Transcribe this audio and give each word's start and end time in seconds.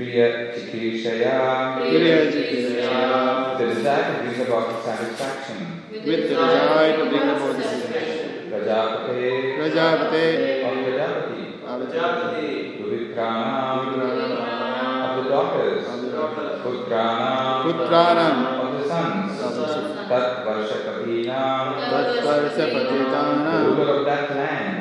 Priya 0.00 0.48
Chikishaya, 0.48 1.76
Priya 1.76 2.32
the 2.32 3.66
desire 3.68 4.16
to 4.16 4.32
bring 4.32 4.40
about 4.48 4.82
satisfaction, 4.82 5.82
with 5.92 6.04
the 6.04 6.28
desire 6.40 6.96
to 6.96 7.04
bring 7.10 7.28
about 7.28 7.52
the 7.52 7.62
satisfaction. 7.62 8.48
Prajapate, 8.48 9.60
Prajapate 9.60 10.64
of 10.64 10.72
Prajapati, 10.88 11.60
Prajapati, 11.60 12.80
Duvikrana, 12.80 13.84
Putrana, 13.84 15.04
of 15.04 15.22
the 15.22 15.28
daughters, 15.28 15.86
of 15.86 16.00
the 16.00 16.10
daughters, 16.12 16.64
Putrana, 16.64 17.60
Putranam 17.60 18.36
of 18.56 18.80
the 18.80 18.88
sons, 18.88 19.38
of 19.38 19.54
the 19.54 19.68
sons, 19.68 20.08
Tat 20.08 20.46
Varshakatina, 20.46 21.76
Tatvarsa 21.76 22.56
the 22.56 22.64
Patitanam 22.72 23.76
ruler 23.76 23.98
of 23.98 24.04
that 24.06 24.30
land, 24.34 24.80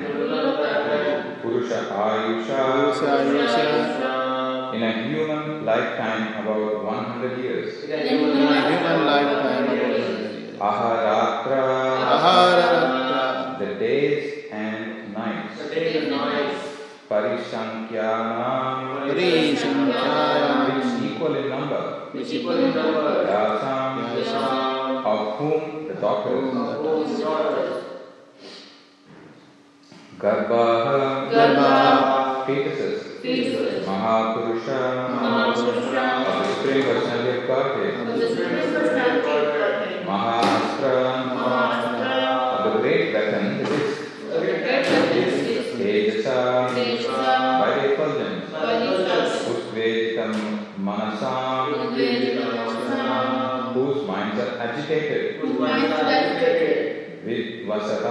Purusha 1.41 1.79
Ayusha, 1.91 2.93
Ayusha 2.95 4.18
in 4.79 4.85
a 4.87 5.03
human 5.09 5.65
lifetime 5.65 6.39
about 6.39 6.85
100 6.85 7.43
years. 7.43 7.83
in 7.83 7.91
a 7.91 7.95
in 7.95 8.07
human 8.07 8.37
a 8.37 8.49
life, 8.49 8.67
human 8.71 9.05
lifetime 9.05 9.67
of 9.67 10.69
Aharatra, 10.69 11.63
Aharatra 12.15 13.59
the 13.59 13.69
days 13.75 14.45
and 14.53 15.13
nights. 15.13 15.57
the 15.59 15.75
days 15.75 15.95
and 15.97 16.11
nights, 16.11 16.61
Parishankyana, 17.09 19.03
Parishankhayam 19.09 20.55
which 20.71 21.11
equal 21.11 21.35
in 21.35 21.49
number. 21.49 21.83
which 22.13 22.31
equal 22.31 22.55
in 22.55 22.73
number, 22.73 23.27
Yasam, 23.27 23.91
Yasam, 24.15 25.03
of 25.11 25.21
whom 25.39 25.87
the 25.89 25.95
daughters. 25.95 26.53
whose 26.55 27.19
daughters, 27.19 27.83
Garbha, 30.17 30.65
Garbha, 31.35 32.45
fetuses. 32.47 33.08
महापुरुषं 33.87 34.99
Shrikrishna 36.61 37.15
के 37.23 37.33
पाठे 37.47 37.87
महास्त्रम 40.07 41.27
The 42.63 42.71
great 42.79 43.13
weapon 43.13 43.45
is 43.65 43.99
तेजसा 45.79 46.37
परिपल्यं 47.61 48.33
उद्वेदितं 49.51 50.33
मनसां 50.87 51.49
Whose 53.73 54.01
minds 54.07 54.39
are 54.43 54.53
agitated 54.65 55.41
with 57.25 57.47
vasata 57.67 58.08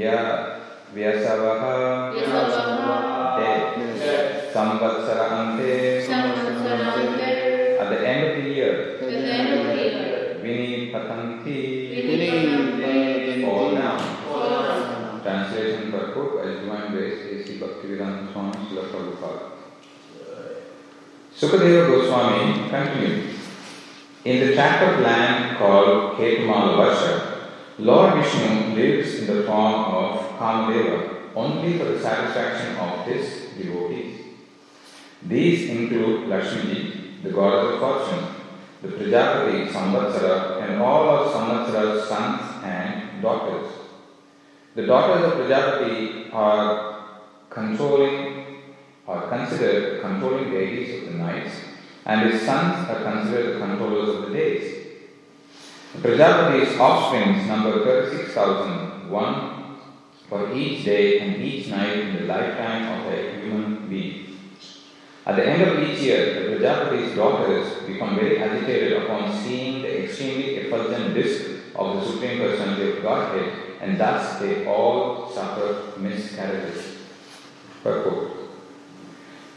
Vya, 0.00 0.56
Vyasavaha, 0.96 2.08
Yasavaha, 2.16 3.36
dead. 3.36 3.60
death, 4.00 4.54
Samvatsara 4.54 5.26
ante, 5.28 6.00
Samvatsarante, 6.08 7.76
at 7.78 7.88
the 7.90 8.08
end 8.08 8.20
of 8.24 8.32
the 8.42 8.48
year. 8.48 8.96
at 8.96 9.00
the 9.00 9.16
end 9.28 9.60
of 9.60 9.66
the 9.66 9.74
year, 9.76 10.40
Vini 10.40 10.90
Patanti, 10.90 11.60
Vini 11.92 13.44
fall 13.44 13.74
down. 13.76 13.98
fall 14.24 14.48
down. 14.48 15.20
Translation 15.22 15.92
per 15.92 16.14
book 16.14 16.40
by 16.42 16.48
Divine 16.48 16.92
Grace 16.92 17.20
A.C. 17.28 17.60
Bhaktivedanta 17.60 18.32
Swami 18.32 18.52
Srila 18.56 18.88
Prabhupada. 18.88 19.44
Sukadeva 21.36 21.86
Goswami 21.92 22.70
continued. 22.70 23.36
In 24.24 24.46
the 24.48 24.54
tract 24.54 24.82
of 24.82 25.00
land 25.00 25.58
called 25.58 26.16
Ketumala 26.16 26.76
Varsha, 26.80 27.29
Lord 27.80 28.22
Vishnu 28.22 28.74
lives 28.74 29.20
in 29.20 29.26
the 29.26 29.42
form 29.44 29.84
of 29.84 30.38
Kamadeva 30.38 31.32
only 31.34 31.78
for 31.78 31.84
the 31.84 31.98
satisfaction 31.98 32.76
of 32.76 33.06
his 33.06 33.54
devotees. 33.56 34.20
These 35.22 35.70
include 35.70 36.28
Lakshmi, 36.28 37.20
the 37.22 37.30
goddess 37.30 37.74
of 37.74 37.80
fortune, 37.80 38.34
the 38.82 38.88
Prajapati, 38.88 39.72
Samvatsara, 39.72 40.62
and 40.62 40.82
all 40.82 41.08
of 41.08 41.32
Samvatsara's 41.32 42.06
sons 42.06 42.62
and 42.64 43.22
daughters. 43.22 43.72
The 44.74 44.86
daughters 44.86 45.24
of 45.24 45.38
Prajapati 45.38 46.30
are 46.34 47.06
controlling 47.48 48.46
are 49.08 49.26
considered 49.28 50.02
controlling 50.02 50.50
deities 50.50 51.02
of 51.02 51.12
the 51.12 51.18
nights, 51.18 51.54
and 52.04 52.30
his 52.30 52.42
sons 52.42 52.90
are 52.90 53.02
considered 53.02 53.54
the 53.54 53.66
controllers 53.66 54.16
of 54.16 54.28
the 54.28 54.36
days. 54.36 54.79
Prajapati's 55.98 56.78
offsprings 56.78 57.46
number 57.48 57.84
36,000, 57.84 59.10
one 59.10 59.76
for 60.28 60.54
each 60.54 60.84
day 60.84 61.18
and 61.18 61.42
each 61.42 61.66
night 61.66 61.96
in 61.98 62.16
the 62.16 62.22
lifetime 62.22 63.00
of 63.00 63.12
a 63.12 63.40
human 63.40 63.88
being. 63.88 64.38
At 65.26 65.36
the 65.36 65.46
end 65.46 65.62
of 65.62 65.82
each 65.82 65.98
year, 66.00 66.34
the 66.34 66.56
Prajapati's 66.56 67.16
daughters 67.16 67.82
become 67.86 68.14
very 68.14 68.38
agitated 68.40 69.02
upon 69.02 69.36
seeing 69.42 69.82
the 69.82 70.04
extremely 70.04 70.56
effulgent 70.58 71.12
disk 71.12 71.74
of 71.74 71.96
the 71.96 72.06
Supreme 72.12 72.38
Personality 72.38 72.92
of 72.92 73.02
Godhead, 73.02 73.52
and 73.80 73.98
thus 73.98 74.38
they 74.38 74.66
all 74.66 75.28
suffer 75.30 75.98
miscarriages. 75.98 76.98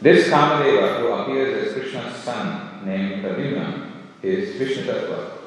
This 0.00 0.28
Kamadeva, 0.28 0.98
who 0.98 1.06
appears 1.12 1.68
as 1.68 1.74
Krishna's 1.74 2.16
son, 2.16 2.84
named 2.84 3.24
Pradyumna, 3.24 3.92
is 4.20 4.56
Vishnu 4.56 4.84
Tattva. 4.84 5.43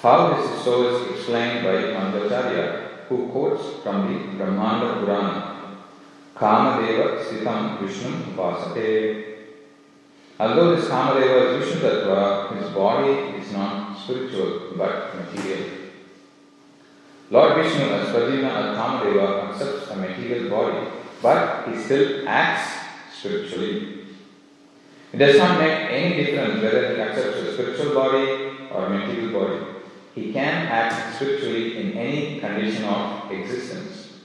How 0.00 0.32
this 0.32 0.48
is 0.48 0.62
so 0.62 0.94
is 0.94 1.10
explained 1.10 1.64
by 1.64 1.72
Madhvacharya, 1.90 3.08
who 3.08 3.26
quotes 3.30 3.82
from 3.82 4.06
the 4.06 4.36
Brahmanda 4.36 5.00
Purana. 5.00 5.76
Kamadeva 6.36 7.18
Sitam 7.24 7.80
Vishnu 7.80 8.10
Vasate. 8.36 9.24
Although 10.38 10.76
this 10.76 10.88
Kamadeva 10.88 11.50
is 11.50 11.66
Vishnu 11.66 11.80
Tattva, 11.80 12.56
his 12.56 12.70
body 12.70 13.10
is 13.40 13.50
not 13.52 13.98
spiritual 13.98 14.74
but 14.76 15.16
material. 15.16 15.68
Lord 17.30 17.56
Vishnu 17.56 17.86
as 17.86 18.06
Pradyumna 18.10 18.52
or 18.54 18.76
Kamadeva 18.76 19.50
accepts 19.50 19.90
a 19.90 19.96
material 19.96 20.48
body, 20.48 20.86
but 21.20 21.66
he 21.66 21.76
still 21.76 22.28
acts 22.28 22.70
spiritually. 23.12 24.06
It 25.12 25.16
does 25.16 25.38
not 25.38 25.58
make 25.58 25.90
any 25.90 26.22
difference 26.22 26.62
whether 26.62 26.94
he 26.94 27.00
accepts 27.00 27.38
a 27.38 27.52
spiritual 27.54 27.94
body 27.94 28.68
or 28.70 28.86
a 28.86 28.90
material 28.90 29.32
body. 29.32 29.77
He 30.18 30.32
can 30.32 30.66
act 30.66 31.14
spiritually 31.14 31.76
in 31.78 31.92
any 31.92 32.40
condition 32.40 32.84
of 32.84 33.30
existence. 33.30 34.18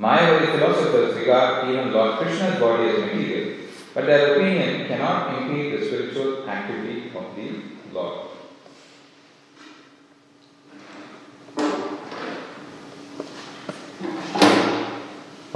Mayavadi 0.00 0.52
philosophers 0.52 1.16
regard 1.16 1.68
even 1.68 1.92
Lord 1.92 2.18
Krishna's 2.20 2.58
body 2.58 2.88
as 2.88 3.00
material, 3.00 3.66
but 3.92 4.06
their 4.06 4.36
opinion 4.36 4.86
cannot 4.88 5.42
impede 5.42 5.78
the 5.78 5.84
spiritual 5.84 6.48
activity 6.48 7.10
of 7.14 7.36
the 7.36 7.48
Lord. 7.92 8.28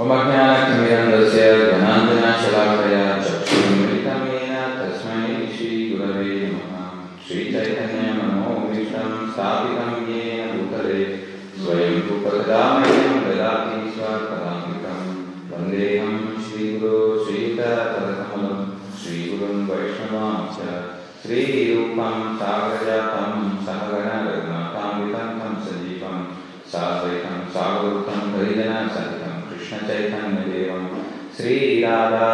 ममज्ञानकिमिरन्दस्य 0.03 1.41
घनाञ्जनशलाकया 1.73 3.03
चक्षुर्मिलितमेन 3.25 4.53
तस्मै 4.77 5.27
श्रीगुरवे 5.55 6.33
नमः 6.53 6.73
श्रीचैतन्य 7.27 7.92
स्थापितं 9.33 9.93
येन 10.09 10.49
भूतले 10.55 11.03
स्वयं 11.61 11.95
रूपकदामयं 12.07 13.15
ददाति 13.23 13.79
स्वपदान्वितं 13.93 14.99
वन्देऽहं 15.51 16.17
श्रीगुरो 16.45 16.99
श्रीतरकमलं 17.25 18.59
श्रीगुरुं 19.01 19.55
वैष्णवांश्च 19.69 20.59
श्रीरूपं 21.23 22.15
सागरजातं 22.39 23.33
सहगणरघुनाथान्वितं 23.65 25.27
तं 25.39 25.55
सजीवं 25.65 26.19
साद्वैतं 26.73 27.39
सागरूतं 27.55 28.21
हरिजनसहितं 28.33 29.41
कृष्णचैतन्यदेवं 29.49 30.87
श्रीराधा 31.37 32.33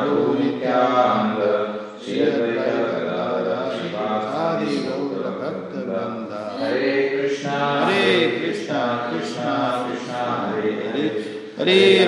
हरे 11.61 12.05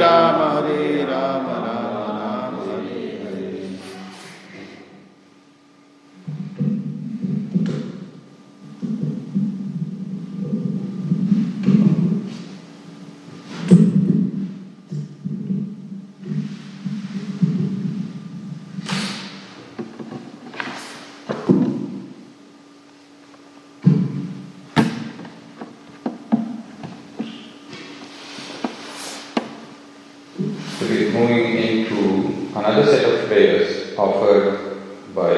set 32.94 33.06
of 33.12 33.28
prayers 33.28 33.98
offered 33.98 34.78
by 35.16 35.34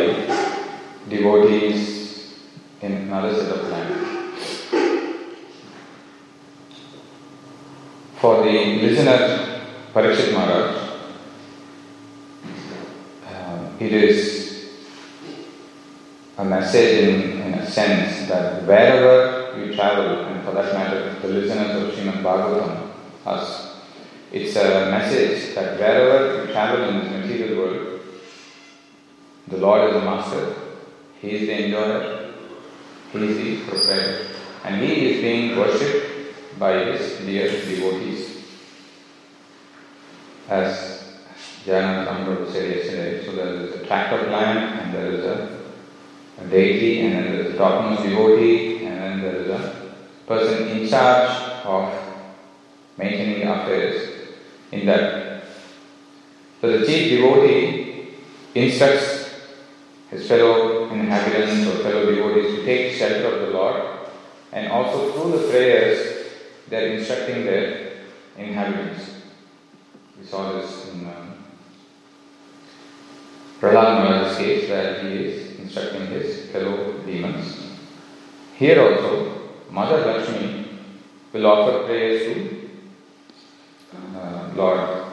devotees 1.07 2.35
in 2.81 2.91
another 2.91 3.33
set 3.33 3.49
of 3.55 3.69
land. 3.69 4.33
For 8.19 8.43
the 8.43 8.55
listener, 8.81 9.61
Parikshit 9.93 10.33
Maharaj, 10.33 10.75
uh, 13.25 13.69
it 13.79 13.93
is 13.93 14.69
a 16.37 16.43
message 16.43 17.07
in, 17.07 17.41
in 17.41 17.53
a 17.53 17.65
sense 17.71 18.27
that 18.27 18.63
wherever 18.63 19.57
you 19.57 19.73
travel, 19.75 20.25
and 20.25 20.43
for 20.43 20.51
that 20.51 20.73
matter, 20.73 21.17
the 21.21 21.27
listeners 21.29 21.81
of 21.81 21.93
Srimad 21.93 22.21
Bhagavatam, 22.21 22.91
us, 23.25 23.64
it's 24.35 24.55
a 24.57 24.91
message 24.91 25.55
that 25.55 25.79
wherever 25.79 26.45
you 26.45 26.51
travel 26.51 26.89
in 26.89 26.99
this 26.99 27.09
material 27.09 27.57
world, 27.57 28.01
the 29.47 29.55
Lord 29.55 29.87
is 29.87 29.93
the 29.93 30.01
master, 30.01 30.55
He 31.21 31.29
is 31.29 31.47
the 31.47 31.63
enjoyer, 31.63 32.33
He 33.13 33.19
is 33.19 33.37
the 33.37 33.63
proprietor, 33.63 34.27
and 34.65 34.83
He 34.83 35.05
is 35.05 35.21
being 35.21 35.57
worshipped 35.57 36.59
by 36.59 36.73
His 36.83 37.17
dear 37.19 37.47
devotees. 37.49 38.43
As 40.49 41.15
Jayannath 41.63 42.07
Amrita 42.07 42.51
said 42.51 42.75
yesterday, 42.75 43.25
so 43.25 43.31
there 43.37 43.53
is 43.55 43.75
a 43.75 43.85
tract 43.87 44.11
of 44.11 44.27
land 44.29 44.81
and 44.81 44.93
there 44.93 45.11
is 45.13 45.23
a, 45.23 45.59
a 46.41 46.47
deity 46.49 46.99
and 47.05 47.13
then 47.13 47.23
there 47.31 47.41
is 47.45 47.55
a 47.55 47.57
topmost 47.57 48.03
devotee 48.03 48.85
and 48.85 48.97
then 49.01 49.21
there 49.21 49.35
is 49.43 49.49
a 49.49 49.93
person 50.27 50.67
in 50.67 50.89
charge 50.89 51.63
of 51.63 51.89
maintaining 52.97 53.39
the 53.39 53.53
affairs 53.53 54.14
in 54.75 54.85
that. 54.85 55.43
So 56.61 56.77
the 56.77 56.85
chief 56.85 57.09
devotee 57.11 58.15
instructs 58.53 59.33
his 60.09 60.27
fellow 60.27 60.89
inhabitants 60.89 61.67
or 61.67 61.83
fellow 61.83 62.05
devotees 62.13 62.55
to 62.55 62.65
take 62.65 62.93
shelter 62.95 63.27
of 63.27 63.41
the 63.47 63.53
Lord, 63.53 63.81
and 64.51 64.71
also 64.71 65.11
through 65.11 65.31
the 65.37 65.47
prayers 65.47 66.27
they 66.69 66.77
are 66.83 66.97
instructing 66.97 67.45
their 67.45 67.91
inhabitants. 68.37 69.11
We 70.19 70.25
saw 70.25 70.53
this 70.53 70.89
in 70.89 71.05
um, 71.05 71.37
Prahlad 73.59 74.03
Maharaj's 74.03 74.37
case 74.37 74.69
where 74.69 75.03
he 75.03 75.09
is 75.25 75.59
instructing 75.59 76.07
his 76.07 76.49
fellow 76.51 77.01
demons. 77.05 77.71
Here 78.57 78.81
also, 78.81 79.51
Mother 79.69 80.05
Lakshmi 80.05 80.67
will 81.33 81.45
offer 81.45 81.85
prayers 81.85 82.33
to 82.33 82.64
uh, 84.15 84.51
Lord 84.55 85.05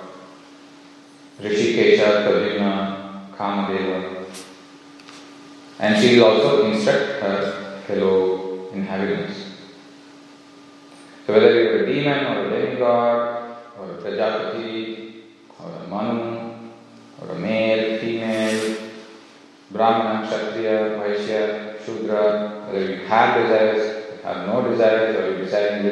Rishikesha, 1.40 2.24
Pradyumna, 2.24 3.34
Kamadeva, 3.36 4.24
and 5.78 6.00
she 6.00 6.18
will 6.18 6.26
also 6.26 6.70
instruct 6.70 7.20
her 7.22 7.80
fellow 7.86 8.70
inhabitants. 8.72 9.38
So 11.26 11.32
whether 11.32 11.52
you're 11.52 11.84
a 11.84 11.86
demon 11.86 12.26
or 12.26 12.46
a 12.46 12.50
living 12.50 12.78
god 12.78 13.56
or 13.78 13.90
a 13.90 13.94
Prajapati 14.02 15.22
or 15.58 15.70
a 15.70 15.88
Manu 15.88 16.70
or 17.20 17.30
a 17.30 17.38
male, 17.38 17.98
female, 17.98 18.76
Brahmana, 19.70 20.26
Kshatriya, 20.28 21.00
Vaishya, 21.00 21.84
Shudra, 21.84 22.66
whether 22.66 22.84
you 22.84 23.06
have 23.06 23.42
desires, 23.42 24.22
have 24.22 24.46
no 24.46 24.68
desires, 24.68 25.16
or 25.16 25.32
you 25.32 25.44
desire 25.44 25.78
in 25.78 25.82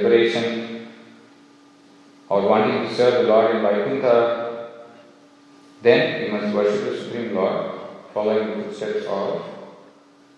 or 2.31 2.49
wanting 2.49 2.89
to 2.89 2.95
serve 2.95 3.15
the 3.27 3.29
Lord 3.29 3.57
in 3.57 3.63
Vaikuntha, 3.63 4.71
then 5.83 6.23
you 6.23 6.33
must 6.33 6.55
worship 6.55 6.85
the 6.85 6.97
Supreme 7.03 7.35
Lord, 7.35 7.81
following 8.15 8.57
the 8.57 8.65
footsteps 8.65 9.05
of 9.07 9.43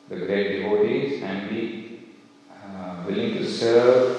the 0.08 0.16
great 0.16 0.62
devotees 0.62 1.22
and 1.22 1.50
be 1.50 2.00
uh, 2.50 3.04
willing 3.06 3.34
to 3.34 3.46
serve 3.46 4.18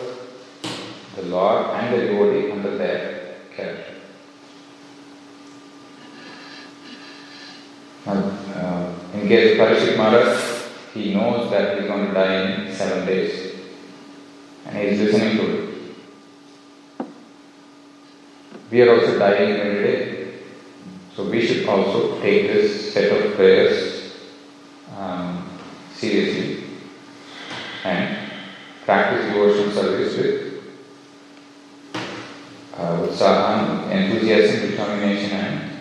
the 1.16 1.24
Lord 1.24 1.72
and 1.72 1.94
the 1.94 2.06
devotee 2.06 2.52
under 2.52 2.78
their 2.78 3.38
care. 3.56 3.86
Uh, 8.06 8.94
in 9.14 9.28
case 9.28 9.60
of 9.60 9.66
Parikshit 9.66 9.98
Maharaj, 9.98 10.64
he 10.94 11.16
knows 11.16 11.50
that 11.50 11.74
he 11.74 11.86
is 11.86 11.88
going 11.88 12.08
to 12.08 12.14
die 12.14 12.52
in 12.52 12.76
seven 12.76 13.06
days 13.08 13.56
and 14.68 14.78
he 14.78 14.84
is 14.84 15.00
listening 15.00 15.38
to 15.38 15.58
it. 15.58 15.63
We 18.74 18.82
are 18.82 18.90
also 19.00 19.20
dying 19.20 19.52
every 19.52 19.84
day. 19.84 20.34
So 21.16 21.30
we 21.30 21.46
should 21.46 21.68
also 21.70 22.20
take 22.22 22.48
this 22.48 22.92
set 22.92 23.12
of 23.12 23.36
prayers 23.36 24.16
um, 24.98 25.48
seriously 25.94 26.64
and 27.84 28.32
practice 28.84 29.32
devotional 29.32 29.72
service 29.74 30.18
with 30.18 30.64
uh, 32.74 32.98
utsaha, 33.06 33.92
enthusiasm, 33.92 34.72
determination, 34.72 35.32
and 35.34 35.72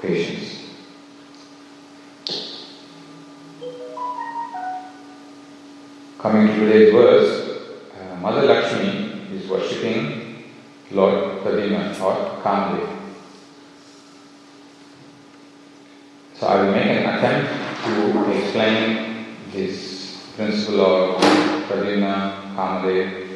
patience. 0.00 0.70
Coming 6.20 6.46
to 6.46 6.54
today's 6.60 6.92
verse, 6.92 7.60
uh, 7.98 8.14
Mother 8.20 8.42
Lakshmi 8.42 8.99
is 10.90 10.96
Lord 10.96 11.42
Pradyumna 11.42 12.00
or 12.00 12.42
Kamadev. 12.42 12.96
So 16.34 16.46
I 16.46 16.62
will 16.62 16.72
make 16.72 16.86
an 16.86 17.14
attempt 17.14 17.84
to 17.84 18.32
explain 18.32 19.36
this 19.52 20.32
principle 20.36 20.80
of 20.80 21.22
Pradyumna 21.68 22.54
Kamadev 22.54 23.26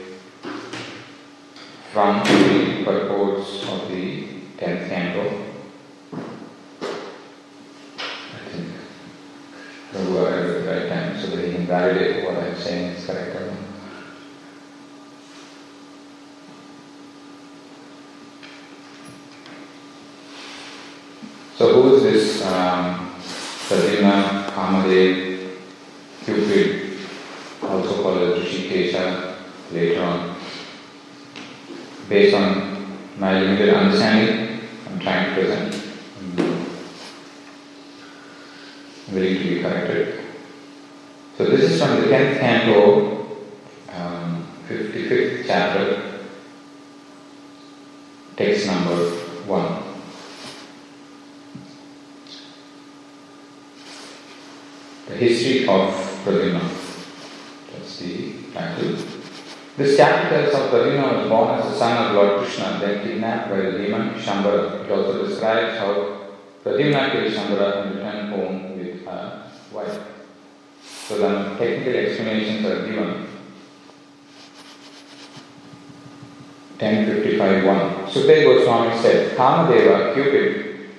from 1.92 2.24
the 2.24 2.84
purports 2.84 3.62
of 3.68 3.88
the 3.88 4.26
10th 4.58 4.88
canto. 4.88 5.44
I 8.32 8.48
think 8.50 8.68
Prabhu 9.92 10.12
arrived 10.24 10.48
at 10.48 10.64
the 10.64 10.70
right 10.70 10.88
time 10.88 11.20
so 11.20 11.26
that 11.28 11.44
he 11.44 11.52
can 11.52 11.66
validate 11.66 12.24
what 12.24 12.36
I'm 12.36 12.56
saying 12.56 12.96
is 12.96 13.06
correct 13.06 13.33
who 21.94 22.06
is 22.06 22.38
this 22.38 22.46
um, 22.46 23.10
Pradyumna 23.68 24.50
Kamadev 24.50 25.58
Cupid, 26.24 26.98
also 27.62 28.02
called 28.02 28.18
as 28.18 28.44
Rishikesha 28.44 29.36
later 29.70 30.02
on? 30.02 30.36
Based 32.08 32.34
on 32.34 32.98
my 33.18 33.40
limited 33.40 33.74
understanding, 33.74 34.60
I'm 34.88 34.98
trying 34.98 35.28
to 35.28 35.34
present. 35.40 35.74
I'm 39.06 39.14
willing 39.14 39.38
to 39.38 39.44
be 39.44 39.62
corrected. 39.62 40.20
So 41.38 41.44
this 41.44 41.70
is 41.70 41.80
from 41.80 42.00
the 42.00 42.06
10th 42.08 42.40
canto, 42.40 43.26
um, 43.92 44.46
55th 44.68 45.46
chapter, 45.46 46.20
text 48.36 48.66
number 48.66 49.10
1. 49.46 49.84
The 55.14 55.20
history 55.20 55.68
of 55.68 55.94
Pradyumna. 56.24 56.60
That's 57.70 57.98
the 58.00 58.32
title. 58.52 58.96
This 59.76 59.96
chapter 59.96 60.28
tells 60.28 60.52
how 60.52 60.66
Pradyumna 60.70 61.18
was 61.18 61.28
born 61.28 61.60
as 61.60 61.70
the 61.70 61.78
son 61.78 62.06
of 62.06 62.14
Lord 62.16 62.40
Krishna, 62.40 62.78
then 62.80 63.06
kidnapped 63.06 63.48
by 63.48 63.58
the 63.58 63.78
demon 63.78 64.14
Shambhara. 64.14 64.84
It 64.84 64.90
also 64.90 65.24
describes 65.24 65.78
how 65.78 66.18
Pradyumna 66.64 67.12
killed 67.12 67.32
Shambhara 67.32 67.86
and 67.86 67.94
returned 67.94 68.28
home 68.30 68.76
with 68.76 69.06
a 69.06 69.52
wife. 69.70 70.02
So 70.82 71.18
the 71.18 71.58
technical 71.58 71.94
explanations 71.94 72.66
are 72.66 72.84
given. 72.84 73.28
1055.1 76.78 78.08
Sukadeva 78.08 78.58
Goswami 78.58 79.00
said, 79.00 79.36
Kamadeva, 79.36 80.12
Cupid, 80.12 80.90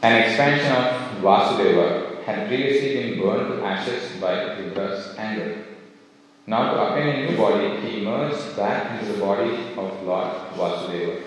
an 0.00 0.22
expansion 0.22 0.72
of 0.72 1.22
Vasudeva, 1.22 2.03
had 2.24 2.48
previously 2.48 2.94
been 2.94 3.20
burned 3.20 3.48
to 3.48 3.64
ashes 3.64 4.18
by 4.20 4.56
Rudra's 4.56 5.14
anger. 5.18 5.64
Now, 6.46 6.72
to 6.72 6.80
obtain 6.80 7.08
a 7.08 7.30
new 7.30 7.36
body, 7.36 7.80
he 7.80 8.04
merged 8.04 8.56
back 8.56 9.00
into 9.00 9.12
the 9.12 9.18
body 9.18 9.50
of 9.76 10.02
Lord 10.02 10.30
Vasudeva. 10.56 11.22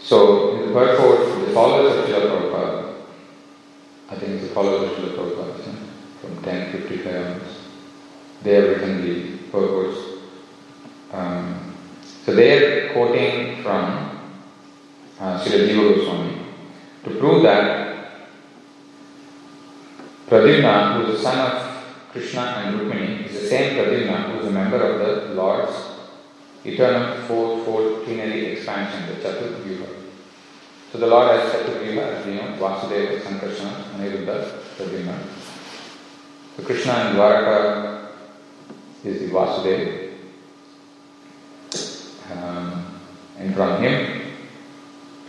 So, 0.00 0.54
in 0.54 0.68
the 0.68 0.72
purport, 0.72 1.46
the 1.46 1.52
followers 1.52 1.96
of 1.96 2.04
Srila 2.06 2.30
Prabhupada, 2.30 2.94
I 4.10 4.14
think 4.14 4.32
it's 4.32 4.48
the 4.48 4.54
followers 4.54 4.90
of 4.90 4.96
Srila 4.96 5.16
Prabhupada, 5.16 5.64
from 6.20 6.34
1055 6.42 7.26
onwards, 7.26 7.58
they 8.42 8.54
have 8.54 8.68
written 8.68 9.02
the 9.02 9.27
purports. 9.50 9.98
Um, 11.12 11.74
so 12.24 12.34
they 12.34 12.58
are 12.58 12.92
quoting 12.92 13.62
from 13.62 14.20
uh, 15.18 15.42
Jiva 15.42 15.96
Goswami 15.96 16.38
to 17.04 17.10
prove 17.18 17.42
that 17.42 17.88
Pradyumna, 20.28 20.96
who 20.96 21.06
is 21.06 21.16
the 21.16 21.22
son 21.22 21.38
of 21.38 21.84
Krishna 22.12 22.40
and 22.40 22.80
Rukmini, 22.80 23.26
is 23.26 23.40
the 23.40 23.48
same 23.48 23.76
Pradyumna 23.76 24.30
who 24.30 24.40
is 24.40 24.46
a 24.46 24.50
member 24.50 24.76
of 24.76 24.98
the 24.98 25.34
Lord's 25.34 25.72
eternal 26.64 27.16
fourfold 27.26 28.04
plenary 28.04 28.52
expansion, 28.52 29.06
the 29.06 29.14
Chaturvyuha. 29.14 29.86
So 30.92 30.98
the 30.98 31.06
Lord 31.06 31.30
has 31.30 31.50
Chaturvyuha, 31.50 31.98
as 31.98 32.26
we 32.26 32.34
know, 32.34 32.56
Vasudeva, 32.58 33.20
Sankarsana, 33.20 33.84
Aniruddha, 33.96 34.60
Pradyumna. 34.76 35.18
So 36.56 36.62
Krishna 36.64 36.92
and 36.92 37.16
Dwaraka 37.16 38.07
is 39.04 39.20
the 39.20 39.28
Vasudeva. 39.28 40.08
Um, 42.32 43.00
and 43.38 43.54
from 43.54 43.82
him, 43.82 44.34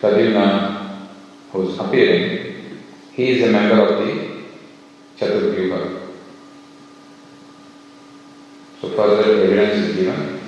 Pradyumna, 0.01 1.07
who 1.51 1.69
is 1.69 1.79
appearing, 1.79 2.81
he 3.13 3.29
is 3.31 3.47
a 3.47 3.51
member 3.51 3.85
of 3.85 4.05
the 4.05 4.43
Chaturvyuha. 5.17 6.07
So 8.81 8.89
further 8.95 9.43
evidence 9.43 9.89
is 9.89 9.95
given. 9.95 10.39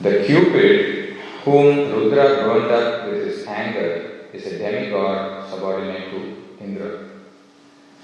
The 0.00 0.24
Cupid, 0.26 1.16
whom 1.44 1.90
Rudra 1.90 2.44
burned 2.44 2.70
up 2.70 3.08
with 3.08 3.26
his 3.26 3.46
anger, 3.46 4.28
is 4.32 4.46
a 4.46 4.58
demigod 4.58 5.50
subordinate 5.50 6.10
to 6.10 6.36
Indra. 6.60 7.08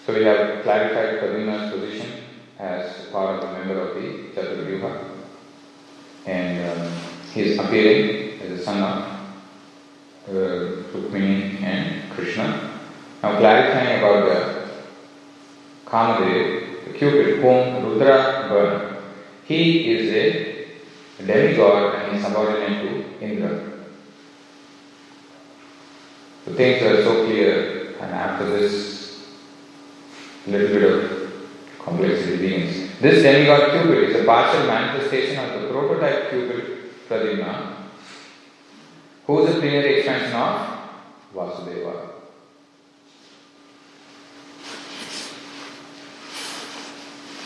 So 0.04 0.14
we 0.14 0.25
have 0.25 0.62
clarified 0.62 1.20
Pradyumna's 1.20 1.73
position 1.73 2.24
as 2.64 3.06
part 3.12 3.42
of 3.42 3.50
a 3.50 3.52
member 3.59 3.78
of 3.80 3.94
the 3.94 4.09
Chaturvyuha. 4.35 4.92
And 6.26 6.71
um, 6.71 6.92
he 7.33 7.42
is 7.42 7.59
appearing 7.59 8.40
as 8.40 8.59
the 8.59 8.64
son 8.64 8.83
of 8.83 9.04
uh, 10.28 10.33
Rukmini 10.92 11.62
and 11.62 12.11
Krishna. 12.12 12.80
Now 13.23 13.38
clarifying 13.38 13.99
about 13.99 14.25
the 14.28 15.90
Kamadev, 15.90 16.85
the 16.87 16.99
Cupid, 16.99 17.42
whom 17.42 17.85
Rudra 17.85 18.47
burned. 18.49 18.97
He 19.44 19.90
is 19.90 20.14
a 21.21 21.25
demigod 21.26 21.94
and 21.97 22.16
is 22.16 22.25
subordinate 22.25 22.83
to 22.83 23.25
Indra. 23.25 23.73
So 26.44 26.54
things 26.54 26.83
are 26.83 27.02
so 27.04 27.26
clear, 27.26 27.94
and 28.00 28.11
after 28.12 28.49
this, 28.50 29.26
little 30.47 30.68
bit 30.68 30.83
of 30.83 31.24
complexity 31.85 32.37
begins. 32.38 32.99
This 33.00 33.23
demigod 33.23 33.73
Cupid 33.73 34.11
is 34.11 34.23
a 34.23 34.25
partial 34.25 34.67
manifestation 34.67 35.38
of 35.45 35.61
the 35.61 35.69
prototype 35.69 36.31
Cupid 36.31 36.91
Pradyumna, 37.09 37.75
who 39.26 39.47
is 39.47 39.57
a 39.57 39.61
plenary 39.61 39.99
expansion 39.99 40.33
of 40.33 40.79
Vasudeva. 41.35 42.11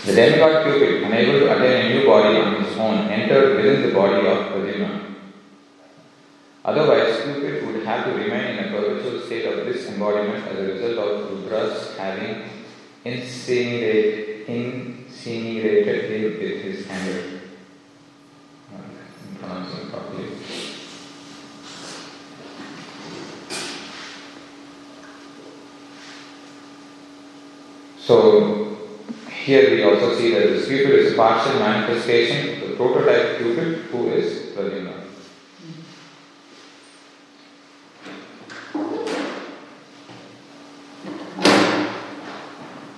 The 0.07 0.15
demigod 0.15 0.65
Cupid, 0.65 1.03
unable 1.03 1.41
to 1.41 1.57
attain 1.57 1.87
a 1.87 1.95
new 1.95 2.07
body 2.07 2.39
on 2.39 2.65
his 2.65 2.77
own, 2.79 3.09
entered 3.09 3.57
within 3.57 3.83
the 3.83 3.95
body 3.95 4.27
of 4.27 4.53
Pradyumna. 4.53 5.15
Otherwise, 6.65 7.23
Cupid 7.23 7.67
would 7.67 7.85
have 7.85 8.05
to 8.05 8.13
remain 8.13 8.59
in 8.59 8.65
a 8.67 8.71
perpetual 8.71 9.21
state 9.23 9.47
of 9.47 9.67
disembodiment 9.67 10.47
as 10.47 10.59
a 10.59 10.63
result 10.63 10.99
of 10.99 11.31
Rudra's 11.31 11.97
having 11.97 12.58
incinerated, 13.05 14.49
incinerated 14.49 16.11
him 16.11 16.23
with 16.23 16.63
his 16.63 16.89
anger. 16.89 17.41
I'm 18.75 19.37
pronouncing 19.37 19.91
properly. 19.91 20.29
So, 27.99 28.79
here 29.31 29.71
we 29.71 29.83
also 29.83 30.17
see 30.17 30.33
that 30.33 30.49
this 30.49 30.67
Cupid 30.67 30.99
is 30.99 31.13
a 31.13 31.17
partial 31.17 31.59
manifestation 31.59 32.63
of 32.63 32.71
the 32.71 32.77
prototype 32.77 33.39
Cupid 33.39 33.79
who 33.91 34.11
is 34.11 34.55
Pradyumna. 34.57 34.98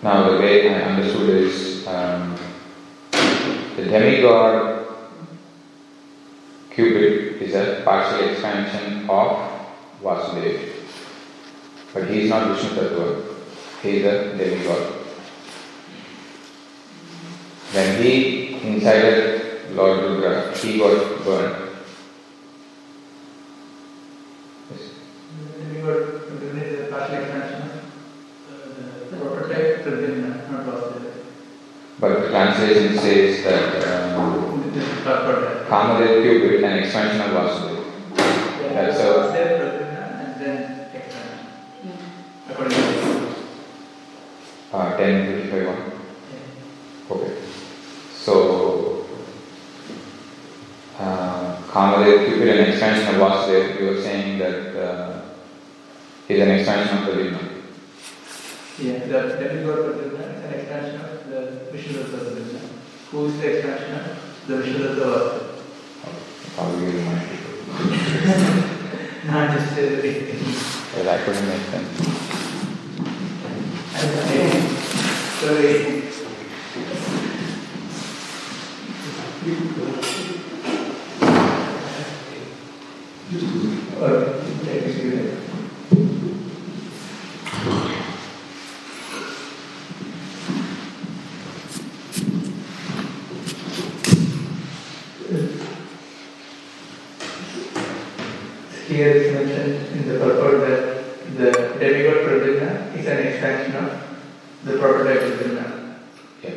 Now, 0.02 0.30
the 0.30 0.38
way 0.38 0.74
I 0.74 0.82
understood 0.82 1.28
is 1.28 1.86
um, 1.86 2.38
the 3.76 3.84
demigod 3.84 4.80
Cupid 6.70 7.42
is 7.42 7.54
a 7.54 7.82
partial 7.84 8.28
expansion 8.28 9.10
of 9.10 9.50
Vasudeva. 10.02 10.72
But 11.92 12.08
he 12.08 12.22
is 12.22 12.30
not 12.30 12.48
Vishnu 12.48 12.70
Tattva, 12.78 13.24
he 13.82 13.96
is 13.96 14.04
a 14.04 14.36
demigod. 14.38 14.92
When 17.72 18.02
he 18.02 18.54
incited 18.62 19.74
Lord 19.74 19.98
Rudra, 20.00 20.56
he 20.56 20.78
got 20.78 21.24
burned. 21.24 21.70
Yes. 24.70 24.90
Then 25.58 25.74
we 25.74 25.80
got 25.80 25.96
Pradyumna 26.28 26.62
is 26.62 26.80
a 26.80 26.92
partial 26.92 27.16
expansion 27.16 27.62
of 28.48 29.10
the 29.10 29.16
prototype 29.16 29.84
Pradyumna, 29.84 30.50
not 30.52 30.66
Vasudeva. 30.66 31.12
But 31.98 32.22
the 32.22 32.30
translation 32.54 32.98
says 32.98 33.44
that 33.44 34.14
um, 34.16 34.72
This 34.74 34.84
is. 34.84 35.04
Kamadev 35.04 36.22
Cupid, 36.22 36.64
an 36.64 36.78
expansion 36.78 37.20
of. 37.20 37.30
That's 38.74 39.00
how- 39.00 39.30
Vasudeva, 39.30 39.66
and 40.20 40.40
then. 40.40 40.86
According 42.50 42.72
to 42.72 43.30
Uh, 44.72 44.96
10, 44.96 45.26
55, 45.26 45.66
1. 45.66 45.92
Okay. 47.10 47.32
So, 48.14 49.04
uh, 50.98 51.56
Kamadev 51.70 52.26
Cupid, 52.26 52.48
an 52.48 52.70
expansion 52.70 53.14
of 53.14 53.20
Vasudeva, 53.20 53.80
you 53.80 53.86
were 53.86 54.02
saying 54.02 54.38
that 54.38 54.76
uh, 54.76 55.20
is 56.28 56.40
an 56.40 56.50
expansion 56.50 56.98
of 56.98 57.04
Pradyumna. 57.08 57.46
Yeah, 58.78 58.98
the 58.98 59.36
demigod 59.38 59.78
Pradyumna 59.78 60.38
is 60.38 60.44
an 60.44 60.52
expansion 60.54 61.00
of 61.00 61.19
Who 61.70 63.26
is 63.26 63.38
the 63.38 63.46
expansion 63.58 63.94
of 63.94 64.04
the 64.48 64.54
Vasudeva? 64.56 65.10
How 66.56 66.66
do 66.68 66.76
you? 66.80 66.90
Not 69.30 69.46
just 69.56 69.78
uh, 69.78 69.80
Well, 70.96 71.08
I 71.08 71.18
couldn't 71.22 71.46
make 71.46 71.64
sense. 71.70 71.90
Sorry. 75.40 76.00
Okay, 84.02 84.34
thank 84.64 84.96
you. 85.04 85.40
Here 98.90 99.10
is 99.12 99.32
mentioned 99.32 99.86
in 99.92 100.08
the 100.08 100.18
purport 100.18 100.56
that 100.62 100.82
the 101.38 101.50
demigod 101.78 102.18
Pradyumna 102.26 102.70
is 102.98 103.06
an 103.06 103.18
expansion 103.18 103.76
of 103.76 103.90
the 104.64 104.78
prototype 104.78 105.20
Pradyumna. 105.20 105.66
Yeah. 106.42 106.50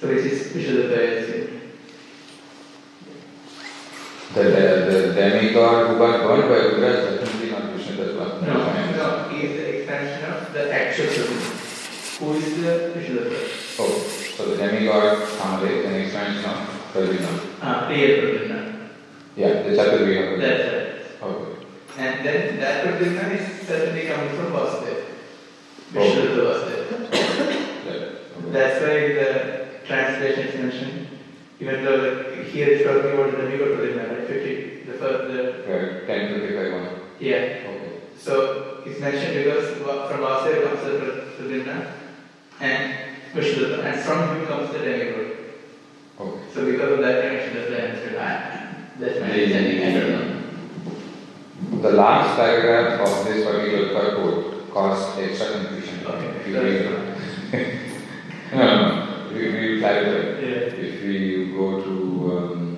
So 0.00 0.08
it 0.08 0.24
is 0.24 0.48
Vishuddha 0.48 0.96
Asya. 0.96 1.40
The, 4.34 4.42
the, 4.42 5.12
the 5.14 5.30
demigod 6.38 6.72
who 6.72 6.80
got 6.80 6.80
burned 6.80 6.82
by 6.82 6.88
is 6.88 7.20
definitely 7.20 7.50
not 7.50 7.62
Vishnu 7.72 7.96
Tattva. 7.96 8.26
No, 8.46 8.56
no, 8.96 9.28
he 9.30 9.46
is 9.46 9.56
the 9.56 9.78
expansion 9.78 10.24
of 10.30 10.52
the 10.52 10.72
actual 10.72 11.06
Pradyumna. 11.06 12.18
Who 12.18 12.32
is 12.34 12.62
the 12.62 12.92
Vishuddha? 12.94 13.80
Oh, 13.80 13.98
so 14.36 14.50
the 14.50 14.56
demigod 14.56 15.28
Kamadev 15.28 15.70
is 15.70 15.84
an 15.84 15.94
expansion 15.94 16.44
of 16.44 16.56
Pradyumna. 16.92 17.56
Ah, 17.62 17.88
Pradyumna. 17.88 18.88
Yeah, 19.36 19.62
the 19.62 19.70
Chaturvya. 19.70 20.38
That's 20.40 20.62
right. 20.72 21.30
Okay. 21.30 21.66
And 21.98 22.26
then 22.26 22.60
that 22.60 22.84
Pradyumna 22.84 23.24
is 23.40 23.66
certainly 23.66 24.06
coming 24.06 24.30
from. 24.30 24.48
Vishuddha 25.92 26.42
Vasudeva. 26.44 26.96
Yeah. 27.86 27.92
Okay. 27.92 28.50
That's 28.52 28.80
why 28.82 28.96
the 29.18 29.86
translation 29.86 30.48
is 30.48 30.54
mentioned. 30.60 31.08
Even 31.60 31.84
though 31.84 32.44
here 32.44 32.68
it's 32.68 32.84
talking 32.84 33.12
about 33.12 33.30
the 33.30 33.36
demigod 33.38 33.78
Pradyumna, 33.78 34.18
right? 34.18 34.28
50, 34.28 34.77
the 35.00 35.08
the, 35.32 35.42
Right, 35.72 36.06
10 36.06 36.32
to 36.34 36.40
55 36.40 36.72
1. 36.72 37.00
yeah. 37.20 37.36
Okay. 37.70 37.92
So 38.18 38.82
it's 38.86 39.00
mentioned 39.00 39.34
because 39.44 39.76
from 39.78 40.20
Vasudeva 40.20 40.68
comes 40.68 40.80
the 40.82 41.24
Pradyumna 41.38 41.92
and 42.60 42.94
Vishuddha, 43.34 43.84
and 43.84 44.00
from 44.00 44.36
him 44.36 44.46
comes 44.46 44.72
the 44.72 44.78
demigod. 44.78 45.36
Okay. 46.20 46.40
So 46.52 46.64
because 46.66 46.92
of 46.92 46.98
that 47.00 47.22
connection, 47.22 47.54
that's 47.54 47.70
understood. 47.84 48.16
I, 48.16 48.74
that's 48.98 49.20
my 49.20 49.30
understanding, 49.30 49.78
I 49.86 50.00
don't 50.00 50.10
know. 50.10 50.34
The 51.82 51.92
last 51.92 52.36
paragraph 52.36 53.00
of 53.00 53.24
this 53.26 53.44
particular 53.46 53.88
purport 53.94 54.70
caused 54.72 55.18
extra 55.20 55.52
confusion. 55.52 56.04
Okay. 56.06 56.26
If 56.40 56.46
you 56.48 56.60
read 56.60 56.84
no, 58.52 58.58
no, 58.58 59.32
we, 59.32 59.40
we 59.52 59.78
clarify. 59.80 60.40
Yeah. 60.40 60.84
If 60.86 61.02
we 61.04 61.52
go 61.52 61.80
to 61.82 61.92
um, 62.36 62.77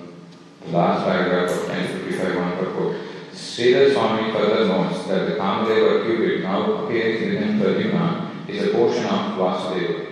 last 0.71 1.05
paragraph 1.05 1.51
of 1.51 1.67
1055 1.67 2.35
1 2.35 2.57
purport, 2.57 2.97
Sridhar 3.33 3.93
Swami 3.93 4.31
further 4.31 4.67
notes 4.67 5.05
that 5.07 5.27
the 5.27 5.35
Kamadeva 5.35 6.05
Cupid 6.05 6.43
now 6.43 6.85
appearing 6.85 7.33
within 7.33 7.59
Pradyumna 7.59 8.49
is 8.49 8.67
a 8.67 8.71
portion 8.71 9.05
of 9.05 9.37
Vasudeva. 9.37 10.07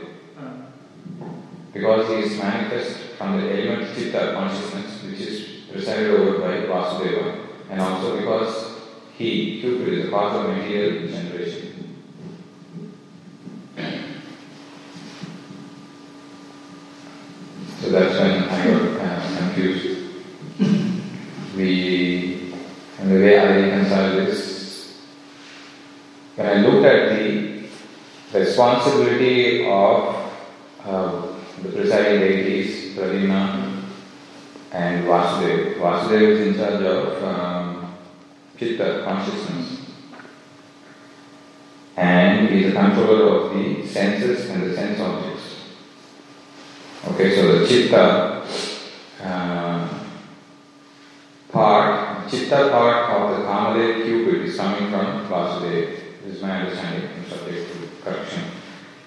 Because 1.71 2.09
he 2.09 2.15
is 2.15 2.37
manifest 2.37 2.97
from 3.17 3.39
the 3.39 3.51
element 3.51 3.95
chitta 3.95 4.33
consciousness 4.33 5.03
which 5.03 5.19
is 5.19 5.63
presided 5.71 6.11
over 6.11 6.39
by 6.39 6.65
Vasudeva 6.67 7.47
and 7.69 7.81
also 7.81 8.19
because 8.19 8.79
he, 9.17 9.61
Cupid, 9.61 9.93
is 9.93 10.05
the 10.05 10.11
cause 10.11 10.35
of 10.35 10.55
material 10.55 11.07
generation. 11.07 11.65
So 17.81 17.89
that's 17.91 18.19
when 18.19 18.43
I 18.43 18.65
got 18.65 19.01
uh, 19.01 19.37
confused. 19.37 19.89
We, 21.59 22.53
and 22.99 23.11
the 23.11 23.15
way 23.15 23.37
I 23.37 23.45
reconcile 23.57 24.15
this, 24.15 25.03
when 26.37 26.47
I 26.47 26.53
looked 26.61 26.85
at 26.85 27.09
the 27.09 28.39
responsibility 28.39 29.65
of 29.65 30.31
uh, 30.85 31.27
the 31.61 31.69
presiding 31.69 32.21
deities, 32.21 32.95
Pradyumna 32.95 33.83
and 34.71 35.05
Vasudeva. 35.05 35.75
Vasudeva 35.79 36.31
is 36.31 36.47
in 36.47 36.55
charge 36.55 36.81
of 36.81 37.23
um, 37.25 37.95
Chitta, 38.57 39.03
consciousness. 39.03 39.81
And 41.97 42.47
he 42.47 42.63
is 42.63 42.73
the 42.73 42.79
controller 42.79 43.35
of 43.35 43.53
the 43.53 43.85
senses 43.85 44.49
and 44.49 44.63
the 44.63 44.73
sense 44.73 44.97
objects. 45.01 45.55
Okay, 47.09 47.35
so 47.35 47.59
the 47.59 47.67
Chitta 47.67 48.47
uh, 49.21 49.99
part, 51.51 52.18
Chitta 52.29 52.69
part 52.69 53.09
of 53.09 53.37
the 53.37 53.43
Kamadev 53.43 54.05
Cupid 54.05 54.41
is 54.47 54.55
coming 54.55 54.91
from 54.91 55.27
Vasudeva. 55.27 55.99
This 56.23 56.35
is 56.35 56.41
my 56.43 56.61
understanding, 56.61 57.09
I'm 57.09 57.29
subject 57.29 57.71
to 57.71 58.03
correction. 58.03 58.43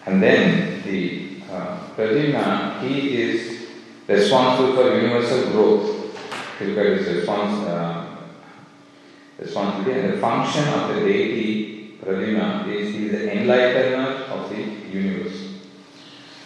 And 0.07 0.21
then 0.21 0.83
the 0.83 1.41
uh, 1.49 2.81
he 2.81 3.23
is 3.23 3.69
responsible 4.09 4.75
for 4.75 5.01
universal 5.01 5.53
growth. 5.53 6.17
If 6.61 6.69
you 6.69 6.75
look 6.75 7.07
response, 7.07 7.65
uh, 7.69 8.17
responsibility 9.39 10.01
and 10.01 10.15
the 10.15 10.19
function 10.19 10.67
of 10.69 10.95
the 10.95 11.01
deity 11.03 11.99
Pradyumna 12.03 12.67
is 12.67 12.93
he 12.95 13.07
is 13.07 13.13
the 13.13 13.29
enlightener 13.29 14.29
of 14.31 14.51
the 14.51 14.57
universe. 14.57 15.61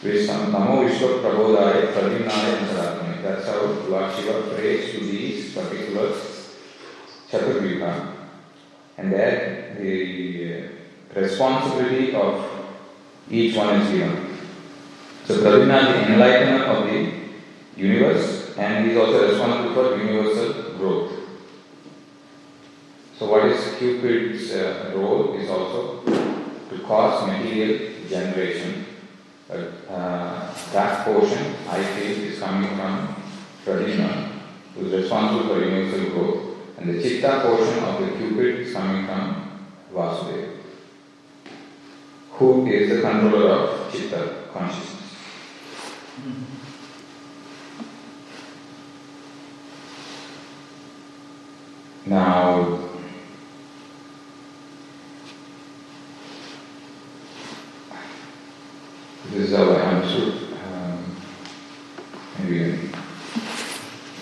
Visham 0.03 0.53
Tamo 0.53 0.87
Vishwa 0.87 1.23
Prabodhaya 1.23 1.95
Pradyumnaya 1.95 2.59
Antaratmane. 2.59 3.23
That's 3.23 3.47
how 3.47 3.61
Lord 3.63 4.15
Shiva 4.15 4.55
prays 4.55 4.93
to 4.93 5.01
these 5.01 5.55
particular 5.55 6.13
Chaturvyuha. 7.31 8.13
And 8.99 9.13
there 9.13 9.77
the 9.79 10.69
responsibility 11.15 12.15
of 12.15 12.45
each 13.31 13.57
one 13.57 13.81
is 13.81 13.91
given. 13.91 14.39
So 15.25 15.35
Pradyumna 15.39 15.81
is 15.81 16.07
the 16.07 16.13
enlightener 16.13 16.63
of 16.67 16.87
the 16.87 17.81
universe 17.81 18.57
and 18.57 18.87
he 18.87 18.93
is 18.93 18.99
also 18.99 19.29
responsible 19.29 19.75
for 19.75 19.97
universal 19.97 20.79
growth. 20.79 21.13
So 23.19 23.31
what 23.31 23.47
is 23.47 23.75
Cupid's 23.79 24.53
uh, 24.53 24.93
role 24.95 25.35
is 25.35 25.51
also 25.51 26.03
to 26.05 26.79
cause 26.87 27.27
material 27.27 27.93
generation. 28.09 28.87
But 29.49 29.73
uh, 29.91 30.55
that 30.73 31.05
portion 31.05 31.55
I 31.69 31.83
feel 31.83 32.25
is 32.25 32.39
coming 32.39 32.77
from 32.77 33.17
Pradyumna 33.65 34.33
who 34.75 34.87
is 34.87 34.93
responsible 35.03 35.55
for 35.55 35.65
universal 35.65 36.11
growth 36.11 36.56
and 36.79 36.91
the 36.91 37.03
chitta 37.03 37.41
portion 37.43 37.83
of 37.85 38.01
the 38.01 38.17
cupid 38.19 38.61
is 38.61 38.73
coming 38.73 39.07
from 39.07 39.67
Vasudeva, 39.93 40.57
who 42.33 42.67
is 42.67 42.91
the 42.91 43.01
controller 43.01 43.51
of 43.51 43.93
chitta 43.93 44.45
consciousness. 44.53 44.93
Now, 52.05 52.79
this 59.31 59.49
is 59.51 59.57
how 59.57 59.71
I 59.73 59.81
understood. 59.81 60.53
Um, 60.73 61.17
maybe 62.39 62.91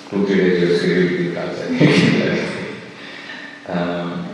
two, 0.08 0.26
three 0.26 0.36
days 0.36 0.80
you'll 1.34 1.54
schedule 1.54 1.78
the 1.78 2.64
um, 3.66 4.28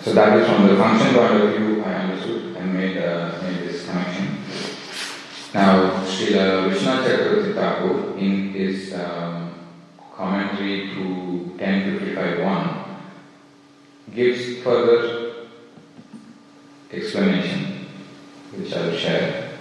so 0.00 0.12
that 0.12 0.38
is 0.38 0.46
from 0.48 0.68
the 0.68 0.76
function 0.76 1.14
point 1.14 1.42
of 1.42 1.50
view 1.54 1.82
I 1.84 1.94
understood 1.94 2.56
and 2.56 2.72
made, 2.72 2.96
uh, 2.98 3.42
made 3.42 3.68
this 3.68 3.84
connection. 3.84 4.38
Now, 5.52 6.04
Srila 6.04 6.70
Vishwanath 6.70 7.04
Chakravarti 7.04 7.54
Thakur 7.54 8.16
in 8.18 8.52
his 8.52 8.94
um, 8.94 9.54
commentary 10.14 10.90
to 10.94 11.56
1055.1 11.58 12.84
gives 14.14 14.62
further 14.62 15.46
explanation, 16.92 17.86
which 18.56 18.72
I 18.72 18.86
will 18.86 18.96
share. 18.96 19.58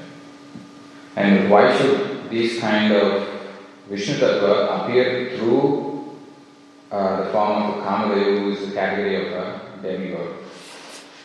And 1.16 1.50
why 1.50 1.76
should 1.78 2.30
these 2.30 2.60
kind 2.60 2.94
of 2.94 3.33
Vishnu 3.90 4.16
Tattva 4.16 4.84
appeared 4.86 5.38
through 5.38 6.16
uh, 6.90 7.24
the 7.24 7.32
form 7.32 7.64
of 7.64 7.78
a 7.80 7.82
Kamadeva, 7.82 8.40
who 8.40 8.52
is 8.52 8.70
the 8.70 8.74
category 8.74 9.16
of 9.28 9.34
a 9.34 9.80
demigod? 9.82 10.38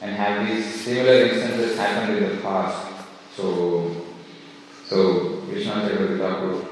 And 0.01 0.17
have 0.17 0.47
these 0.47 0.65
similar 0.83 1.25
instances 1.25 1.77
happened 1.77 2.19
in 2.19 2.37
the 2.37 2.43
past? 2.43 2.87
So, 3.37 4.07
so 4.87 5.43
Vishnu 5.47 6.19
Thakur 6.19 6.69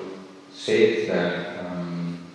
says 0.53 1.09
that 1.09 1.67
um, 1.67 2.27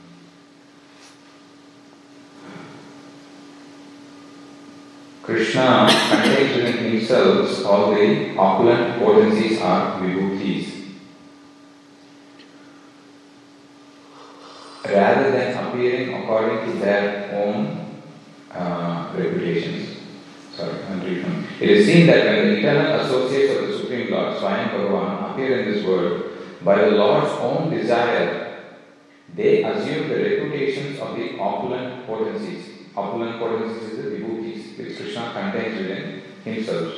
Krishna 5.24 5.90
contains 6.10 6.56
within 6.56 6.92
himself 6.92 7.66
all 7.66 7.94
the 7.94 8.38
opulent 8.38 9.00
potencies 9.00 9.60
are 9.60 10.00
vibhutis. 10.00 10.71
Rather 14.94 15.32
than 15.32 15.58
appearing 15.58 16.24
according 16.24 16.72
to 16.72 16.80
their 16.80 17.32
own 17.34 17.82
uh, 18.52 19.14
reputations. 19.16 19.98
Sorry, 20.54 20.84
I'm 20.90 21.02
It 21.60 21.70
is 21.70 21.86
seen 21.86 22.08
that 22.08 22.26
when 22.26 22.48
the 22.48 22.58
eternal 22.60 23.00
associates 23.00 23.58
of 23.58 23.68
the 23.68 23.78
Supreme 23.78 24.12
Lord, 24.12 24.38
Swayam 24.38 24.72
Bhagavan, 24.72 25.32
appear 25.32 25.62
in 25.62 25.72
this 25.72 25.86
world, 25.86 26.24
by 26.64 26.76
the 26.76 26.92
Lord's 26.92 27.32
own 27.40 27.70
desire, 27.70 28.60
they 29.34 29.64
assume 29.64 30.10
the 30.10 30.16
reputations 30.16 31.00
of 31.00 31.16
the 31.16 31.38
opulent 31.40 32.06
potencies. 32.06 32.66
Opulent 32.96 33.40
potencies 33.40 33.94
is 33.94 33.98
the 33.98 34.12
vibhutis, 34.12 34.78
which 34.78 34.98
Krishna 34.98 35.32
contains 35.34 35.78
within 35.80 36.22
himself, 36.44 36.94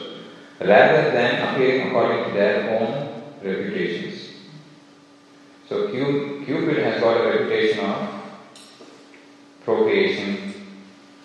rather 0.59 1.11
than 1.11 1.47
appearing 1.47 1.87
according 1.89 2.25
to 2.25 2.31
their 2.31 2.79
own 2.79 3.23
reputations. 3.43 4.32
So 5.69 5.87
Cupid 5.87 6.77
has 6.83 7.01
got 7.01 7.21
a 7.21 7.29
reputation 7.29 7.85
of 7.85 8.09
procreation 9.63 10.53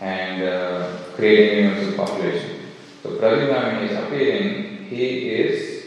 and 0.01 0.43
uh, 0.43 0.97
creating 1.17 1.65
universal 1.65 2.05
population. 2.05 2.61
So 3.03 3.11
Pradyumna 3.17 3.65
when 3.65 3.89
he 3.89 3.95
is 3.95 3.99
appearing, 3.99 4.85
he 4.85 5.31
is 5.31 5.85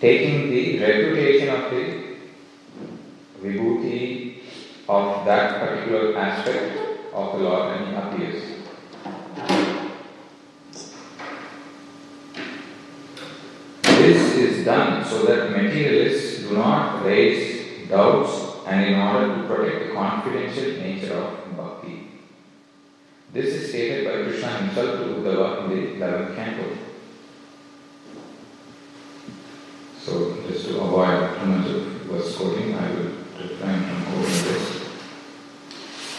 taking 0.00 0.50
the 0.50 0.80
reputation 0.80 1.48
of 1.48 1.70
the 1.70 2.00
vibhuti 3.42 4.42
of 4.88 5.24
that 5.24 5.60
particular 5.60 6.18
aspect 6.18 6.76
of 7.14 7.38
the 7.38 7.44
Lord 7.44 7.68
when 7.70 7.88
he 7.88 7.94
appears. 7.94 8.42
This 13.82 14.36
is 14.36 14.64
done 14.64 15.04
so 15.04 15.24
that 15.24 15.50
materialists 15.50 16.29
do 16.50 16.56
not 16.56 17.04
raise 17.04 17.88
doubts 17.88 18.66
and 18.66 18.86
in 18.86 19.00
order 19.00 19.36
to 19.36 19.46
protect 19.46 19.86
the 19.86 19.94
confidential 19.94 20.72
nature 20.82 21.14
of 21.14 21.56
bhakti. 21.56 22.08
This 23.32 23.54
is 23.54 23.68
stated 23.70 24.04
by 24.04 24.24
Krishna 24.24 24.48
himself 24.58 24.98
to 24.98 25.04
Uddhava 25.14 25.64
in 25.64 25.70
the 25.70 26.04
11th 26.04 26.34
canto. 26.34 26.76
So, 29.98 30.42
just 30.48 30.66
to 30.66 30.80
avoid 30.80 31.38
too 31.38 31.46
much 31.46 31.70
of 31.70 31.82
verse 32.08 32.36
quoting, 32.36 32.74
I 32.74 32.90
will 32.90 33.12
refrain 33.38 33.84
from 33.84 34.04
quoting 34.04 34.44
this. 34.48 34.90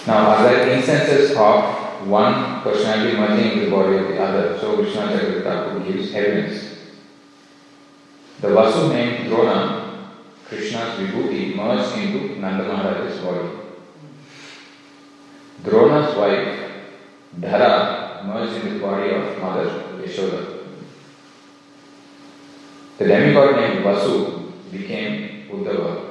Now, 0.07 0.29
are 0.29 0.43
there 0.43 0.69
instances 0.69 1.35
of 1.35 2.07
one 2.07 2.61
personality 2.61 3.17
merging 3.17 3.51
into 3.51 3.65
the 3.65 3.71
body 3.71 3.97
of 3.97 4.07
the 4.07 4.21
other? 4.21 4.57
So, 4.59 4.75
Krishna 4.75 5.07
Chakravarti 5.07 5.91
gives 5.91 6.13
evidence. 6.13 6.77
The 8.39 8.47
Vasu 8.47 8.89
named 8.89 9.29
Drona, 9.29 9.80
Krishna's 10.51 10.99
vibhuti, 10.99 11.55
merged 11.55 11.97
into 11.97 12.37
Nanda 12.41 12.65
Maharaj's 12.65 13.19
body. 13.19 13.47
Drona's 15.63 16.13
wife, 16.17 16.71
Dhara, 17.39 18.25
merged 18.25 18.57
into 18.57 18.73
the 18.73 18.79
body 18.81 19.11
of 19.11 19.39
Mother 19.39 19.69
Yashoda. 20.03 20.57
The 22.97 23.05
demigod 23.05 23.55
named 23.55 23.85
Vasu 23.85 24.51
became 24.69 25.47
Uddhava. 25.49 26.09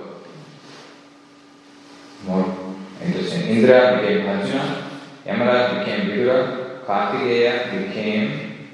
More 2.24 2.56
interesting. 3.04 3.42
Indra 3.42 4.00
became 4.00 4.26
Arjuna, 4.26 4.90
Yamaraj 5.26 5.80
became 5.80 6.06
Vidura, 6.08 6.82
Kartikeya 6.86 7.88
became 7.88 8.68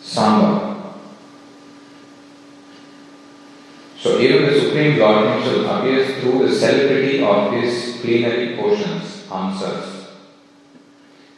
Samba. 0.00 0.61
So 4.02 4.18
even 4.18 4.52
the 4.52 4.60
Supreme 4.60 4.98
Lord 4.98 5.28
Himself 5.28 5.78
appears 5.78 6.20
through 6.20 6.48
the 6.48 6.52
celebrity 6.52 7.22
of 7.22 7.52
His 7.52 7.98
plenary 8.00 8.56
portions, 8.56 9.30
answers. 9.30 10.08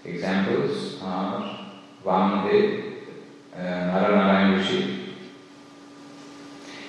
Examples 0.02 0.98
are 1.02 1.74
Vamadev, 2.02 2.94
uh, 3.54 3.58
Naranarayan. 3.58 5.14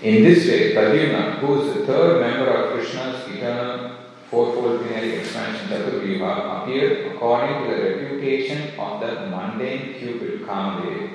In 0.02 0.24
this 0.24 0.48
way, 0.48 0.74
Pradyumna, 0.74 1.40
who 1.40 1.62
is 1.62 1.74
the 1.74 1.86
third 1.86 2.22
member 2.22 2.48
of 2.52 2.74
Krishna's 2.74 3.28
eternal 3.36 3.98
fourfold 4.32 4.80
plenary 4.80 5.16
expansion 5.18 5.68
Chaturvyuha, 5.68 6.64
appeared 6.64 7.12
according 7.12 7.64
to 7.64 7.76
the 7.76 7.82
reputation 7.82 8.80
of 8.80 9.02
the 9.02 9.26
mundane 9.28 9.96
Cupid 10.00 10.44
Kamadev, 10.44 11.10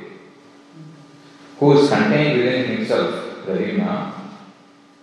who 1.59 1.79
is 1.79 1.89
contained 1.89 2.41
within 2.41 2.77
himself, 2.77 3.47
Pradyumna, 3.47 4.20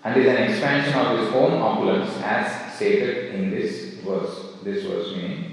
and 0.03 0.17
is 0.17 0.27
an 0.27 0.43
expansion 0.49 0.93
of 0.93 1.19
his 1.19 1.29
own 1.33 1.61
opulence 1.61 2.11
as 2.21 2.75
stated 2.75 3.35
in 3.35 3.51
this 3.51 3.95
verse. 4.05 4.43
This 4.63 4.83
verse 4.85 5.15
meaning 5.15 5.47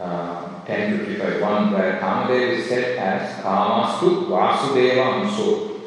uh, 0.00 0.62
1055 0.66 1.40
1 1.40 1.72
where 1.72 2.00
Kamadev 2.00 2.58
is 2.58 2.68
said 2.68 2.98
as 2.98 3.42
Kamastu 3.42 4.28
Vasudeva 4.28 5.24
Anso. 5.24 5.80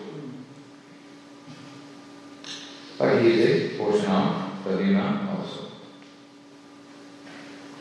But 2.97 3.21
he 3.21 3.29
is 3.29 3.73
a 3.73 3.77
portion 3.77 4.11
of 4.11 4.63
Pradyumna 4.63 5.37
also. 5.37 5.71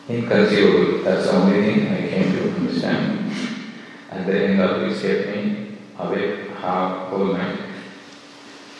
Inconceivable, 0.08 1.04
that's 1.04 1.26
the 1.26 1.32
only 1.32 1.62
thing 1.62 1.88
I 1.88 2.08
came 2.08 2.32
to 2.32 2.50
understand. 2.54 3.32
At 4.10 4.26
the 4.26 4.44
end 4.44 4.60
of 4.60 5.02
kept 5.02 5.28
me 5.28 5.78
awake 5.98 6.50
half 6.56 7.08
whole 7.08 7.32
night. 7.34 7.69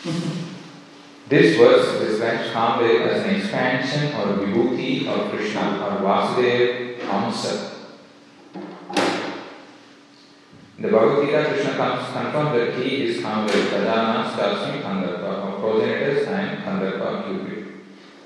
This 0.03 1.57
verse 1.57 1.99
describes 1.99 2.49
Kamadev 2.49 3.05
as 3.05 3.23
an 3.23 3.35
expansion 3.35 4.07
or 4.15 4.33
vibhuti 4.37 5.05
of 5.05 5.29
Krishna 5.29 5.77
or 5.77 6.01
Vasudev 6.01 6.97
Amsa. 7.01 7.69
In 10.77 10.81
the 10.81 10.87
Bhagavad 10.87 11.25
Gita, 11.27 11.45
Krishna 11.53 11.73
confirms 11.75 12.33
that 12.33 12.81
he 12.81 13.03
is 13.05 13.23
Kamadev, 13.23 13.67
Pradhana, 13.69 14.31
Stasmi, 14.31 14.81
Kandarpa, 14.81 15.45
or 15.45 15.59
progenitors 15.59 16.27
and 16.27 16.63
Kandarpa, 16.63 17.27
Cupid. 17.27 17.67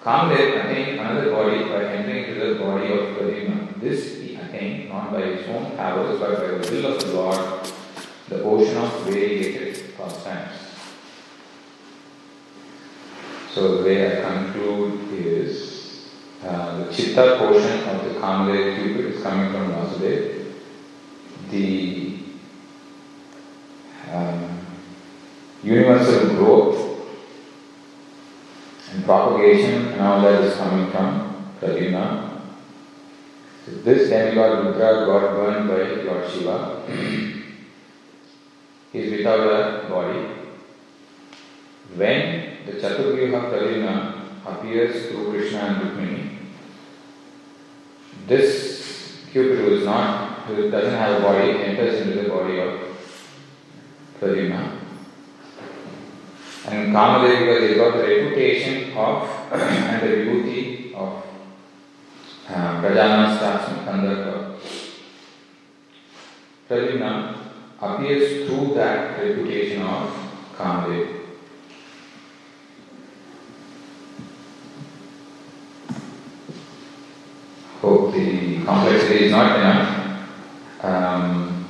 Kamadev 0.01 0.63
attained 0.63 0.99
another 1.01 1.29
body 1.29 1.65
by 1.65 1.93
entering 1.93 2.23
into 2.23 2.53
the 2.53 2.59
body 2.63 2.85
of 2.93 3.17
Pradyumna. 3.17 3.81
This 3.81 4.21
he 4.21 4.35
attained 4.35 4.88
not 4.88 5.11
by 5.11 5.23
his 5.23 5.45
own 5.49 5.75
powers 5.75 6.21
but 6.21 6.39
by 6.39 6.47
the 6.47 6.71
will 6.71 6.93
of 6.93 7.01
the 7.01 7.13
Lord, 7.13 7.67
the 8.29 8.41
ocean 8.43 8.77
of 8.77 9.01
variegated 9.01 9.93
pastimes. 9.97 10.64
So 13.56 13.78
the 13.78 13.84
way 13.86 14.06
I 14.06 14.22
conclude 14.22 15.13
is 15.13 16.10
uh, 16.44 16.84
the 16.84 16.94
chitta 16.94 17.38
portion 17.39 17.88
of 17.88 18.04
the 18.04 18.20
Kamadev 18.20 18.84
Cupid 18.84 19.13
is 19.13 19.24
coming 19.24 19.50
from 19.54 19.72
Vasudev. 19.72 20.52
The 21.52 22.18
um, 24.12 24.60
universal 25.63 26.36
growth 26.36 27.08
and 28.91 29.06
propagation 29.06 29.88
and 29.94 30.02
all 30.02 30.22
that 30.24 30.44
is 30.44 30.58
coming 30.58 30.91
from 30.91 31.54
Pradyumna. 31.62 32.41
So 33.65 33.72
this 33.72 34.10
demigod 34.10 34.65
Rudra 34.65 35.06
got 35.06 35.32
burned 35.32 35.70
by 35.70 36.04
Lord 36.04 36.30
Shiva. 36.30 36.84
he 38.91 39.00
is 39.00 39.12
without 39.18 39.39
a 39.39 39.88
body. 39.88 40.28
When 41.96 42.55
the 42.65 42.73
Chaturvyuha 42.73 43.51
Kalina 43.51 44.25
appears 44.45 45.08
through 45.08 45.32
Krishna 45.32 45.60
and 45.60 45.82
Rukmini, 45.82 46.38
this 48.28 48.86
Cupid 49.32 49.60
who 49.60 49.75
is 49.75 49.86
not, 49.86 50.45
who 50.45 50.71
doesn't 50.71 50.93
have 50.93 51.19
a 51.19 51.21
body, 51.21 51.51
enters 51.51 51.99
into 51.99 52.23
the 52.23 52.30
body 52.30 52.58
of 52.60 52.80
Pradyumna. 54.17 54.80
And 56.67 56.95
Kamadev, 56.95 57.39
because 57.39 57.69
he 57.69 57.75
got 57.75 57.97
the 57.97 58.04
reputation 58.04 58.97
of 58.97 59.30
and 59.51 60.01
the 60.01 60.15
vibhuti 60.15 60.93
of 60.93 61.23
uh, 62.47 62.82
Prajana 62.82 63.38
Stasmi 63.38 63.86
Kandarpa. 63.86 64.58
Pradyumna 66.69 67.38
appears 67.82 68.47
through 68.47 68.73
that 68.75 69.19
reputation 69.19 69.82
of 69.82 70.10
Kamadev. 70.58 71.14
The 77.86 78.65
complexity 78.65 79.26
is 79.26 79.32
not 79.32 79.60
enough. 79.60 80.30
Um, 80.82 81.67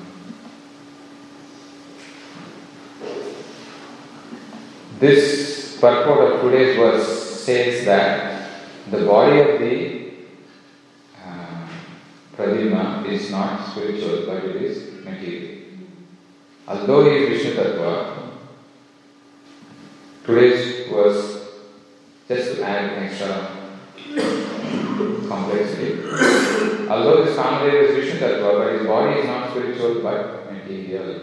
this 4.97 5.77
purport 5.81 6.35
of 6.35 6.41
today's 6.41 6.77
verse 6.77 7.41
says 7.41 7.83
that 7.83 8.49
the 8.91 9.05
body 9.05 9.39
of 9.41 9.59
the 9.59 10.13
uh, 11.19 13.03
is 13.05 13.29
not 13.29 13.71
spiritual, 13.71 14.25
but 14.25 14.45
it 14.45 14.55
is 14.55 15.03
material. 15.03 15.63
Although 16.65 17.09
he 17.09 17.17
is 17.17 17.43
Vishnu 17.43 17.61
Tattva, 17.61 18.29
today's 20.23 20.87
verse 20.89 21.49
just 22.29 22.55
to 22.55 22.63
add 22.63 23.03
extra 23.03 23.54
complexity. 25.27 26.03
Although 26.89 27.25
this 27.25 27.35
Kamadev 27.37 27.83
is 27.83 27.95
Vishnu 27.95 28.19
Tattva, 28.19 28.57
but 28.57 28.73
his 28.77 28.87
body 28.87 29.19
is 29.19 29.25
not 29.25 29.49
spiritual 29.49 30.01
but 30.01 30.51
material. 30.51 31.21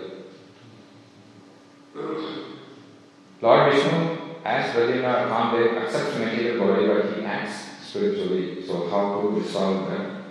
Lord 3.41 3.73
Vishnu, 3.73 4.19
as 4.45 4.75
Pradyumna 4.75 5.29
Kamadev, 5.29 5.83
accepts 5.83 6.19
material 6.19 6.67
body 6.67 6.87
but 6.87 7.17
he 7.17 7.25
acts 7.25 7.87
spiritually. 7.87 8.67
So 8.67 8.89
how 8.89 9.21
to 9.21 9.29
resolve 9.29 9.91
that? 9.91 10.23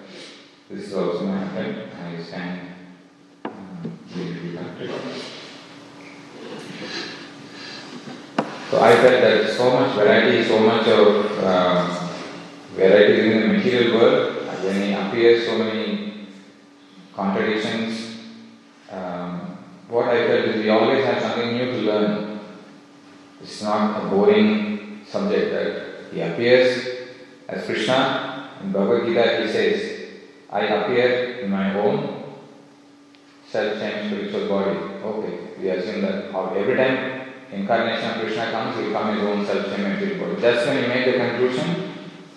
This 0.70 0.88
is 0.88 0.94
also 0.94 1.26
my 1.26 1.44
attempt. 1.44 1.96
I 1.96 2.24
stand 2.24 2.62
um, 3.46 4.00
briefly 4.12 4.58
So 8.72 8.82
I 8.82 8.96
felt 8.96 9.22
that 9.22 9.50
so 9.50 9.70
much 9.72 9.96
variety, 9.98 10.48
so 10.48 10.60
much 10.60 10.88
of 10.88 11.44
uh, 11.44 12.01
variety 12.76 13.32
in 13.32 13.42
the 13.42 13.48
material 13.58 14.00
world, 14.00 14.38
when 14.64 14.82
it 14.82 14.94
appears 14.94 15.46
so 15.46 15.58
many 15.58 16.28
contradictions, 17.16 18.20
um, 18.92 19.58
what 19.88 20.08
I 20.08 20.28
felt 20.28 20.46
is 20.46 20.64
we 20.64 20.70
always 20.70 21.04
have 21.06 21.22
something 21.22 21.54
new 21.54 21.66
to 21.66 21.78
learn. 21.78 22.40
It's 23.42 23.62
not 23.62 24.04
a 24.04 24.10
boring 24.10 25.02
subject 25.06 25.52
that 25.52 26.14
he 26.14 26.22
appears 26.22 26.88
as 27.50 27.66
Krishna. 27.66 28.50
In 28.62 28.72
Bhagavad 28.72 29.08
Gita 29.08 29.42
he 29.42 29.52
says, 29.52 30.10
I 30.50 30.62
appear 30.62 31.40
in 31.40 31.50
my 31.50 31.74
own 31.80 32.24
self-same 33.48 34.08
spiritual 34.08 34.48
body. 34.48 34.78
Okay, 35.04 35.40
we 35.60 35.70
assume 35.70 36.02
that 36.04 36.32
how 36.32 36.54
every 36.54 36.76
time 36.76 37.34
incarnation 37.52 38.12
of 38.12 38.22
Krishna 38.22 38.52
comes, 38.52 38.78
he 38.78 38.84
will 38.84 38.94
come 38.94 39.18
his 39.18 39.28
own 39.28 39.46
self-same 39.46 39.84
material 39.84 40.20
body. 40.20 40.42
That's 40.42 40.68
when 40.68 40.84
he 40.84 40.88
made 40.88 41.14
the 41.14 41.18
conclusion, 41.18 41.91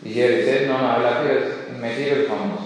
here 0.04 0.36
he 0.36 0.44
says, 0.44 0.68
no, 0.68 0.76
no, 0.78 0.84
I 0.84 0.98
will 0.98 1.06
appear 1.06 1.66
in 1.68 1.80
material 1.80 2.28
form. 2.28 2.64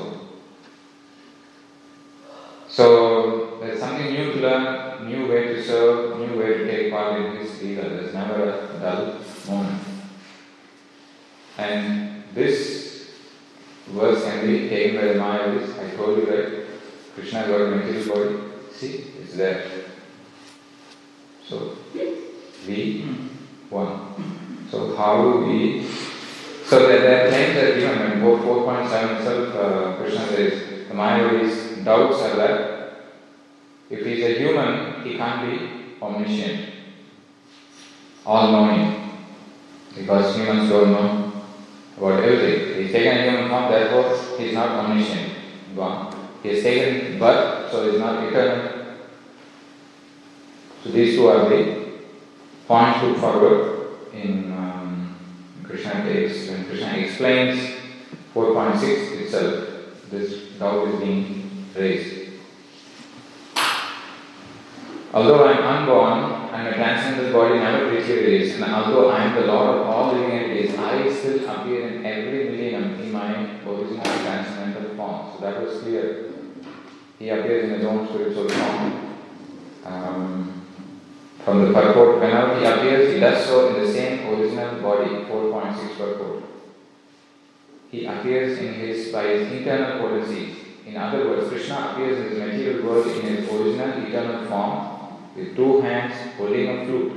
So 2.68 3.59
there's 3.61 3.81
something 3.81 4.12
new 4.12 4.33
to 4.35 4.38
learn, 4.40 5.09
new 5.09 5.27
way 5.29 5.46
to 5.46 5.64
serve, 5.64 6.18
new 6.18 6.38
way 6.38 6.59
to 6.59 6.70
take 6.70 6.92
part 6.92 7.20
in 7.20 7.38
this 7.38 7.61
leader. 7.62 7.88
There's 7.88 8.14
never 8.14 8.44
a 8.44 8.79
dull 8.81 9.20
moment. 9.48 9.83
And 11.57 12.22
this 12.35 13.11
verse 13.88 14.22
can 14.22 14.46
be 14.46 14.68
taken 14.68 14.96
by 14.96 15.09
the 15.09 15.14
Mayavis. 15.14 15.79
I 15.79 15.96
told 15.96 16.18
you 16.18 16.27
that 16.27 16.66
Krishna 17.14 17.48
got 17.48 17.61
a 17.62 17.70
material 17.77 18.14
body. 18.14 18.37
See, 18.72 19.07
it's 19.20 19.35
there. 19.35 19.64
So 21.48 21.79
we 22.66 23.03
one. 23.70 24.66
So 24.70 24.94
how 24.94 25.22
do 25.22 25.46
we 25.46 25.83
so 26.68 26.87
there 26.87 27.26
are 27.26 27.31
claims 27.31 27.54
that 27.54 27.74
given 27.76 28.12
in 28.12 28.20
both 28.20 28.40
4.7 28.42 29.18
itself, 29.18 29.54
uh, 29.57 29.96
Krishna 29.96 30.26
says, 30.26 30.88
the 30.88 30.94
Mayavi's 30.94 31.83
doubts 31.83 32.20
are 32.22 32.37
that 32.37 32.78
if 33.88 34.04
he 34.04 34.22
is 34.22 34.37
a 34.37 34.38
human, 34.38 35.02
he 35.02 35.16
can't 35.16 35.48
be 35.48 35.94
omniscient, 36.02 36.74
all 38.26 38.52
knowing, 38.52 39.11
because 39.96 40.37
humans 40.37 40.68
don't 40.68 40.92
know 40.92 41.33
about 41.96 42.22
everything. 42.22 42.83
He's 42.83 42.92
taken 42.92 43.24
human 43.24 43.48
form, 43.48 43.72
therefore 43.72 44.38
he 44.38 44.48
is 44.48 44.54
not 44.54 44.68
omniscient. 44.68 45.33
One. 45.74 46.14
He 46.42 46.50
has 46.50 46.62
taken 46.62 47.18
birth, 47.18 47.70
so 47.70 47.85
he 47.85 47.96
is 47.96 48.00
not 48.00 48.24
eternal. 48.24 48.96
So 50.85 50.90
these 50.90 51.16
two 51.16 51.28
are 51.28 51.48
the 51.48 51.88
points 52.66 53.00
put 53.00 53.16
forward 53.16 53.88
in 54.12 54.52
um, 54.52 54.78
Krishna 55.68 56.02
takes, 56.02 56.48
when 56.48 56.64
Krishna 56.64 56.96
explains 56.96 57.61
4.6 58.35 59.20
itself, 59.20 59.68
this 60.11 60.59
doubt 60.59 60.88
is 60.88 61.00
being 61.00 61.66
raised. 61.76 62.31
Although 65.12 65.44
I 65.44 65.52
am 65.59 65.64
unborn 65.64 66.54
and 66.54 66.64
my 66.64 66.72
transcendental 66.72 67.33
body 67.33 67.59
never 67.59 67.90
deteriorates, 67.90 68.54
and 68.54 68.64
although 68.64 69.11
I 69.11 69.24
am 69.24 69.35
the 69.35 69.46
Lord 69.46 69.78
of 69.78 69.87
all 69.87 70.12
living 70.14 70.31
entities, 70.31 70.74
I 70.78 71.12
still 71.12 71.48
appear 71.50 71.88
in 71.88 72.07
every 72.07 72.44
millennium 72.44 73.00
in 73.00 73.12
my 73.12 73.61
original 73.66 74.02
transcendental 74.02 74.96
form. 74.96 75.33
So 75.35 75.40
that 75.42 75.62
was 75.62 75.83
clear. 75.83 76.33
He 77.18 77.28
appears 77.28 77.64
in 77.64 77.78
his 77.78 77.85
own 77.85 78.09
spiritual 78.09 78.48
form. 78.48 79.16
Um, 79.85 80.58
from 81.44 81.64
the 81.64 81.72
purport, 81.72 82.20
whenever 82.20 82.59
he 82.59 82.64
appears, 82.64 83.14
he 83.14 83.20
does 83.20 83.46
so 83.46 83.68
in 83.68 83.83
the 83.83 83.92
same 83.92 84.29
original 84.29 84.81
body, 84.83 85.11
4.6 85.24 85.96
purport. 85.96 86.44
He 87.90 88.05
appears 88.05 88.59
in 88.59 88.74
his 88.74 89.12
by 89.12 89.24
his 89.24 89.51
internal 89.51 90.01
potencies. 90.01 90.57
In 90.87 90.96
other 90.96 91.29
words, 91.29 91.48
Krishna 91.48 91.92
appears 91.92 92.18
in 92.18 92.31
his 92.31 92.38
material 92.38 92.87
world 92.87 93.07
in 93.07 93.22
his 93.22 93.48
original 93.48 94.07
eternal 94.07 94.46
form 94.46 94.98
with 95.37 95.57
two 95.57 95.81
hands 95.81 96.14
holding 96.37 96.68
a 96.68 96.85
flute. 96.85 97.12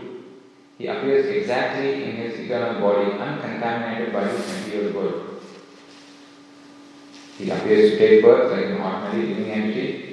He 0.77 0.87
appears 0.87 1.25
exactly 1.25 2.03
in 2.03 2.15
his 2.15 2.39
eternal 2.39 2.81
body, 2.81 3.11
uncontaminated 3.11 4.13
by 4.13 4.27
his 4.27 4.47
material 4.47 4.93
world. 4.93 5.41
He 7.37 7.49
appears 7.49 7.91
to 7.91 7.97
take 7.97 8.23
birth 8.23 8.51
like 8.51 8.65
an 8.65 8.81
ordinary 8.81 9.27
living 9.27 9.51
entity. 9.51 10.10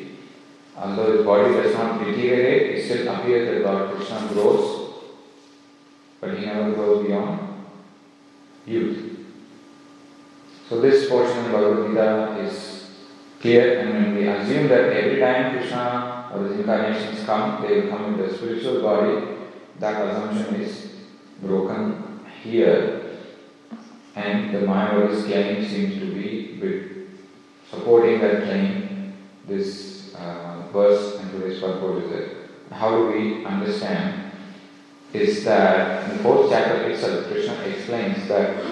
Although 0.81 1.17
his 1.17 1.27
body 1.27 1.53
does 1.55 1.75
not 1.75 2.05
deteriorate, 2.05 2.79
it 2.79 2.85
still 2.85 3.09
appears 3.15 3.49
that 3.49 3.71
Lord 3.71 3.97
Krishna 3.97 4.29
grows, 4.33 4.95
but 6.21 6.39
he 6.39 6.47
never 6.47 6.73
goes 6.73 7.07
beyond 7.07 7.65
youth. 8.65 9.19
So 10.69 10.81
this 10.81 11.09
portion 11.09 11.47
of 11.47 11.53
Bhagavad 11.53 11.89
Gita 11.89 12.37
is 12.47 12.91
clear, 13.41 13.81
and 13.81 13.93
when 13.93 14.15
we 14.15 14.29
assume 14.29 14.69
that 14.69 14.93
every 14.93 15.19
time 15.19 15.57
Krishna 15.57 16.31
or 16.33 16.45
his 16.45 16.61
incarnations 16.61 17.25
come, 17.25 17.63
they 17.63 17.81
will 17.81 17.89
come 17.89 18.15
in 18.15 18.21
the 18.21 18.33
spiritual 18.37 18.83
body, 18.83 19.37
that 19.81 20.07
assumption 20.07 20.61
is 20.61 20.93
broken 21.43 22.21
here, 22.43 23.17
and 24.15 24.55
the 24.55 24.59
Mayavadi's 24.59 25.25
claim 25.25 25.67
seems 25.67 25.95
to 26.01 26.15
be 26.15 26.29
supporting 27.69 28.21
that 28.21 28.45
claim. 28.45 29.15
This 29.47 30.15
uh, 30.15 30.48
verse 30.73 31.17
and 31.21 31.31
today's 31.33 31.61
purport 31.61 32.05
is 32.05 32.11
that 32.11 32.75
how 32.75 32.91
do 32.91 33.07
we 33.13 33.45
understand 33.45 34.33
is 35.13 35.45
that 35.45 36.05
in 36.05 36.17
the 36.17 36.23
fourth 36.23 36.51
chapter 36.51 36.91
itself, 36.91 37.27
Krishna 37.27 37.55
explains 37.63 38.29
that 38.29 38.63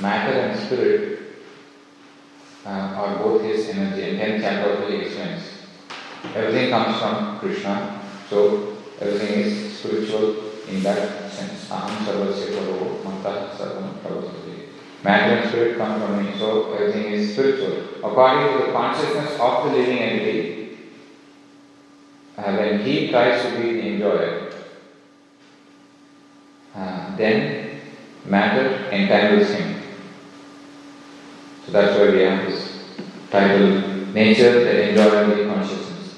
matter 0.00 0.32
and 0.40 0.58
spirit 0.60 1.18
uh, 2.64 2.68
are 2.68 3.16
both 3.18 3.42
his 3.42 3.68
energy, 3.70 4.02
and 4.10 4.18
tenth 4.18 4.42
chapter 4.42 4.84
also 4.84 4.92
explains. 4.92 5.42
Everything 6.34 6.70
comes 6.70 6.98
from 6.98 7.38
Krishna, 7.38 8.00
so 8.28 8.76
everything 9.00 9.40
is 9.40 9.78
spiritual 9.78 10.36
in 10.68 10.82
that 10.82 11.32
sense. 11.32 11.68
Aham 11.70 12.04
sarvasya 12.04 12.54
paro 12.54 13.02
mata 13.04 13.50
sarvam. 13.56 14.67
Matter 15.04 15.36
and 15.36 15.48
spirit 15.48 15.78
come 15.78 16.00
from 16.00 16.24
me, 16.24 16.36
so 16.38 16.72
everything 16.72 17.12
is 17.12 17.32
spiritual. 17.32 17.98
According 17.98 18.52
to 18.52 18.66
the 18.66 18.72
consciousness 18.72 19.38
of 19.38 19.64
the 19.64 19.78
living 19.78 19.98
entity, 19.98 20.78
uh, 22.36 22.56
when 22.56 22.80
he 22.80 23.10
tries 23.10 23.42
to 23.42 23.60
be 23.60 23.72
the 23.74 23.86
enjoyer, 23.88 24.52
uh, 26.74 27.16
then 27.16 27.80
matter 28.24 28.90
entangles 28.90 29.50
him. 29.50 29.82
So 31.64 31.72
that's 31.72 31.98
why 31.98 32.10
we 32.10 32.20
have 32.20 32.46
this 32.46 32.84
title, 33.30 33.80
Nature, 34.12 34.64
the 34.64 34.88
Enjoyer, 34.88 35.26
the 35.26 35.52
Consciousness. 35.52 36.14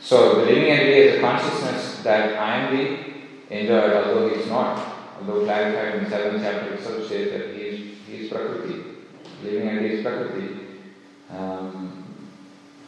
So 0.00 0.40
the 0.40 0.46
living 0.46 0.70
entity 0.70 0.92
is 0.92 1.18
a 1.18 1.20
consciousness 1.20 2.02
that 2.02 2.38
I 2.38 2.56
am 2.56 2.76
the 2.76 2.98
enjoyer, 3.50 3.96
although 3.96 4.28
he 4.28 4.36
is 4.36 4.48
not. 4.48 4.92
Although 5.18 5.44
clarified 5.44 5.96
in 5.96 6.04
the 6.04 6.10
seventh 6.10 6.42
chapter 6.42 6.74
itself 6.74 7.06
says 7.08 7.30
that 7.32 7.54
he 7.54 7.63
Prakriti. 8.30 8.82
Living 9.42 9.68
is 9.84 10.02
Prakriti. 10.02 10.56
Um, 11.30 12.04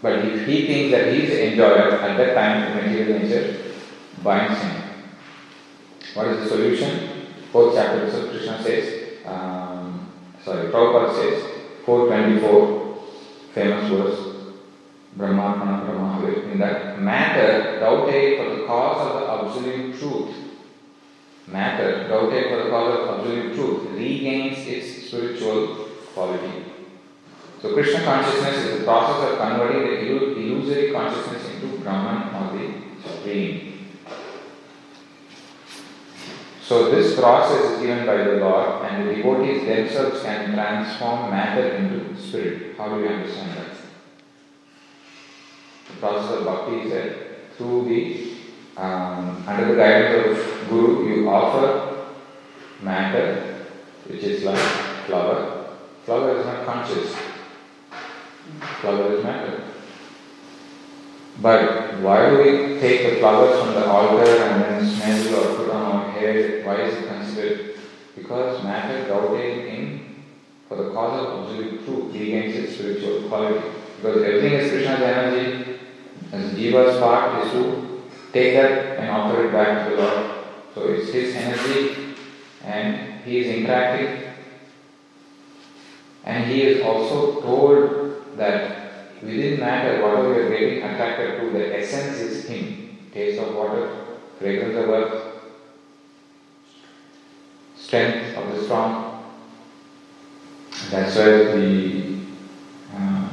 but 0.03 0.25
if 0.25 0.47
he 0.47 0.67
thinks 0.67 0.91
that 0.93 1.13
he 1.13 1.25
is 1.25 1.53
enjoyer, 1.53 1.93
at 1.93 2.17
that 2.17 2.35
time 2.35 2.75
material 2.75 3.19
nature 3.19 3.73
binds 4.23 4.61
him. 4.61 4.83
What 6.15 6.29
is 6.29 6.45
the 6.45 6.49
solution? 6.49 7.27
Fourth 7.53 7.75
chapter 7.75 8.05
itself, 8.05 8.31
Krishna 8.31 8.63
says, 8.63 9.27
um, 9.27 10.13
sorry, 10.45 10.69
Prabhupada 10.69 11.15
says, 11.15 11.43
424, 11.85 12.99
famous 13.55 13.91
verse, 13.91 14.37
Brahmatmana 15.17 15.87
Brahmahavir, 15.87 16.53
in 16.53 16.59
that 16.59 17.01
matter 17.01 17.81
doubted 17.81 18.39
for 18.39 18.57
the 18.57 18.67
cause 18.67 19.07
of 19.07 19.21
the 19.21 19.33
absolute 19.33 19.99
truth. 19.99 20.46
Matter 21.47 22.09
doubted 22.09 22.49
for 22.49 22.65
the 22.65 22.71
cause 22.71 22.99
of 22.99 23.09
absolute 23.09 23.55
truth 23.55 23.91
regains 23.93 24.67
its 24.67 25.07
spiritual 25.07 25.89
quality. 26.13 26.65
So 27.63 27.73
Krishna 27.73 28.05
consciousness 28.05 28.57
is 28.57 28.79
the 28.79 28.85
process 28.85 29.33
of 29.33 29.39
converting 29.39 29.83
the 29.83 30.01
illusory 30.07 30.93
consciousness 30.93 31.49
into 31.55 31.79
Brahman 31.79 32.35
or 32.35 32.59
the 32.59 33.09
Supreme. 33.09 33.89
So 36.63 36.91
this 36.91 37.19
process 37.19 37.73
is 37.73 37.81
given 37.81 38.07
by 38.07 38.17
the 38.17 38.37
Lord 38.39 38.85
and 38.85 39.09
the 39.09 39.15
devotees 39.15 39.65
themselves 39.67 40.23
can 40.23 40.53
transform 40.53 41.31
matter 41.31 41.77
into 41.77 42.21
spirit. 42.21 42.77
How 42.77 42.89
do 42.89 43.01
you 43.03 43.09
understand 43.09 43.57
that? 43.57 43.77
The 45.87 46.01
process 46.01 46.39
of 46.39 46.45
bhakti 46.45 46.81
is 46.81 46.91
that 46.91 47.57
through 47.57 47.85
the 47.85 48.36
um, 48.77 49.45
under 49.47 49.67
the 49.67 49.77
guidance 49.77 50.39
of 50.39 50.69
Guru 50.69 51.09
you 51.09 51.29
offer 51.29 52.07
matter 52.83 53.57
which 54.09 54.23
is 54.23 54.45
like 54.45 54.59
flower. 55.07 55.67
Flower 56.05 56.39
is 56.39 56.47
not 56.47 56.65
conscious. 56.65 57.15
Flower 58.81 59.15
is 59.15 59.25
matter. 59.25 59.65
But 61.41 62.01
why 62.01 62.31
do 62.31 62.39
we 62.39 62.81
take 62.81 63.11
the 63.11 63.21
flowers 63.21 63.61
from 63.61 63.75
the 63.75 63.87
altar 63.87 64.31
and 64.31 64.63
then 64.63 64.87
smell 64.87 65.41
or 65.41 65.57
put 65.57 65.71
on 65.71 65.83
our 65.83 66.11
head? 66.13 66.65
Why 66.65 66.83
is 66.83 66.95
it 66.95 67.09
considered? 67.09 67.79
Because 68.15 68.63
matter 68.63 69.09
doubted 69.09 69.67
in 69.67 70.25
for 70.69 70.77
the 70.77 70.91
cause 70.93 71.27
of 71.27 71.41
absolute 71.41 71.85
truth 71.85 72.13
regains 72.13 72.57
its 72.57 72.75
spiritual 72.75 73.29
quality. 73.29 73.69
Because 73.97 74.23
everything 74.23 74.53
is 74.53 74.71
Krishna's 74.71 75.01
energy, 75.01 75.79
and 76.33 76.57
Jiva's 76.57 76.99
part 76.99 77.45
is 77.45 77.53
to 77.53 77.86
take 78.33 78.55
that 78.55 78.99
and 78.99 79.11
offer 79.11 79.47
it 79.47 79.53
back 79.53 79.89
to 79.89 79.97
the 79.97 80.03
Lord. 80.03 80.31
So 80.75 80.89
it's 80.89 81.13
his 81.13 81.35
energy 81.35 82.15
and 82.65 83.21
he 83.23 83.39
is 83.39 83.57
interacting. 83.57 84.35
And 86.25 86.51
he 86.51 86.63
is 86.63 86.83
also 86.83 87.41
told 87.41 88.37
that 88.37 89.13
within 89.23 89.61
matter, 89.61 90.03
whatever 90.03 90.35
you 90.35 90.47
are 90.47 90.51
getting 90.51 90.83
attracted 90.83 91.41
to, 91.41 91.51
the 91.51 91.79
essence 91.79 92.19
is 92.19 92.45
him. 92.47 92.99
Taste 93.13 93.41
of 93.41 93.55
water, 93.55 93.91
fragrance 94.39 94.77
of 94.77 94.91
earth, 94.91 95.27
strength 97.77 98.37
of 98.37 98.55
the 98.55 98.63
strong. 98.65 99.25
That's 100.91 101.17
where 101.17 101.57
the 101.57 102.19
uh, 102.95 103.29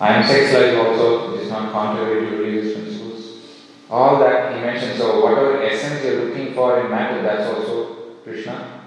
I 0.00 0.14
am 0.14 0.24
sex 0.24 0.52
life 0.52 0.78
also, 0.78 1.32
which 1.32 1.42
is 1.42 1.50
not 1.50 1.72
contrary 1.72 2.30
to 2.30 2.36
principles. 2.36 2.63
All 3.94 4.18
that 4.18 4.56
he 4.56 4.60
mentioned. 4.60 4.98
So 4.98 5.22
whatever 5.22 5.62
essence 5.62 6.02
you're 6.02 6.24
looking 6.24 6.52
for 6.52 6.80
in 6.80 6.90
matter, 6.90 7.22
that's 7.22 7.46
also 7.46 8.16
Krishna. 8.24 8.80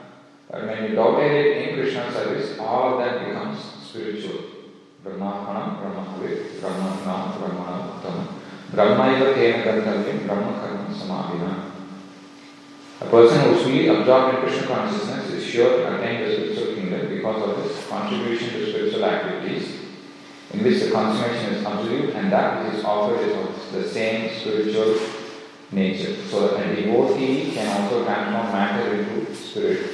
But 0.52 0.68
when 0.68 0.84
you 0.84 0.96
doubted 0.96 1.32
it 1.32 1.70
in 1.70 1.76
Krishna's 1.76 2.14
service, 2.14 2.60
all 2.60 2.98
that 2.98 3.26
becomes 3.26 3.58
spiritual. 3.88 4.40
Brahmahanam, 5.06 5.80
Brahmahavit, 5.80 6.60
Brahmanam, 6.60 7.40
Brahmanam, 7.40 8.02
tena 8.76 9.64
ganthavyam, 9.64 10.28
Brahma 10.28 10.52
karma 10.60 10.94
samavina. 10.94 11.72
A 13.00 13.06
person 13.06 13.40
who 13.44 13.56
is 13.56 13.64
fully 13.64 13.88
absorbed 13.88 14.36
in 14.36 14.42
Krishna 14.42 14.68
consciousness 14.68 15.30
is 15.30 15.46
sure 15.46 15.78
to 15.78 15.96
attain 15.96 16.28
the 16.28 16.36
spiritual 16.36 16.76
kingdom 16.76 17.08
because 17.16 17.50
of 17.50 17.64
his 17.64 17.88
contribution 17.88 18.50
to 18.60 18.70
spiritual 18.72 19.06
activities 19.06 19.77
in 20.54 20.64
which 20.64 20.82
the 20.82 20.92
consummation 20.92 21.56
is 21.56 21.66
absolute 21.66 22.16
and 22.16 22.32
that 22.32 22.64
which 22.64 22.76
is 22.76 22.86
offered 22.86 23.20
is 23.20 23.36
of 23.36 23.72
the 23.74 23.90
same 23.90 24.40
spiritual 24.40 24.98
nature. 25.72 26.16
So 26.28 26.56
a 26.56 26.76
devotee 26.76 27.52
can 27.52 27.84
also 27.84 28.06
transform 28.06 28.52
matter 28.52 28.94
into 28.96 29.36
spirit 29.36 29.92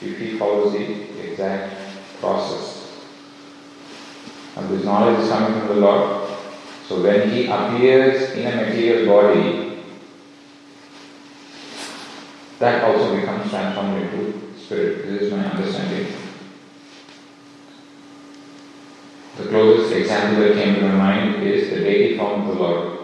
if 0.00 0.18
he 0.18 0.38
follows 0.38 0.72
the 0.72 1.30
exact 1.30 1.74
process. 2.20 3.04
And 4.56 4.68
this 4.70 4.84
knowledge 4.84 5.20
is 5.20 5.28
coming 5.28 5.58
from 5.58 5.68
the 5.68 5.74
Lord. 5.74 6.30
So 6.88 7.02
when 7.02 7.30
he 7.30 7.46
appears 7.46 8.32
in 8.32 8.46
a 8.46 8.56
material 8.56 9.06
body, 9.06 9.82
that 12.58 12.84
also 12.84 13.16
becomes 13.16 13.50
transformed 13.50 14.02
into 14.02 14.54
spirit. 14.58 15.06
This 15.06 15.22
is 15.22 15.32
my 15.32 15.44
understanding. 15.44 16.19
The 19.40 19.48
closest 19.48 19.96
example 19.96 20.42
that 20.44 20.54
came 20.54 20.74
to 20.74 20.82
my 20.82 20.94
mind 20.94 21.42
is 21.42 21.70
the 21.70 21.80
deity 21.80 22.18
form 22.18 22.42
of 22.42 22.46
the 22.48 22.62
Lord. 22.62 22.98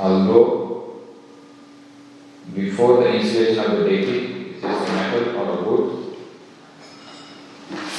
Although 0.00 1.02
before 2.54 3.02
the 3.02 3.14
installation 3.14 3.58
of 3.64 3.78
the 3.78 3.84
deity, 3.88 4.18
it 4.50 4.56
is 4.56 4.64
a 4.64 4.92
metal 4.92 5.24
or 5.36 5.58
a 5.58 5.62
wood 5.62 6.16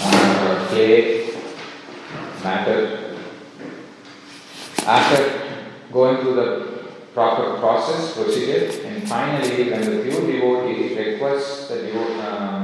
or 0.02 0.52
a 0.52 0.66
clay 0.68 1.30
matter. 2.44 2.80
After 4.86 5.20
going 5.92 6.18
through 6.22 6.36
the 6.36 6.50
proper 7.14 7.58
process, 7.60 8.14
procedure, 8.16 8.88
and 8.88 9.08
finally, 9.08 9.70
when 9.72 9.82
the 9.82 10.04
pure 10.04 10.22
devotee 10.22 10.96
requests 10.96 11.68
the, 11.70 11.76
devo- 11.76 12.16
um, 12.26 12.55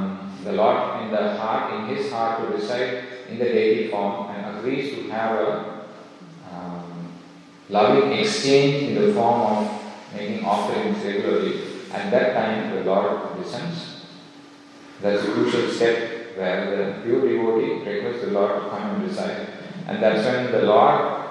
the 0.43 0.53
Lord 0.53 1.03
in 1.03 1.11
the 1.11 1.35
heart, 1.37 1.73
in 1.73 1.95
his 1.95 2.11
heart, 2.11 2.39
to 2.41 2.55
reside 2.55 3.03
in 3.29 3.37
the 3.37 3.45
deity 3.45 3.89
form 3.89 4.29
and 4.31 4.57
agrees 4.57 4.95
to 4.95 5.09
have 5.09 5.35
a 5.37 5.87
um, 6.51 7.13
loving 7.69 8.11
exchange 8.13 8.89
in 8.89 8.95
the 8.95 9.13
form 9.13 9.41
of 9.41 9.81
making 10.13 10.45
offerings 10.45 11.03
regularly, 11.03 11.61
at 11.91 12.11
that 12.11 12.33
time 12.33 12.75
the 12.75 12.83
Lord 12.83 13.37
listens. 13.37 14.05
That's 15.01 15.23
a 15.23 15.31
crucial 15.31 15.69
step 15.69 16.37
where 16.37 16.95
the 16.95 17.01
pure 17.01 17.21
devotee 17.21 17.89
requests 17.89 18.25
the 18.25 18.31
Lord 18.31 18.63
to 18.63 18.69
come 18.69 18.95
and 18.95 19.03
reside. 19.03 19.47
And 19.87 20.01
that's 20.01 20.25
when 20.25 20.51
the 20.51 20.63
Lord 20.63 21.21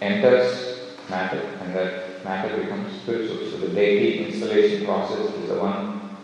enters 0.00 0.78
matter 1.08 1.40
and 1.62 1.74
that 1.74 2.24
matter 2.24 2.56
becomes 2.56 3.00
spiritual. 3.02 3.50
So 3.50 3.58
the 3.58 3.68
deity 3.68 4.26
installation 4.26 4.84
process 4.84 5.32
is 5.34 5.48
the 5.48 5.58
one 5.58 6.16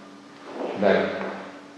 that 0.81 1.34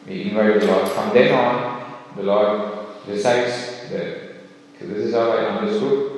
we 0.07 0.31
invite 0.31 0.61
the 0.61 0.67
Lord. 0.67 0.89
From 0.89 1.13
then 1.13 1.35
on, 1.35 1.95
the 2.17 2.23
Lord 2.23 2.87
resides 3.07 3.89
that 3.91 4.27
So 4.79 4.87
this 4.87 5.07
is 5.07 5.15
how 5.15 5.31
I 5.31 5.47
understood 5.47 6.17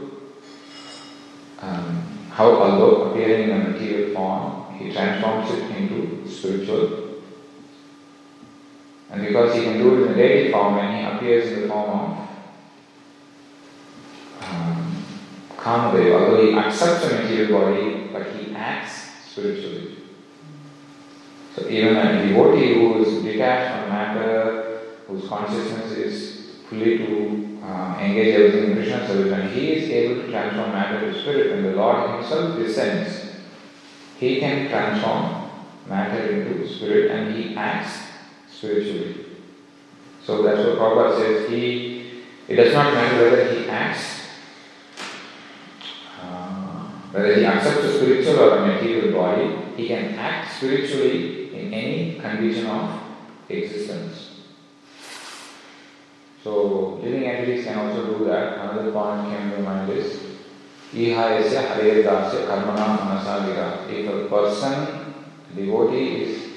um, 1.61 2.03
how 2.31 2.55
although 2.55 3.11
appearing 3.11 3.51
in 3.51 3.61
a 3.61 3.69
material 3.71 4.15
form, 4.15 4.75
he 4.79 4.93
transforms 4.93 5.51
it 5.51 5.77
into 5.77 6.29
spiritual. 6.29 7.23
And 9.11 9.27
because 9.27 9.57
he 9.57 9.65
can 9.65 9.79
do 9.79 9.97
it 9.97 10.07
in 10.07 10.13
a 10.13 10.17
deity 10.17 10.53
form, 10.53 10.77
when 10.77 10.97
he 10.97 11.05
appears 11.05 11.53
in 11.53 11.63
the 11.63 11.69
form 11.69 11.91
of 11.91 12.29
um, 14.43 15.05
Kamadeva, 15.57 16.21
although 16.21 16.47
he 16.47 16.57
accepts 16.57 17.07
a 17.07 17.23
material 17.23 17.61
body, 17.61 18.09
but 18.13 18.27
he 18.37 18.55
acts 18.55 19.11
spiritually. 19.27 19.98
So 21.55 21.69
even 21.69 21.97
a 21.97 22.27
devotee 22.27 22.75
who 22.75 23.03
is 23.03 23.23
detached 23.23 23.81
from 23.81 23.89
matter, 23.91 24.81
whose 25.07 25.29
consciousness 25.29 25.93
is 25.93 26.57
fully 26.69 26.99
to 26.99 27.61
uh, 27.65 27.99
engage 28.01 28.35
everything 28.35 28.71
in 28.71 28.77
Krishna 28.77 29.07
service, 29.07 29.33
and 29.33 29.51
he 29.51 29.73
is 29.73 29.91
able 29.91 30.23
to 30.23 30.31
transform 30.31 30.73
matter 30.73 31.01
to 31.01 31.19
spirit, 31.19 31.53
when 31.53 31.63
the 31.65 31.73
Lord 31.73 32.11
himself 32.11 32.57
descends, 32.57 33.27
he 34.19 34.41
can 34.41 34.69
transform 34.69 35.51
matter 35.89 36.29
into 36.29 36.69
spirit 36.69 37.11
and 37.11 37.35
he 37.35 37.57
acts 37.57 37.99
spiritually. 38.51 39.25
So 40.25 40.43
that's 40.43 40.59
what 40.59 40.79
Prabhupada 40.79 41.19
says. 41.19 41.49
He, 41.49 42.25
it 42.49 42.57
does 42.57 42.75
not 42.75 42.93
matter 42.93 43.31
whether 43.31 43.55
he 43.55 43.69
acts, 43.69 44.27
uh, 46.21 46.89
whether 47.13 47.35
he 47.35 47.47
accepts 47.47 47.85
a 47.85 47.99
spiritual 47.99 48.41
or 48.41 48.59
a 48.59 48.67
material 48.67 49.13
body, 49.13 49.57
he 49.77 49.89
can 49.89 50.15
act 50.17 50.57
spiritually 50.57 51.38
in 51.59 51.75
any 51.75 52.21
condition 52.21 52.67
of 52.67 53.01
existence. 53.49 54.43
So 56.45 56.95
living 57.03 57.25
entities 57.25 57.65
can 57.65 57.79
also 57.79 58.19
do 58.19 58.25
that. 58.27 58.59
Another 58.59 58.93
point 58.93 59.29
came 59.31 59.51
to 59.51 59.59
mind 59.63 59.91
is 59.91 60.21
Ihayasya 60.93 61.77
Haredasya 61.77 62.47
Karmana 62.47 62.99
Manasalira. 62.99 63.91
If 63.91 64.09
a 64.09 64.29
person, 64.29 65.15
devotee 65.55 66.23
is 66.23 66.49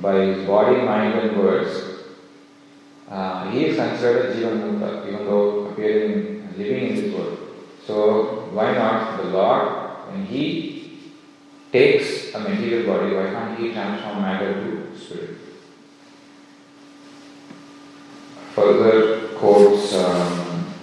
by 0.00 0.14
his 0.26 0.46
body, 0.46 0.76
mind 0.82 1.18
and 1.18 1.38
words, 1.38 2.04
uh, 3.10 3.50
he 3.50 3.64
is 3.66 3.76
considered 3.76 4.30
a 4.30 4.34
Jivan 4.34 4.78
Mukta, 4.78 5.08
even 5.08 5.24
though 5.24 5.68
appearing, 5.68 6.48
living 6.56 6.88
in 6.88 6.94
this 6.94 7.14
world. 7.14 7.38
So 7.86 8.48
why 8.52 8.72
not 8.72 9.16
the 9.16 9.30
Lord, 9.30 10.10
when 10.10 10.26
he 10.26 10.77
takes 11.72 12.34
a 12.34 12.40
material 12.40 12.86
body, 12.86 13.14
why 13.14 13.30
can't 13.30 13.58
he 13.58 13.72
transform 13.72 14.22
matter 14.22 14.54
to 14.54 14.98
spirit? 14.98 15.36
Further 18.54 19.28
quotes 19.38 19.94
um, 19.94 20.74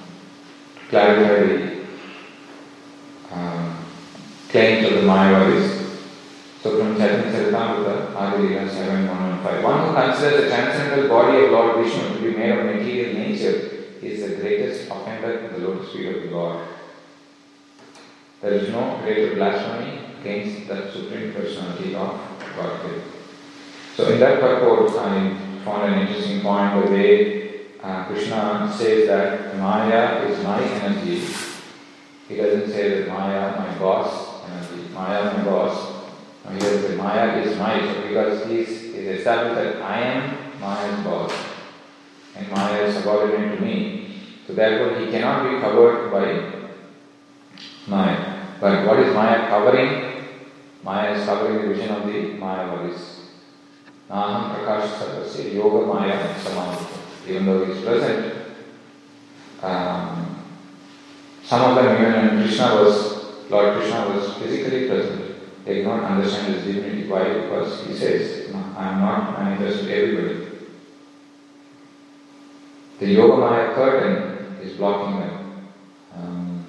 clarify 0.89 1.45
the 1.45 1.85
um, 3.31 3.85
claims 4.49 4.87
of 4.87 4.93
the 4.93 5.01
Mayavadis. 5.01 5.81
So 6.61 6.79
from 6.79 6.97
Chaitanya 6.97 7.31
Charitamrita, 7.31 8.13
Adilila 8.13 8.69
7115. 8.69 9.63
One 9.63 9.87
who 9.87 9.93
considers 9.93 10.43
the 10.43 10.47
transcendental 10.49 11.09
body 11.09 11.45
of 11.45 11.51
Lord 11.51 11.83
Vishnu 11.83 12.15
to 12.15 12.21
be 12.21 12.37
made 12.37 12.51
of 12.51 12.65
material 12.65 13.13
nature 13.13 13.85
is 14.01 14.21
the 14.21 14.35
greatest 14.37 14.89
offender 14.89 15.39
in 15.39 15.53
the 15.53 15.67
lotus 15.67 15.91
feet 15.91 16.15
of 16.15 16.23
the 16.23 16.29
Lord. 16.29 16.67
There 18.41 18.53
is 18.53 18.69
no 18.69 18.99
greater 19.03 19.35
blasphemy 19.35 20.04
against 20.25 20.67
the 20.67 20.91
Supreme 20.91 21.33
Personality 21.33 21.93
of 21.93 22.19
Godhead. 22.55 23.01
So 23.95 24.11
in 24.11 24.19
that 24.19 24.39
purport, 24.39 24.89
I 24.97 25.37
found 25.63 25.93
an 25.93 26.07
interesting 26.07 26.41
point 26.41 26.89
way 26.89 27.45
uh, 27.83 28.05
Krishna 28.05 28.73
says 28.75 29.07
that 29.07 29.55
Maya 29.57 30.25
is 30.25 30.43
my 30.43 30.59
energy. 30.63 31.21
He 32.27 32.35
doesn't 32.35 32.71
say 32.71 33.01
that 33.01 33.07
Maya, 33.07 33.55
my 33.55 33.77
boss, 33.77 34.43
energy. 34.49 34.89
Maya, 34.91 35.37
my 35.37 35.43
boss. 35.43 36.07
No, 36.43 36.51
he 36.51 36.59
doesn't 36.59 36.89
say 36.89 36.95
Maya 36.95 37.37
is 37.43 37.55
my. 37.59 37.79
So 37.79 38.07
because 38.07 38.47
he 38.47 38.63
he's 38.63 39.19
established 39.19 39.55
that 39.55 39.83
I 39.83 39.99
am 39.99 40.59
Maya's 40.59 41.03
boss 41.03 41.31
and 42.35 42.49
Maya 42.49 42.85
is 42.85 42.95
subordinate 42.95 43.59
to 43.59 43.63
me. 43.63 44.19
So 44.47 44.53
therefore 44.53 44.99
he 44.99 45.11
cannot 45.11 45.43
be 45.43 45.61
covered 45.61 46.11
by 46.11 46.67
Maya. 47.85 48.35
But 48.59 48.87
what 48.87 48.99
is 48.99 49.13
Maya 49.13 49.47
covering? 49.47 50.14
Maya 50.85 51.17
is 51.17 51.25
covering 51.25 51.67
the 51.67 51.73
vision 51.73 51.89
of 51.95 52.05
the 52.05 52.13
Mayavadis. 52.13 53.21
Naham 54.07 54.53
Prakash 54.53 54.87
Sarvasya 54.99 55.51
Yoga 55.55 55.87
Maya 55.87 56.35
Samavita. 56.35 57.27
Even 57.27 57.45
though 57.47 57.65
he 57.65 57.71
is 57.71 57.83
present, 57.83 58.35
um, 59.63 60.45
some 61.43 61.71
of 61.71 61.83
them, 61.83 61.99
even 61.99 62.13
when 62.13 62.43
Krishna 62.43 62.75
was, 62.75 63.49
Lord 63.49 63.77
Krishna 63.77 64.09
was 64.09 64.35
physically 64.35 64.87
present, 64.87 65.65
they 65.65 65.75
did 65.75 65.87
not 65.87 66.03
understand 66.03 66.53
his 66.53 66.63
divinity. 66.63 67.09
Why? 67.09 67.33
Because 67.33 67.83
he 67.87 67.95
says, 67.95 68.53
I 68.77 68.89
am 68.89 68.99
not 68.99 69.39
manifest 69.39 69.85
to 69.85 69.91
everybody. 69.91 70.47
The 72.99 73.07
Yoga 73.07 73.37
Maya 73.37 73.73
curtain 73.73 74.57
is 74.61 74.77
blocking 74.77 75.19
them. 75.19 75.67
Um, 76.15 76.65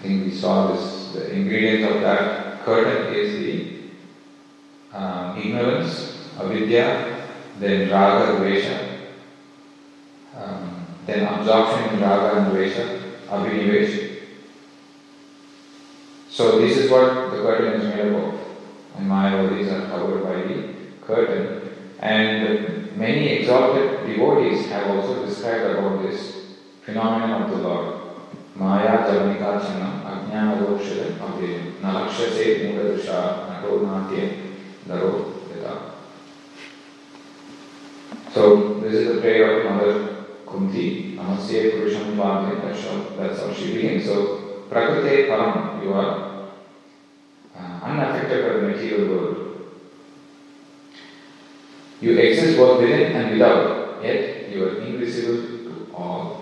I 0.00 0.02
think 0.02 0.24
we 0.24 0.34
saw 0.36 0.72
this, 0.72 1.12
the 1.12 1.32
ingredient 1.32 1.94
of 1.94 2.00
that 2.02 2.49
curtain 2.70 3.14
is 3.14 3.30
the 3.40 4.96
um, 4.96 5.36
ignorance, 5.36 5.92
avidya, 6.38 7.26
then 7.58 7.90
raga, 7.90 8.38
dvesha, 8.38 8.76
um, 10.36 10.86
then 11.06 11.26
absorption 11.26 11.94
in 11.94 12.00
raga 12.00 12.38
and 12.38 12.52
dvesha, 12.52 12.84
abhinivesh. 13.28 14.10
So 16.28 16.60
this 16.60 16.76
is 16.78 16.90
what 16.90 17.32
the 17.32 17.42
curtain 17.42 17.80
is 17.80 17.94
made 17.94 18.12
up 18.12 18.22
of. 18.22 18.40
And 18.96 19.10
Mayavadis 19.10 19.72
are 19.72 19.86
covered 19.88 20.22
by 20.24 20.42
the 20.42 20.74
curtain. 21.06 21.70
And 21.98 22.96
many 22.96 23.28
exalted 23.28 24.06
devotees 24.06 24.66
have 24.66 24.90
also 24.90 25.26
described 25.26 25.76
about 25.76 26.02
this 26.02 26.56
phenomenon 26.84 27.42
of 27.42 27.50
the 27.50 27.56
Lord. 27.56 27.99
Javanika 28.60 29.60
Chanam 29.60 30.04
Ajnana 30.04 30.60
Rokshada 30.60 31.16
Abhyayam 31.18 31.80
Nalakshase 31.80 32.74
Mudadusha 32.74 33.48
Nato 33.48 33.86
Natya 33.86 34.36
Daro 34.86 35.32
Yata. 35.48 35.92
So 38.32 38.80
this 38.80 38.92
is 38.94 39.14
the 39.14 39.20
prayer 39.20 39.60
of 39.60 39.72
Mother 39.72 40.26
Kunti. 40.46 41.16
Namasya 41.16 41.72
Purusham. 41.72 42.16
That's 42.62 42.84
how, 42.84 43.16
that's 43.16 43.40
how 43.40 43.52
she 43.52 43.74
begins. 43.74 44.04
So 44.04 44.64
Prakrite 44.70 45.28
Param, 45.28 45.82
you 45.82 45.92
are 45.92 46.48
uh, 47.56 47.80
unaffected 47.82 48.46
by 48.46 48.60
the 48.60 48.68
material 48.68 49.08
world. 49.08 49.36
You 52.00 52.16
exist 52.18 52.56
both 52.56 52.80
within 52.80 53.12
and 53.12 53.32
without, 53.32 54.02
yet 54.02 54.48
you 54.50 54.64
are 54.64 54.80
invisible 54.80 55.36
to 55.36 55.90
all. 55.94 56.39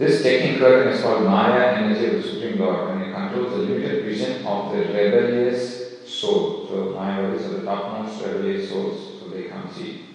This 0.00 0.22
taking 0.22 0.58
curtain 0.58 0.94
is 0.94 1.02
called 1.02 1.24
Maya 1.24 1.76
energy 1.76 2.06
of 2.06 2.22
the 2.22 2.22
Supreme 2.22 2.58
Lord 2.58 2.88
and 2.88 3.02
it 3.02 3.14
controls 3.14 3.52
the 3.52 3.58
limited 3.58 4.02
vision 4.02 4.46
of 4.46 4.72
the 4.72 4.78
rebellious 4.78 6.08
soul. 6.08 6.66
So 6.66 6.94
Maya 6.94 7.30
is 7.34 7.50
the 7.50 7.66
topmost 7.66 8.24
rebellious 8.24 8.70
souls, 8.70 9.20
so 9.20 9.28
they 9.28 9.42
can't 9.48 9.70
see. 9.70 10.06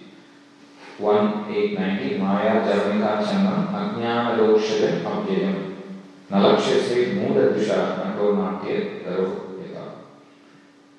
1 0.97 1.53
8 1.53 1.79
19 1.79 2.19
Maya 2.19 2.65
Javanika 2.65 3.23
Chanam 3.27 3.67
Ajnana 3.67 4.39
Rokshadam 4.39 5.03
Abhyayam 5.03 5.75
Nalakshya 6.31 7.13
Muda 7.13 7.53
Dusha 7.53 8.03
Nato 8.03 8.35
Natya 8.35 9.05
Daro 9.05 9.45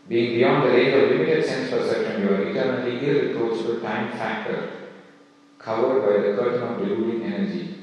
being 0.08 0.36
beyond 0.36 0.62
the 0.62 0.68
range 0.68 0.94
of 0.94 1.10
limited 1.10 1.44
sense 1.44 1.68
perception, 1.68 2.22
you 2.22 2.28
are 2.28 2.48
eternally 2.48 3.04
irreproachable 3.04 3.80
time 3.80 4.12
factor, 4.12 4.70
covered 5.58 6.00
by 6.02 6.22
the 6.22 6.36
curtain 6.36 6.62
of 6.62 6.78
deluding 6.78 7.24
energy. 7.24 7.75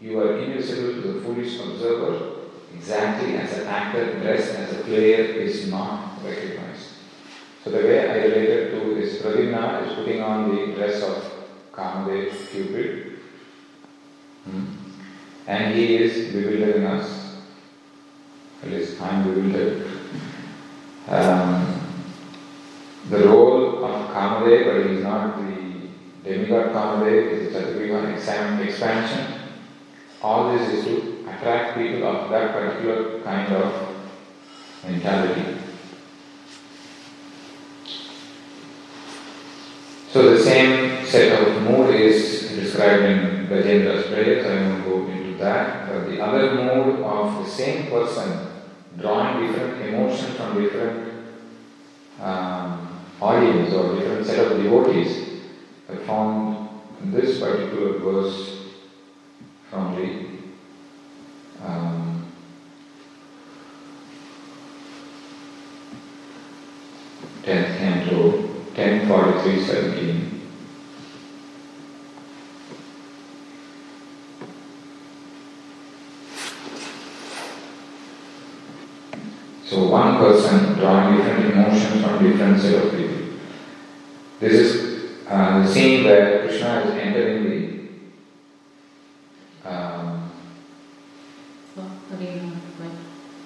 You 0.00 0.20
are 0.20 0.38
invisible 0.38 1.02
to 1.02 1.12
the 1.12 1.20
foolish 1.22 1.58
observer, 1.58 2.36
exactly 2.72 3.34
as 3.36 3.58
an 3.58 3.66
actor 3.66 4.20
dressed 4.20 4.54
as 4.54 4.78
a 4.78 4.84
player 4.84 5.24
is 5.24 5.68
not 5.68 6.22
recognized. 6.24 6.90
So 7.64 7.70
the 7.70 7.78
way 7.78 8.08
I 8.08 8.24
related 8.26 8.70
to 8.70 8.96
is 8.96 9.20
Pradyumna 9.20 9.88
is 9.88 9.94
putting 9.94 10.22
on 10.22 10.54
the 10.54 10.74
dress 10.74 11.02
of 11.02 11.32
Kamadev 11.72 12.48
Cupid, 12.48 13.18
hmm. 14.44 14.66
and 15.48 15.74
he 15.74 15.96
is 15.96 16.32
bewildering 16.32 16.84
us. 16.84 17.40
At 18.62 18.70
least 18.70 19.02
I 19.02 19.08
am 19.08 19.24
bewildered. 19.24 19.86
Um, 21.08 21.80
the 23.10 23.26
role 23.26 23.84
of 23.84 24.10
Kamadev, 24.10 24.64
but 24.64 24.90
he 24.90 24.98
is 24.98 25.02
not 25.02 25.38
the 25.38 25.88
demigod 26.22 26.72
Kamadev, 26.72 27.32
is 27.32 27.52
the 27.52 27.58
Chaturvyuha 27.58 28.64
expansion. 28.64 29.37
All 30.22 30.52
this 30.52 30.68
is 30.68 30.84
to 30.84 31.28
attract 31.30 31.76
people 31.76 32.06
of 32.08 32.30
that 32.30 32.52
particular 32.52 33.20
kind 33.20 33.52
of 33.54 33.96
mentality. 34.84 35.58
So 40.10 40.34
the 40.34 40.42
same 40.42 41.06
set 41.06 41.40
of 41.40 41.62
mood 41.62 41.94
is 41.94 42.48
described 42.50 43.04
in 43.04 43.46
Gajendra's 43.46 44.06
prayer, 44.06 44.42
so 44.42 44.50
I 44.50 44.62
won't 44.62 44.84
go 44.84 45.12
into 45.12 45.38
that. 45.38 45.88
But 45.88 46.08
the 46.08 46.20
other 46.20 46.54
mood 46.54 47.00
of 47.00 47.44
the 47.44 47.50
same 47.50 47.90
person 47.90 48.48
drawing 48.98 49.46
different 49.46 49.82
emotions 49.86 50.36
from 50.36 50.60
different 50.60 51.14
um, 52.20 53.00
audience 53.20 53.72
or 53.72 53.94
different 53.94 54.26
set 54.26 54.50
of 54.50 54.62
devotees. 54.62 55.42
I 55.88 55.96
found 55.96 56.68
in 57.02 57.12
this 57.12 57.38
particular 57.38 57.98
verse 57.98 58.57
the 59.96 60.28
um, 61.64 62.26
forty 69.08 69.40
three 69.40 69.64
seventeen. 69.64 70.40
So 79.64 79.88
one 79.88 80.16
person 80.16 80.74
drawing 80.78 81.16
different 81.18 81.52
emotions 81.52 82.02
from 82.02 82.22
different 82.22 82.60
set 82.60 82.84
of 82.84 82.90
people. 82.96 83.38
This 84.40 84.52
is 84.52 84.68
uh, 85.28 85.62
the 85.62 85.68
scene 85.68 86.04
where 86.04 86.40
Krishna 86.46 86.80
is 86.86 86.94
entering 86.94 87.44
the. 87.44 87.58
Um, 89.68 90.30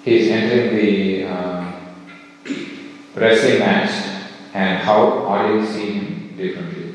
he 0.04 0.18
is 0.18 0.28
entering 0.30 0.76
the 0.76 1.24
um, 1.24 1.74
wrestling 3.42 3.58
match 3.58 3.90
and 4.54 4.78
how 4.78 5.26
are 5.26 5.46
audience 5.46 5.70
see 5.70 5.92
him 5.92 6.36
differently. 6.36 6.94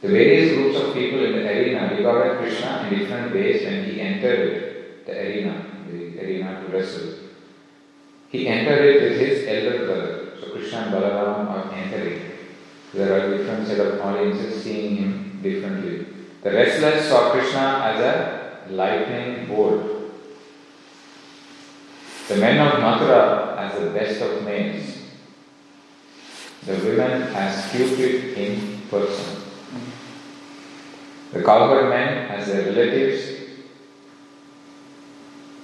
The 0.00 0.08
various 0.08 0.54
groups 0.54 0.76
of 0.76 0.94
people 0.94 1.24
in 1.24 1.32
the 1.32 1.48
arena 1.48 1.94
regarded 1.94 2.38
Krishna 2.38 2.88
in 2.88 2.98
different 2.98 3.34
ways 3.34 3.64
when 3.64 3.84
he 3.84 4.00
entered 4.00 5.04
the 5.06 5.12
arena, 5.12 5.64
the 5.88 6.20
arena 6.20 6.64
to 6.64 6.72
wrestle. 6.72 7.14
He 8.28 8.48
entered 8.48 8.84
it 8.84 9.02
with 9.02 9.20
his 9.20 9.46
elder 9.48 9.86
brother. 9.86 10.32
So 10.40 10.50
Krishna 10.52 10.78
and 10.78 10.94
Balaram 10.94 11.48
are 11.48 11.72
entering. 11.72 12.22
There 12.92 13.12
are 13.12 13.36
different 13.36 13.66
set 13.66 13.80
of 13.80 14.00
audiences 14.00 14.62
seeing 14.62 14.96
him 14.96 15.40
differently. 15.42 16.06
The 16.42 16.50
wrestlers 16.50 17.08
saw 17.08 17.30
Krishna 17.32 17.82
as 17.84 18.00
a 18.00 18.72
lightning 18.72 19.46
bolt. 19.46 19.82
The 22.28 22.36
men 22.36 22.58
of 22.66 22.80
Mathura 22.80 23.56
as 23.56 23.80
the 23.80 23.90
best 23.90 24.20
of 24.20 24.44
males. 24.44 24.97
The 26.66 26.74
women 26.74 27.22
as 27.34 27.70
Cupid 27.70 28.36
in 28.36 28.82
person. 28.90 29.42
The 31.32 31.42
cowherd 31.42 31.88
men 31.90 32.30
as 32.30 32.46
their 32.46 32.72
relatives. 32.72 33.38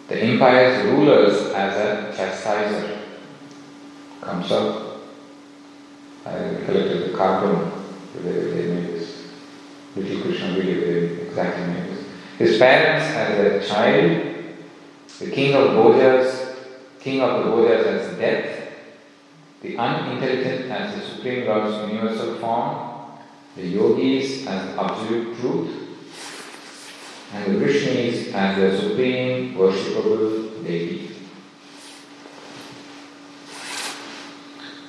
The 0.09 0.19
empire's 0.19 0.85
rulers 0.87 1.53
as 1.53 1.77
a 1.77 2.17
chastiser. 2.17 2.99
Comes 4.21 4.53
up. 4.53 5.01
I 6.27 6.33
collected 6.65 7.11
the 7.11 7.17
cartoon. 7.17 7.71
They, 8.15 8.33
they 8.33 8.75
made 8.75 8.95
this 8.95 9.29
little 9.97 10.23
Krishna 10.23 10.53
video. 10.55 10.81
They 10.81 11.23
exactly 11.23 11.67
made 11.67 11.91
this. 11.91 12.07
His 12.39 12.59
parents 12.59 13.07
as 13.07 13.63
a 13.63 13.69
child. 13.69 14.35
The 15.19 15.31
king 15.31 15.55
of 15.55 15.71
Bhojas, 15.71 16.57
king 17.01 17.21
of 17.21 17.45
the 17.45 17.51
Bhojas 17.51 17.87
as 17.87 18.19
death 18.19 18.54
the 19.65 19.79
unintelligent 19.79 20.71
as 20.71 20.95
the 20.95 21.01
Supreme 21.01 21.47
Lord's 21.47 21.91
universal 21.91 22.35
form, 22.35 23.17
the 23.57 23.67
yogis 23.67 24.47
as 24.47 24.77
absolute 24.77 25.39
truth, 25.39 25.71
and 27.33 27.55
the 27.55 27.65
Vrishnis 27.65 28.35
as 28.35 28.57
the 28.59 28.79
supreme 28.79 29.55
worshipable 29.55 30.63
deity. 30.63 31.17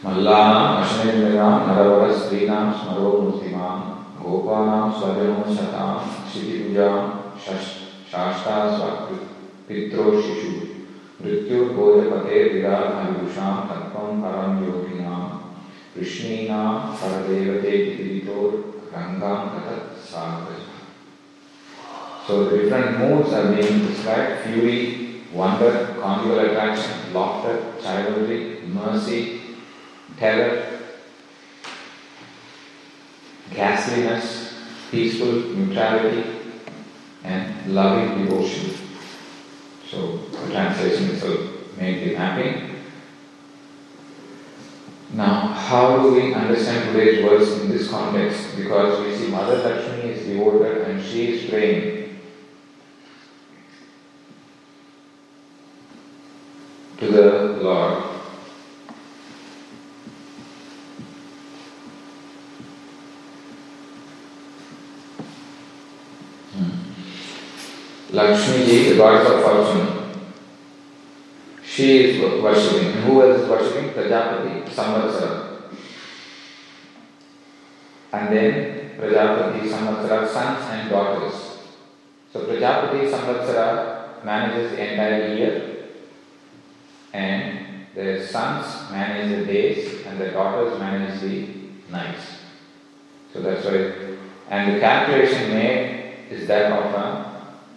Mallanam 0.04 0.84
Ashnevinam 0.84 1.68
Naravara 1.68 2.14
Srinam 2.14 2.74
Smaro 2.74 3.32
Murtimam 3.32 3.80
Gopanam 4.20 4.94
Swajano 4.94 5.46
Satam 5.56 6.00
Shitipujam 6.28 7.32
Shashta 8.12 8.56
Swakrit 11.15 11.21
Pitro 11.21 11.69
Shishu 11.71 12.11
मृत्युर्भोजपते 12.31 12.37
विराधायुषां 12.53 13.55
तत्त्वं 13.69 14.21
परं 14.23 14.63
योगिनां 14.67 15.19
कृष्णीनां 15.95 16.69
परदेवते 17.01 17.73
विदितोर्गङ्गां 17.99 19.37
गतत् 19.53 19.99
सागरः 20.11 20.69
So 22.27 22.45
the 22.45 22.59
different 22.59 22.99
moods 22.99 23.33
are 23.33 23.53
being 23.53 23.87
described 23.87 24.45
fury, 24.45 25.23
wonder, 25.33 25.97
conjugal 26.01 26.39
attraction, 26.39 27.13
laughter, 27.13 27.55
chivalry, 27.83 28.61
mercy, 28.67 29.41
terror, 30.17 30.81
ghastliness, 33.53 34.55
peaceful 34.91 35.33
neutrality, 35.57 36.25
and 37.25 37.75
loving 37.75 38.25
devotion. 38.25 38.84
So 39.90 40.18
the 40.18 40.52
translation 40.52 41.12
itself 41.12 41.78
may 41.78 42.04
be 42.04 42.14
happy. 42.16 42.76
Now, 45.14 45.48
how 45.48 46.02
do 46.02 46.14
we 46.14 46.34
understand 46.34 46.94
today's 46.94 47.24
words 47.24 47.52
in 47.62 47.70
this 47.70 47.90
context? 47.90 48.56
Because 48.58 49.06
we 49.06 49.16
see 49.16 49.32
Mother 49.32 49.58
Lakshmi 49.58 50.10
is 50.10 50.26
devoted 50.26 50.90
and 50.90 51.04
she 51.04 51.36
is 51.36 51.50
praying 51.50 52.20
to 56.98 57.08
the 57.08 57.32
Lord. 57.62 58.15
Lakshmi 68.16 68.66
ji, 68.66 68.90
the 68.90 68.96
goddess 68.96 69.30
of 69.30 69.42
fortune, 69.44 69.88
she 71.66 72.04
is 72.06 72.42
worshipping. 72.42 73.02
Who 73.02 73.22
else 73.22 73.42
is 73.42 73.50
worshipping? 73.50 73.90
Prajapati, 73.90 74.64
Samvatsara. 74.74 75.64
And 78.14 78.34
then 78.34 78.92
Prajapati, 78.98 79.68
Samvatsara, 79.68 80.28
sons 80.32 80.66
and 80.72 80.90
daughters. 80.90 81.58
So 82.32 82.46
Prajapati, 82.46 83.12
Samvatsara 83.12 84.24
manages 84.24 84.72
the 84.72 84.92
entire 84.92 85.36
year, 85.36 85.76
and 87.12 87.86
the 87.94 88.26
sons 88.26 88.90
manage 88.92 89.40
the 89.40 89.46
days, 89.46 90.06
and 90.06 90.22
the 90.22 90.32
daughters 90.32 90.80
manage 90.80 91.20
the 91.20 91.48
nights. 91.92 92.40
So 93.34 93.42
that's 93.42 93.66
why, 93.66 94.16
and 94.50 94.74
the 94.74 94.80
calculation 94.80 95.50
made 95.50 96.14
is 96.32 96.48
that 96.48 96.72
of 96.72 96.94
a 96.94 97.25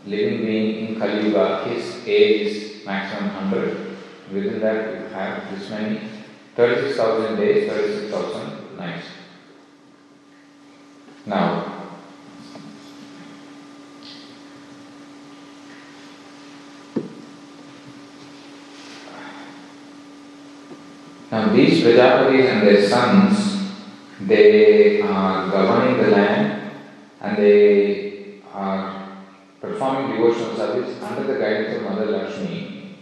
living 0.09 0.45
being 0.45 0.89
in 0.89 0.99
Kali 0.99 1.27
Yuga, 1.27 1.65
his 1.69 2.07
age 2.07 2.47
is 2.47 2.87
maximum 2.87 3.35
100. 3.35 3.97
Within 4.33 4.61
that, 4.61 4.95
you 4.95 5.07
have 5.15 5.51
this 5.51 5.71
many 5.71 6.01
36,000 6.57 7.37
days, 7.37 7.71
36,000 7.71 8.77
nights. 8.79 9.07
Now, 11.27 11.87
now 21.31 21.53
these 21.53 21.85
Prajapatis 21.85 22.49
and 22.49 22.67
their 22.67 22.89
sons, 22.89 23.73
they 24.21 25.03
are 25.03 25.51
governing 25.51 26.03
the 26.03 26.11
land 26.11 26.73
and 27.21 27.37
they 27.37 28.41
are 28.53 28.98
performing 29.61 30.17
devotional 30.17 30.57
service 30.57 31.03
under 31.03 31.33
the 31.33 31.39
guidance 31.39 31.77
of 31.77 31.83
Mother 31.83 32.07
Lakshmi. 32.07 32.97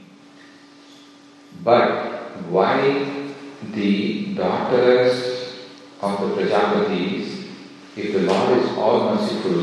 But 1.62 2.46
why 2.48 3.32
the 3.72 4.34
daughters 4.34 5.66
of 6.00 6.20
the 6.20 6.42
Prajapatis, 6.42 7.48
if 7.96 8.12
the 8.12 8.20
Lord 8.20 8.58
is 8.58 8.70
all 8.76 9.14
merciful, 9.14 9.60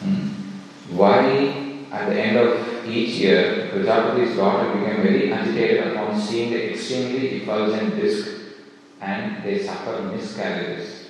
hmm, 0.00 0.28
why 0.90 1.86
at 1.90 2.08
the 2.10 2.20
end 2.20 2.36
of 2.36 2.86
each 2.86 3.16
year 3.16 3.70
Prajapati's 3.72 4.36
daughter 4.36 4.78
became 4.78 5.02
very 5.02 5.32
agitated 5.32 5.88
upon 5.88 6.20
seeing 6.20 6.50
the 6.50 6.72
extremely 6.72 7.42
effulgent 7.42 7.96
disk 7.96 8.28
and 9.00 9.42
they 9.42 9.62
suffer 9.64 10.02
miscarriages? 10.02 11.05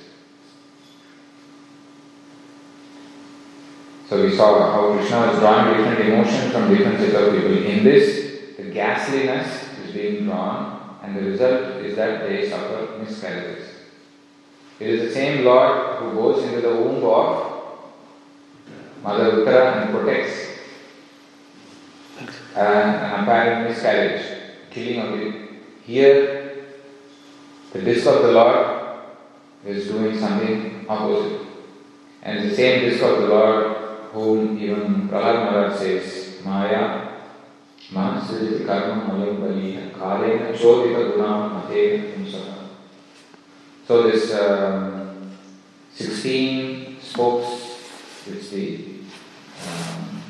So 4.09 4.22
we 4.22 4.36
saw 4.36 4.70
how 4.70 4.92
Krishna 4.96 5.32
is 5.32 5.40
drawing 5.40 5.76
different 5.76 6.09
emotions 6.09 6.52
from 6.52 6.72
different 6.72 7.00
set 7.00 7.14
of 7.20 7.34
people. 7.34 7.64
In 7.64 7.82
this, 7.82 8.57
the 8.57 8.70
ghastliness 8.70 9.64
is 9.84 9.92
being 9.92 10.26
drawn, 10.26 10.98
and 11.02 11.16
the 11.16 11.22
result 11.22 11.84
is 11.84 11.96
that 11.96 12.28
they 12.28 12.48
suffer 12.48 12.98
miscarriages. 12.98 13.68
It 14.78 14.88
is 14.90 15.09
the 15.09 15.14
same 15.14 15.44
Lord 15.44 15.96
who 15.96 16.12
goes 16.12 16.44
into 16.44 16.61
the 16.61 16.74
womb 16.76 17.04
of 17.04 17.52
Mother 19.02 19.32
Uttara 19.32 19.82
and 19.82 19.90
protects 19.90 20.50
an, 22.20 22.28
an 22.57 23.22
apparent 23.22 23.68
miscarriage, 23.68 24.24
killing 24.70 25.00
of 25.00 25.20
it. 25.20 25.34
Here, 25.84 26.66
the 27.72 27.82
disk 27.82 28.07
of 28.07 28.22
the 28.22 28.32
Lord 28.32 28.98
is 29.64 29.88
doing 29.88 30.16
something 30.18 30.86
opposite. 30.88 31.40
And 32.22 32.50
the 32.50 32.54
same 32.54 32.88
disk 32.88 33.02
of 33.02 33.22
the 33.22 33.26
Lord 33.28 33.76
whom 34.16 34.58
even 34.58 35.08
Prahlad 35.10 35.44
Maharaj 35.44 35.78
says, 35.78 36.40
Maya, 36.42 37.06
Manasiri 37.92 38.64
Karma 38.66 39.12
Malayam 39.12 39.40
Bali, 39.40 39.76
Kalena 39.92 40.56
Chodita 40.56 41.12
Gunam 41.12 41.68
Mate 41.68 42.16
Himsaka. 42.16 42.54
So 43.86 44.04
this 44.04 44.32
um, 44.32 45.36
16 45.92 46.98
spokes 47.02 47.48
which 48.26 48.48
the 48.50 48.84
um, 49.68 50.22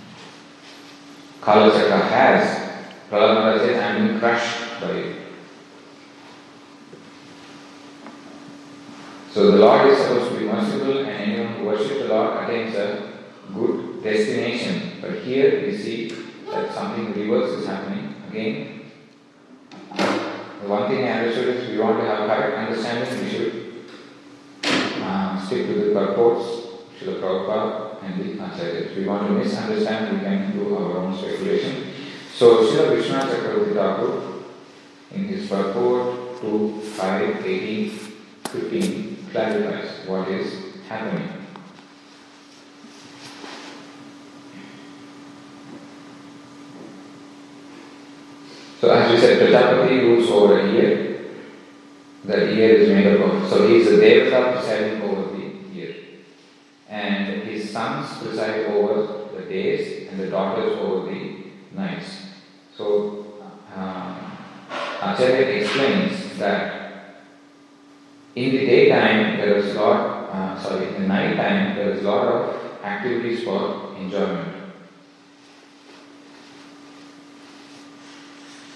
Kala 1.41 1.70
Chakra 1.70 2.09
has, 2.09 2.82
Prahlad 3.09 3.34
Maharaj 3.34 3.61
says, 3.61 3.78
I 3.80 3.97
am 3.99 4.18
crushed 4.18 4.80
by 4.80 4.91
it. 4.91 5.16
So 9.32 9.53
the 9.53 9.59
Lord 9.59 9.87
is 9.87 9.99
supposed 9.99 10.32
to 10.32 10.39
be 10.41 10.47
merciful, 10.47 10.99
and 10.99 11.09
anyone 11.09 11.55
who 11.55 11.66
worships 11.66 12.01
the 12.01 12.09
Lord 12.09 12.43
attains 12.43 12.74
a 12.74 13.16
good 13.55 14.03
destination. 14.03 14.99
But 15.01 15.23
here 15.25 15.67
we 15.67 15.77
see 15.77 16.09
that 16.51 16.73
something 16.75 17.13
reverse 17.13 17.51
is 17.61 17.67
happening 17.67 18.15
again. 18.29 18.77
The 20.63 20.69
one 20.69 20.89
thing 20.89 21.05
I 21.05 21.13
understood 21.13 21.57
is 21.57 21.71
we 21.71 21.79
want 21.79 22.01
to 22.01 22.07
have 22.07 22.29
correct 22.29 22.57
understanding, 22.57 23.25
we 23.25 23.31
should 23.31 23.75
uh, 25.03 25.47
stick 25.47 25.67
to 25.67 25.75
the 25.75 25.93
purports, 25.93 26.67
Srila 26.99 27.21
Prabhupada 27.21 28.03
and 28.03 28.21
the 28.21 28.43
Acharyas. 28.43 28.97
We 28.97 29.05
want 29.07 29.29
to 29.29 29.33
misunderstand, 29.35 30.17
we 30.17 30.25
can 30.25 30.53
do 30.59 30.77
our 30.77 30.99
own 30.99 31.17
speculation. 31.17 31.93
So 32.35 32.65
Srila 32.65 32.97
Vishwanath 32.97 33.35
Chakravarti 33.35 33.75
Thakur, 33.75 34.43
in 35.13 35.25
his 35.25 35.49
purport 35.49 36.41
to 36.41 36.81
5, 36.81 37.47
18, 37.47 37.91
15, 38.49 39.27
clarifies 39.31 40.07
what 40.07 40.29
is 40.29 40.75
happening. 40.89 41.37
So 48.81 48.91
as 48.91 49.11
we 49.11 49.19
said, 49.19 49.41
Prajapati 49.41 50.03
rules 50.03 50.26
over 50.37 50.61
a 50.61 50.72
year. 50.72 50.93
The 52.24 52.55
year 52.55 52.70
is 52.76 52.89
made 52.89 53.07
up 53.07 53.20
of, 53.20 53.49
so 53.49 53.68
he 53.68 53.76
is 53.76 53.87
the 53.89 54.05
Devata 54.05 54.55
presiding 54.55 55.03
over 55.03 55.37
the 55.37 55.74
year. 55.74 55.95
And 56.89 57.45
his 57.45 57.70
sons 57.70 58.18
preside 58.18 58.66
over 58.66 59.28
the 59.34 59.43
days 59.43 60.09
and 60.09 60.18
the 60.18 60.28
daughters 60.28 60.76
over 60.78 61.11
the 61.11 61.37
nights. 61.72 62.09
So 62.76 63.26
uh, 63.74 64.14
Acharya 65.03 65.61
explains 65.61 66.39
that 66.39 66.76
in 68.34 68.51
the 68.51 68.66
daytime 68.66 69.39
there 69.39 69.57
is 69.57 69.74
lot, 69.76 70.28
uh, 70.30 70.61
sorry, 70.61 70.89
in 70.89 71.03
the 71.03 71.09
night 71.09 71.37
time 71.37 71.76
there 71.76 71.91
is 71.91 72.03
a 72.03 72.09
lot 72.11 72.26
of 72.26 72.82
activities 72.82 73.45
for 73.45 73.95
enjoyment. 73.97 74.53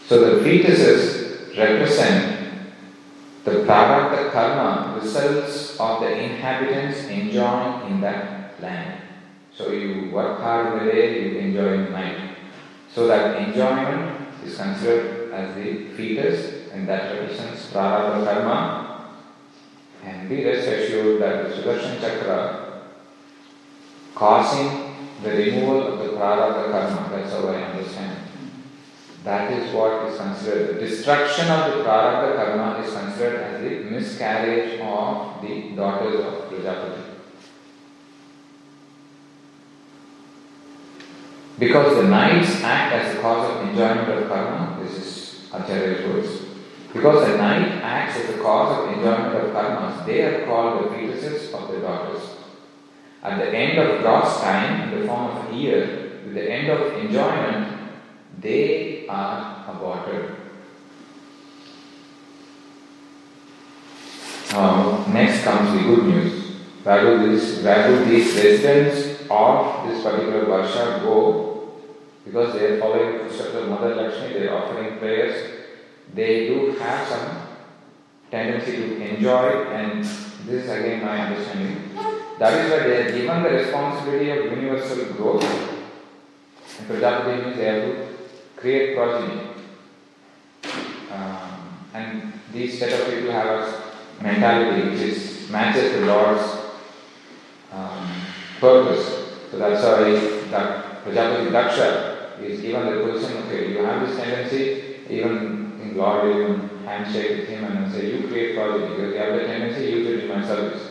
So 0.06 0.38
the 0.38 0.44
fetuses 0.44 1.20
represent 1.57 2.40
the 3.44 3.64
prarabdha 3.64 4.30
karma 4.30 4.98
results 5.01 5.78
of 5.80 6.01
the 6.01 6.11
inhabitants 6.12 7.05
enjoying 7.09 7.90
in 7.90 8.01
that 8.01 8.61
land. 8.61 9.01
So 9.55 9.72
you 9.72 10.11
work 10.11 10.40
hard 10.40 10.72
in 10.72 10.86
the 10.86 10.92
day, 10.92 11.32
you 11.32 11.38
enjoy 11.38 11.72
in 11.74 11.84
the 11.84 11.90
night. 11.90 12.36
So 12.92 13.07
that 13.07 13.36
enjoyment 13.36 14.28
is 14.44 14.57
considered 14.57 15.32
as 15.32 15.55
the 15.55 15.88
fetus 15.96 16.70
and 16.72 16.88
that 16.88 17.12
represents 17.12 17.66
prarabdha 17.72 18.24
karma. 18.24 18.86
And 20.05 20.28
be 20.28 20.44
rest 20.44 20.66
assured 20.66 21.20
that 21.20 21.48
the 21.48 21.57
Sudarshan 21.57 22.01
Chakra 22.01 22.82
causing 24.14 24.96
the 25.22 25.30
removal 25.30 25.92
of 25.92 25.98
the 25.98 26.16
prarabdha 26.16 26.70
karma, 26.70 27.09
that's 27.11 27.32
how 27.32 27.48
I 27.48 27.62
understand. 27.64 28.09
That 29.25 29.53
is 29.53 29.75
what 29.75 30.09
is 30.09 30.18
considered 30.18 30.77
the 30.77 30.87
destruction 30.87 31.51
of 31.51 31.73
the 31.73 31.85
prarabdha 31.85 32.37
karma 32.37 32.83
is 32.83 32.93
considered 32.93 33.43
as 33.43 33.61
the 33.62 33.91
miscarriage 33.91 34.81
of 34.81 35.43
the 35.43 35.77
daughters 35.77 36.25
of 36.25 36.49
Prajapati. 36.49 37.03
Because 41.59 41.97
the 41.97 42.09
nights 42.09 42.62
act 42.62 42.95
as 42.95 43.14
the 43.14 43.21
cause 43.21 43.51
of 43.51 43.68
enjoyment 43.68 44.09
of 44.09 44.29
karma, 44.29 44.83
this 44.83 44.97
is 44.97 45.49
Acharya's 45.53 46.07
words. 46.07 46.43
Because 46.91 47.29
the 47.29 47.37
night 47.37 47.83
acts 47.83 48.16
as 48.16 48.35
the 48.35 48.43
cause 48.43 48.79
of 48.79 48.97
enjoyment 48.97 49.37
of 49.37 49.51
karmas, 49.53 50.07
they 50.07 50.23
are 50.23 50.47
called 50.47 50.85
the 50.85 50.89
fetuses 50.97 51.53
of 51.53 51.71
the 51.71 51.81
daughters. 51.81 52.23
At 53.23 53.39
the 53.39 53.51
end 53.55 53.79
of 53.79 54.01
gross 54.01 54.41
time, 54.41 54.89
in 54.89 55.01
the 55.01 55.07
form 55.07 55.37
of 55.37 55.53
a 55.53 55.55
year, 55.55 56.21
with 56.25 56.33
the 56.33 56.51
end 56.51 56.71
of 56.71 56.97
enjoyment, 56.97 57.80
they 58.41 59.07
are 59.07 59.64
aborted. 59.68 60.36
Uh, 64.53 65.05
next 65.12 65.45
comes 65.45 65.72
the 65.74 65.82
good 65.86 66.07
news. 66.07 66.57
Where 66.82 67.03
do, 67.03 67.30
this, 67.30 67.62
where 67.62 67.88
do 67.88 68.05
these 68.07 68.34
residents 68.34 69.26
of 69.30 69.86
this 69.86 70.03
particular 70.03 70.47
Varsha 70.47 71.03
go? 71.03 71.72
Because 72.24 72.55
they 72.55 72.66
are 72.66 72.80
following 72.80 73.18
the 73.18 73.24
footsteps 73.24 73.55
of 73.55 73.68
Mother 73.68 73.95
Lakshmi, 73.95 74.32
they 74.32 74.49
are 74.49 74.64
offering 74.64 74.99
prayers. 74.99 75.66
They 76.14 76.49
do 76.49 76.72
have 76.72 77.07
some 77.07 77.43
tendency 78.30 78.76
to 78.76 79.03
enjoy, 79.03 79.64
and 79.66 80.03
this 80.03 80.64
is 80.64 80.70
again 80.70 81.05
my 81.05 81.26
understanding. 81.26 81.91
That 82.38 82.55
is 82.55 82.70
why 82.70 82.78
they 82.88 82.97
are 83.03 83.12
given 83.12 83.43
the 83.43 83.51
responsibility 83.51 84.30
of 84.30 84.45
universal 84.47 85.05
growth. 85.12 85.45
And 86.78 86.88
Prajapati 86.88 87.45
means 87.45 87.57
they 87.57 87.64
have 87.66 87.82
to 87.82 88.20
create 88.61 88.94
progeny. 88.94 89.40
Um, 91.11 91.86
and 91.94 92.32
these 92.52 92.78
set 92.78 93.00
of 93.00 93.12
people 93.12 93.32
have 93.32 93.46
a 93.46 94.22
mentality 94.22 94.90
which 94.90 95.00
is 95.00 95.48
matches 95.50 95.92
the 95.94 96.06
Lord's 96.06 96.42
um, 97.72 98.11
purpose. 98.61 99.06
So 99.50 99.58
that's 99.58 99.82
why 99.82 100.50
that 100.50 101.04
Prajapati 101.04 101.50
Daksha 101.50 102.40
is 102.40 102.61
given 102.61 102.86
the 102.86 103.02
position, 103.02 103.38
okay, 103.44 103.72
you 103.72 103.78
have 103.78 104.06
this 104.06 104.16
tendency, 104.16 104.96
even 105.08 105.78
in 105.82 105.96
Lord 105.96 106.24
will 106.24 106.42
even 106.42 106.68
handshake 106.84 107.40
with 107.40 107.48
him 107.48 107.64
and 107.64 107.92
say, 107.92 108.12
you 108.12 108.28
create 108.28 108.56
progeny 108.56 108.88
because 108.88 109.14
you 109.14 109.18
have 109.20 109.34
the 109.34 109.46
tendency, 109.46 109.90
you 109.90 110.06
it 110.06 110.24
in 110.24 110.28
my 110.28 110.46
service. 110.46 110.90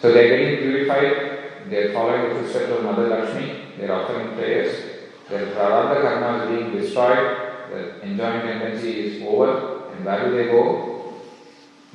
So 0.00 0.12
they're 0.12 0.36
getting 0.36 0.58
purified, 0.58 1.70
they're 1.70 1.92
following 1.92 2.28
the 2.28 2.40
footsteps 2.40 2.70
of 2.70 2.84
Mother 2.84 3.08
Lakshmi, 3.08 3.62
they're 3.78 3.92
offering 3.92 4.36
prayers, 4.36 4.97
their 5.28 5.46
prarabdha 5.54 6.00
karma 6.02 6.44
is 6.44 6.48
being 6.50 6.72
destroyed, 6.80 7.36
the 7.70 8.00
enjoying 8.02 8.40
tendency 8.42 8.92
is 9.06 9.22
over, 9.22 9.90
and 9.92 10.04
where 10.04 10.24
do 10.24 10.36
they 10.36 10.50
go? 10.50 11.14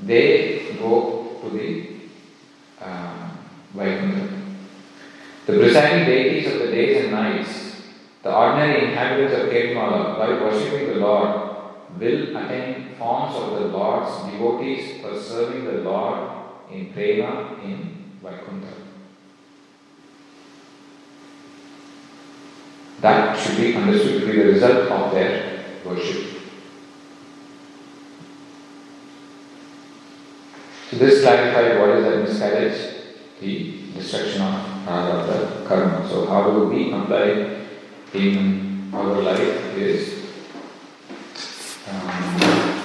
They 0.03 0.75
go 0.79 1.39
to 1.41 1.49
the 1.49 1.87
uh, 2.79 3.29
Vaikuntha. 3.73 4.29
The 5.45 5.53
presiding 5.57 6.05
deities 6.05 6.53
of 6.53 6.59
the 6.59 6.67
days 6.67 7.03
and 7.03 7.11
nights, 7.11 7.81
the 8.21 8.33
ordinary 8.33 8.89
inhabitants 8.89 9.33
of 9.33 9.49
Ketumala, 9.49 10.17
by 10.17 10.29
worshipping 10.29 10.87
the 10.87 10.95
Lord, 10.95 11.49
will 11.99 12.37
attain 12.37 12.95
forms 12.97 13.35
of 13.35 13.59
the 13.59 13.67
Lord's 13.67 14.31
devotees 14.31 15.01
for 15.01 15.19
serving 15.19 15.65
the 15.65 15.81
Lord 15.81 16.29
in 16.71 16.93
prema 16.93 17.57
in 17.63 18.19
Vaikuntha. 18.21 18.52
That 23.03 23.37
should 23.37 23.57
be 23.57 23.75
understood 23.75 24.21
to 24.21 24.27
be 24.27 24.37
the 24.37 24.45
result 24.53 24.89
of 24.89 25.11
their 25.11 25.65
worship. 25.83 26.23
So 30.89 30.95
this 30.95 31.21
clarified 31.21 31.79
what 31.81 31.97
is 31.97 32.05
that 32.05 32.23
miscarriage? 32.23 32.79
The 33.41 33.91
destruction 33.93 34.41
of 34.43 34.85
prarabdha 34.85 35.67
karma. 35.67 36.07
So 36.07 36.27
how 36.27 36.49
do 36.49 36.67
we 36.69 36.93
apply 36.93 37.65
in 38.13 38.89
our 38.93 39.21
life 39.21 39.75
is 39.75 40.23
um, 41.89 42.79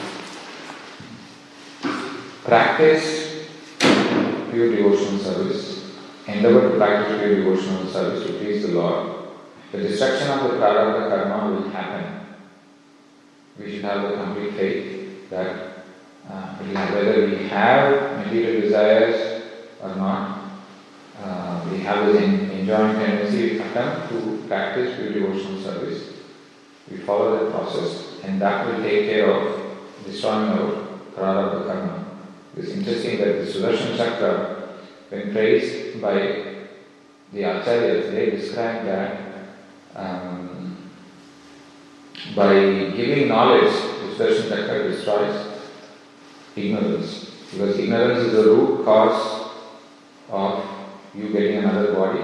practice 2.43 3.47
pure 4.51 4.75
devotional 4.75 5.21
service, 5.21 5.95
endeavor 6.27 6.73
to 6.73 6.77
practice 6.77 7.19
pure 7.21 7.37
devotional 7.37 7.87
service 7.87 8.27
to 8.27 8.33
please 8.33 8.67
the 8.67 8.73
Lord. 8.73 9.18
The 9.71 9.79
destruction 9.79 10.31
of 10.31 10.45
the 10.45 10.57
prarabdha 10.57 11.09
karma 11.11 11.51
will 11.55 11.69
happen. 11.69 12.27
We 13.59 13.73
should 13.73 13.85
have 13.85 14.03
the 14.03 14.17
complete 14.17 14.55
faith 14.55 15.31
that 15.31 15.85
uh, 16.31 16.55
whether 16.57 17.27
we 17.27 17.49
have 17.49 18.19
material 18.25 18.63
desires 18.63 19.43
or 19.83 19.95
not, 19.97 20.39
uh, 21.23 21.67
we 21.71 21.81
have 21.81 22.07
this 22.07 22.23
en- 22.23 22.51
enjoying 22.51 22.95
tendency, 22.95 23.55
we 23.55 23.61
attempt 23.61 24.09
to 24.11 24.45
practice 24.49 24.97
pure 24.97 25.13
devotional 25.13 25.61
service. 25.61 26.15
We 26.91 26.99
follow 26.99 27.37
that 27.45 27.53
process, 27.53 28.21
and 28.23 28.41
that 28.41 28.67
will 28.67 28.83
take 28.83 29.11
care 29.11 29.31
of 29.31 29.77
destroying 30.07 30.49
our 30.49 30.87
prarabdha 31.15 31.67
karma. 31.67 32.07
It's 32.57 32.71
interesting 32.71 33.19
that 33.19 33.45
the 33.45 33.53
Sudarshan 33.53 33.97
Chakra, 33.99 34.69
when 35.11 35.33
praised 35.33 36.01
by 36.01 36.15
the 37.33 37.43
Acharyas, 37.43 38.11
they 38.13 38.31
describe 38.31 38.85
that 38.87 39.28
um, 39.95 40.77
by 42.35 42.53
giving 42.53 43.29
knowledge, 43.29 43.73
the 43.73 44.15
Sudarshan 44.15 44.49
Chakra 44.49 44.89
destroys 44.91 45.47
ignorance. 46.57 47.31
Because 47.51 47.79
ignorance 47.79 48.19
is 48.19 48.33
the 48.33 48.43
root 48.45 48.85
cause 48.85 49.51
of 50.31 50.65
you 51.15 51.31
getting 51.31 51.59
another 51.59 51.95
body. 51.95 52.21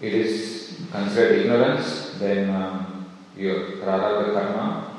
It 0.00 0.14
is 0.14 0.80
considered 0.90 1.40
ignorance, 1.40 2.18
then 2.18 2.50
um, 2.50 3.06
your 3.36 3.76
prarabdha 3.78 4.34
karma, 4.34 4.98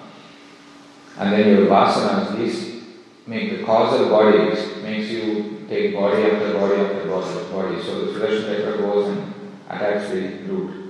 and 1.18 1.34
then 1.34 1.50
your 1.50 1.68
vasanas, 1.68 2.38
these 2.38 2.84
make 3.28 3.58
the 3.58 3.64
causal 3.64 4.10
bodies 4.10 4.82
makes 4.82 5.10
you 5.10 5.66
take 5.70 5.94
body 5.94 6.24
after 6.24 6.54
body 6.54 6.82
after 6.82 7.08
body. 7.08 7.52
body. 7.52 7.84
So 7.84 8.06
the 8.06 8.20
Sudarshan 8.20 8.58
Chakra 8.58 8.78
goes 8.78 9.10
and 9.10 9.34
attacks 9.70 10.10
the 10.10 10.22
root. 10.48 10.83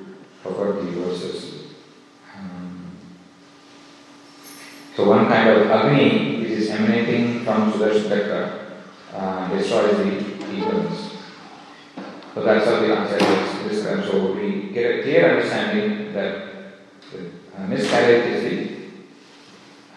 Forgot 0.43 0.83
the. 0.83 1.03
Um, 2.35 2.91
so 4.93 5.07
one 5.07 5.27
kind 5.27 5.49
of 5.49 5.71
Agni 5.71 6.41
which 6.41 6.49
is 6.51 6.69
emanating 6.69 7.45
from 7.45 7.71
Sudarshan 7.71 8.09
Chakra 8.09 8.75
uh, 9.13 9.47
destroys 9.55 9.95
the 9.95 10.53
evils. 10.53 11.13
So 12.33 12.43
that's 12.43 12.65
how 12.65 12.81
the 12.81 12.87
Acharyas 12.87 13.69
describe. 13.69 14.03
So 14.03 14.33
we 14.33 14.71
get 14.73 14.99
a 14.99 15.03
clear 15.03 15.29
understanding 15.29 16.13
that 16.13 16.49
uh, 17.57 17.67
miscarriage 17.67 18.33
is 18.33 18.43
the 18.43 18.75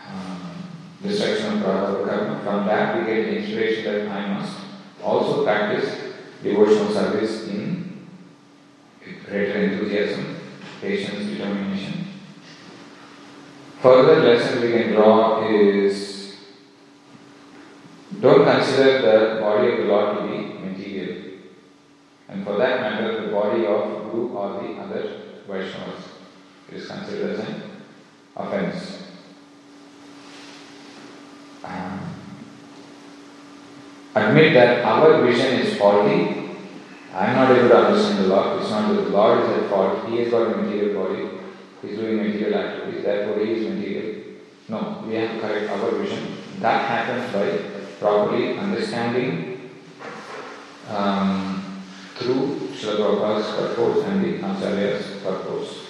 um, 0.06 0.68
destruction 1.02 1.54
of 1.54 1.62
prarabdha 1.64 2.08
karma. 2.08 2.44
From 2.44 2.66
that 2.66 2.98
we 3.00 3.06
get 3.06 3.24
the 3.24 3.38
inspiration 3.38 3.84
that 3.84 4.16
I 4.16 4.34
must 4.34 4.56
also 5.02 5.44
practice 5.44 5.90
devotional 6.40 6.92
service 6.92 7.48
in 7.48 8.06
greater 9.26 9.62
enthusiasm, 9.64 10.36
patience, 10.80 11.26
determination. 11.30 12.06
We 14.62 14.72
can 14.72 14.92
draw 14.92 15.46
is 15.48 16.36
don't 18.20 18.44
consider 18.44 19.02
the 19.02 19.40
body 19.40 19.72
of 19.72 19.78
the 19.78 19.84
Lord 19.84 20.16
to 20.16 20.22
be 20.22 20.58
material. 20.58 21.40
And 22.28 22.44
for 22.44 22.56
that 22.56 22.80
matter, 22.80 23.26
the 23.26 23.32
body 23.32 23.66
of 23.66 24.10
Guru 24.10 24.32
or 24.32 24.62
the 24.62 24.80
other 24.80 25.20
Vaishnavas 25.46 26.02
is 26.72 26.88
considered 26.88 27.38
as 27.38 27.48
an 27.48 27.62
offense. 28.34 29.02
Um, 31.62 32.00
admit 34.14 34.54
that 34.54 34.84
our 34.84 35.22
vision 35.22 35.60
is 35.60 35.76
faulty. 35.76 36.46
I 37.12 37.26
am 37.26 37.36
not 37.36 37.56
able 37.56 37.68
to 37.68 37.76
understand 37.76 38.24
the 38.24 38.28
Lord. 38.28 38.60
It's 38.62 38.70
not 38.70 38.94
that 38.94 39.02
the 39.02 39.08
Lord 39.10 39.44
is 39.44 39.62
at 39.62 39.70
fault. 39.70 40.08
He 40.08 40.18
has 40.18 40.30
got 40.30 40.52
a 40.52 40.56
material 40.56 41.02
body. 41.02 41.28
He 41.82 41.88
is 41.88 41.98
doing 41.98 42.16
material 42.16 42.60
activities. 42.60 43.04
Therefore, 43.04 43.44
he 43.44 43.52
is 43.52 43.74
material. 43.74 44.15
No, 44.68 45.04
we 45.06 45.14
have 45.14 45.34
to 45.34 45.40
correct 45.40 45.70
our 45.70 45.90
vision. 45.92 46.36
That 46.60 46.88
happens 46.88 47.32
by 47.32 47.46
properly 48.00 48.58
understanding 48.58 49.70
um, 50.88 51.82
through 52.16 52.68
Srila 52.74 52.96
Prabhupada's 52.98 53.76
purpose 53.76 54.04
and 54.06 54.24
the 54.24 54.38
Acharya's 54.38 55.22
purpose. 55.22 55.86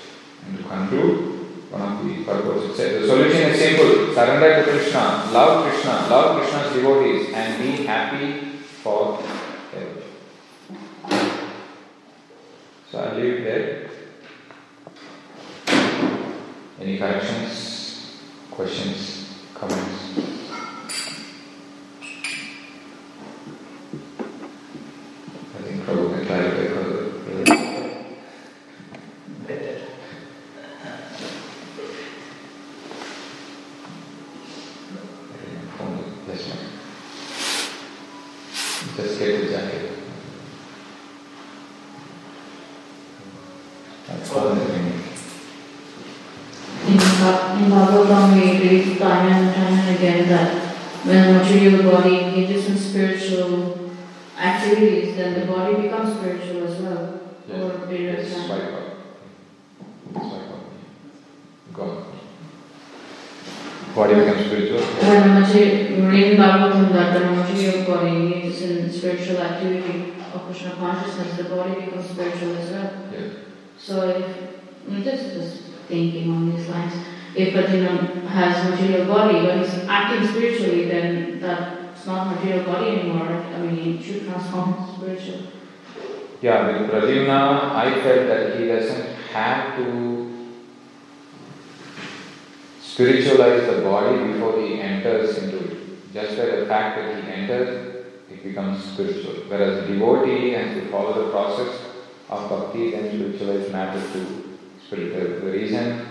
And 0.46 0.58
to 0.58 0.64
conclude, 0.64 1.36
one 1.70 1.82
of 1.82 2.04
the 2.04 2.24
purposes 2.24 2.76
said 2.76 3.02
the 3.02 3.06
solution 3.06 3.50
is 3.50 3.58
simple 3.58 4.14
surrender 4.14 4.64
to 4.64 4.70
Krishna, 4.70 5.30
love 5.32 5.64
Krishna, 5.64 6.06
love 6.08 6.40
Krishna's 6.40 6.72
devotees, 6.74 7.32
and 7.34 7.62
be 7.62 7.84
happy 7.84 8.58
for 8.82 9.22
ever. 9.74 10.02
So 12.90 12.98
I'll 12.98 13.16
leave 13.16 13.34
it 13.34 13.44
there. 13.44 13.90
Any 16.80 16.98
corrections, 16.98 17.75
questions, 18.57 19.34
comments? 19.52 20.18
I 25.54 25.62
think 25.62 25.84
Prabhu 25.84 26.14
can 26.16 26.26
clarify 26.26 26.66
further. 26.74 27.11
Better. 29.46 29.78
Yes, 36.28 36.48
ma'am. 36.48 36.59
Just 38.96 39.18
get 39.18 39.40
the 39.40 39.48
jacket. 39.50 39.90
That's 44.09 44.32
all 44.32 44.54
the 44.54 44.61
thing. 44.66 44.92
In, 46.88 46.96
Bha- 46.96 47.57
in 47.59 47.70
Bhagavatam, 47.70 48.34
we 48.34 48.68
read 48.68 48.98
time 48.98 49.32
and 49.32 49.54
time 49.54 49.74
and 49.74 49.96
again 49.96 50.28
that 50.28 50.76
when 51.04 51.28
a 51.28 51.38
material 51.38 51.90
body 51.90 52.18
engages 52.20 52.68
in 52.68 52.76
spiritual 52.78 53.90
then 55.26 55.40
the 55.40 55.52
body 55.52 55.82
becomes 55.82 56.18
spiritual 56.18 56.66
as 56.68 56.80
well. 56.80 57.20
Over 57.52 57.84
a 57.84 57.86
period 57.88 58.18
of 58.18 58.24
Yes, 58.24 58.34
time. 58.36 58.46
swipe 58.46 58.62
up. 58.62 58.96
Swipe 60.12 60.50
up. 60.50 60.62
God. 61.72 62.04
Body 63.94 64.14
becomes 64.14 64.46
spiritual. 64.46 64.80
When 64.80 65.30
a 65.30 65.40
material, 65.40 66.00
we 66.00 66.06
read 66.06 66.32
in 66.32 66.38
Bhagavatam 66.38 66.92
that 66.92 67.14
when 67.14 67.38
a 67.38 67.42
material 67.42 67.84
body 67.86 68.08
engages 68.08 68.62
in 68.62 68.92
spiritual 68.92 69.38
activity 69.38 70.14
of 70.34 70.42
Krishna 70.46 70.70
consciousness, 70.76 71.36
the 71.36 71.44
body 71.44 71.80
becomes 71.80 72.10
spiritual 72.10 72.56
as 72.56 72.70
well. 72.70 72.90
Yeah. 73.12 73.28
So 73.78 74.08
if, 74.08 74.26
I'm 74.88 75.02
just, 75.02 75.34
just 75.34 75.62
thinking 75.88 76.30
on 76.30 76.54
these 76.56 76.68
lines, 76.68 76.92
if 77.34 77.54
Pradyumna 77.54 78.26
has 78.26 78.70
material 78.70 79.06
body 79.06 79.40
but 79.46 79.58
he's 79.58 79.86
acting 79.88 80.26
spiritually, 80.28 80.88
then 80.88 81.40
that's 81.40 81.75
not 82.07 82.34
body 82.66 82.90
anymore. 82.90 83.28
I 83.28 83.59
mean, 83.59 84.02
should 84.02 84.24
transform. 84.24 84.86
Yeah, 86.42 86.66
with 86.66 86.90
Pradyumna, 86.90 87.72
I 87.72 88.00
felt 88.02 88.28
that 88.28 88.61
he 88.61 88.66
doesn't 88.66 89.07
have 89.32 89.76
to 89.78 90.46
spiritualize 92.80 93.66
the 93.66 93.82
body 93.82 94.32
before 94.32 94.61
he 94.61 94.80
enters 94.80 95.38
into 95.38 95.59
it. 95.59 96.12
Just 96.12 96.36
by 96.36 96.46
the 96.46 96.66
fact 96.66 96.96
that 96.98 97.24
he 97.24 97.30
enters, 97.30 98.04
it 98.30 98.42
becomes 98.42 98.84
spiritual. 98.84 99.34
Whereas 99.48 99.88
devotee 99.88 100.50
has 100.50 100.74
to 100.74 100.90
follow 100.90 101.24
the 101.24 101.30
process 101.30 101.86
of 102.28 102.48
bhakti, 102.50 102.90
then 102.90 103.14
spiritualize 103.14 103.72
matter 103.72 104.00
to 104.12 104.59
spiritual. 104.86 105.40
The 105.40 105.52
reason 105.52 106.07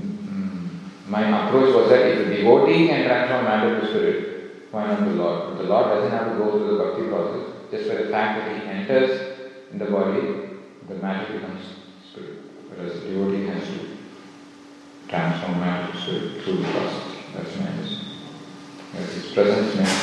mm, 0.00 0.68
my 1.08 1.46
approach 1.46 1.74
was 1.74 1.88
that 1.90 2.06
if 2.06 2.26
a 2.26 2.36
devotee 2.36 2.88
can 2.88 3.06
transform 3.06 3.44
matter 3.44 3.80
to 3.80 3.86
spirit, 3.86 4.33
why 4.74 4.88
not 4.88 5.04
the 5.04 5.14
Lord? 5.14 5.50
But 5.50 5.58
the 5.62 5.68
Lord 5.68 5.86
doesn't 5.86 6.10
have 6.10 6.32
to 6.32 6.36
go 6.36 6.50
through 6.50 6.76
the 6.76 6.82
bhakti 6.82 7.06
process. 7.06 7.46
Just 7.70 7.88
by 7.88 7.94
the 7.94 8.08
fact 8.10 8.40
that 8.40 8.60
he 8.60 8.68
enters 8.68 9.38
in 9.70 9.78
the 9.78 9.84
body, 9.84 10.20
the 10.88 10.96
matter 10.96 11.32
becomes 11.32 11.62
spirit. 12.10 12.38
Whereas 12.68 13.00
the 13.00 13.10
devotee 13.10 13.46
has 13.46 13.62
to 13.68 13.96
transform 15.06 15.60
matter 15.60 15.92
to 15.92 15.98
spirit 16.00 16.42
through 16.42 16.56
the 16.56 16.64
process. 16.64 17.16
That's 17.34 17.56
my 17.56 17.66
understanding. 17.66 18.18
Yes, 18.94 19.12
his 19.14 19.32
presence 19.32 19.74
makes 19.76 19.98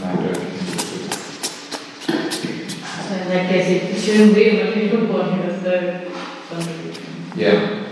matter 0.00 0.40
into 0.40 0.78
spirit. 0.78 1.12
So 3.06 3.14
in 3.14 3.28
that 3.28 3.48
case, 3.48 3.68
it 3.84 4.00
shouldn't 4.00 4.34
be 4.34 4.64
material 4.64 5.06
body, 5.06 5.42
that's 5.42 5.62
the. 5.62 6.06
Yeah. 7.36 7.84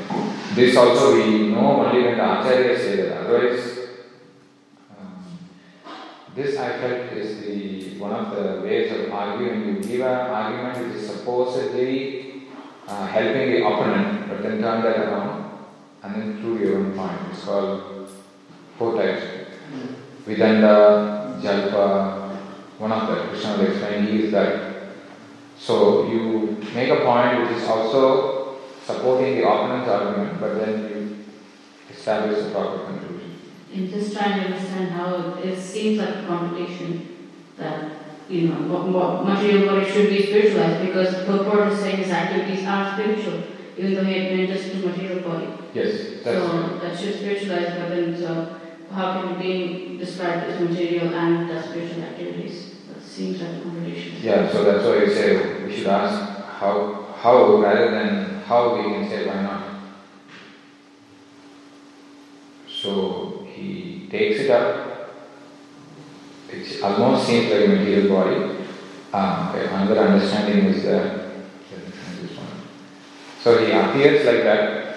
This 0.55 0.77
also 0.77 1.15
we 1.15 1.49
know 1.49 1.85
only 1.85 2.03
when 2.03 2.17
the 2.17 2.23
Acharyas 2.23 2.79
say 2.79 2.97
that. 2.97 3.27
Otherwise, 3.27 3.74
this 6.35 6.59
I 6.59 6.78
felt 6.78 7.12
is 7.12 7.41
the 7.45 7.99
one 7.99 8.12
of 8.12 8.35
the 8.35 8.62
ways 8.62 8.93
of 8.93 9.12
arguing. 9.12 9.66
You 9.66 9.82
give 9.82 10.01
an 10.01 10.30
argument 10.30 10.78
which 10.78 11.03
is 11.03 11.09
supposedly 11.09 12.49
uh, 12.89 13.07
helping 13.07 13.53
the 13.53 13.66
opponent, 13.66 14.28
but 14.28 14.43
then 14.43 14.61
turn 14.61 14.82
that 14.82 14.99
around 14.99 15.59
and 16.03 16.14
then 16.14 16.41
prove 16.41 16.61
your 16.61 16.78
own 16.78 16.93
point. 16.97 17.18
It's 17.30 17.45
called 17.45 18.09
four 18.78 18.97
types. 18.97 19.22
Vitanda, 20.26 21.39
Jalpa, 21.41 22.37
one 22.78 22.93
of 22.93 23.09
them, 23.09 23.28
Krishna 23.28 23.57
will 23.57 23.70
explain, 23.70 24.07
he 24.07 24.24
is 24.24 24.32
that. 24.32 24.74
So 25.59 26.09
you 26.09 26.59
make 26.74 26.91
a 26.91 27.05
point 27.05 27.43
which 27.43 27.59
is 27.59 27.68
also 27.68 28.59
supporting 28.85 29.37
the 29.37 29.49
opponent's 29.49 29.89
argument, 29.89 30.41
but 30.41 30.55
then 30.59 30.82
you 30.91 31.24
establish 31.91 32.43
the 32.43 32.51
proper 32.51 32.85
conclusion. 32.87 33.24
I'm 33.75 33.91
just 33.91 34.16
trying 34.16 34.41
to 34.41 34.47
understand 34.55 34.91
how 34.91 35.35
it 35.43 35.59
seems 35.59 35.99
like 35.99 36.16
a 36.16 36.27
contradiction 36.27 37.29
that, 37.59 37.91
you 38.29 38.49
know, 38.49 38.55
what, 38.72 38.87
what 38.89 39.25
material 39.25 39.66
body 39.66 39.91
should 39.91 40.09
be 40.11 40.22
spiritualized 40.22 40.87
because 40.87 41.11
the 41.12 41.25
purport 41.25 41.72
is 41.72 41.79
saying 41.81 41.97
his 41.97 42.11
activities 42.11 42.64
are 42.66 42.93
spiritual, 42.95 43.43
even 43.77 43.95
though 43.95 44.05
he 44.05 44.14
had 44.18 44.29
been 44.37 44.47
just 44.47 44.70
to 44.70 44.77
material 44.87 45.20
body. 45.29 45.49
Yes, 45.75 46.22
that's 46.22 46.39
So 46.47 46.79
that 46.79 46.99
should 46.99 47.16
spiritualize, 47.16 47.75
but 47.79 47.89
then 47.89 48.16
so 48.16 48.61
how 48.93 49.20
can 49.20 49.35
it 49.35 49.39
be 49.43 49.99
described 49.99 50.45
as 50.51 50.61
material 50.61 51.12
and 51.12 51.49
does 51.49 51.64
spiritual 51.64 52.03
activities? 52.05 52.75
That 52.89 53.03
seems 53.03 53.41
like 53.41 53.57
a 53.57 53.61
contradiction. 53.61 54.16
yeah. 54.22 54.51
So 54.53 54.62
that's 54.64 54.85
why 54.85 55.03
I 55.03 55.09
say 55.09 55.64
we 55.64 55.75
should 55.77 55.89
ask 55.89 56.45
how 56.61 57.09
how 57.20 57.57
rather 57.61 57.91
than 57.91 58.41
how 58.43 58.77
we 58.77 58.83
can 58.85 59.09
say 59.09 59.27
why 59.27 59.43
not. 59.43 59.62
So 62.68 63.34
he 63.55 64.09
takes 64.11 64.41
it 64.41 64.51
up. 64.51 64.91
It 66.51 66.83
almost 66.83 67.27
seems 67.27 67.51
like 67.51 67.65
a 67.65 67.69
material 67.69 68.09
body. 68.09 68.67
Ah, 69.13 69.51
okay. 69.51 69.67
Another 69.67 70.01
understanding 70.01 70.67
is 70.67 70.85
one. 70.85 72.63
So 73.43 73.59
he 73.59 73.73
appears 73.73 74.27
like 74.27 74.43
that. 74.43 74.97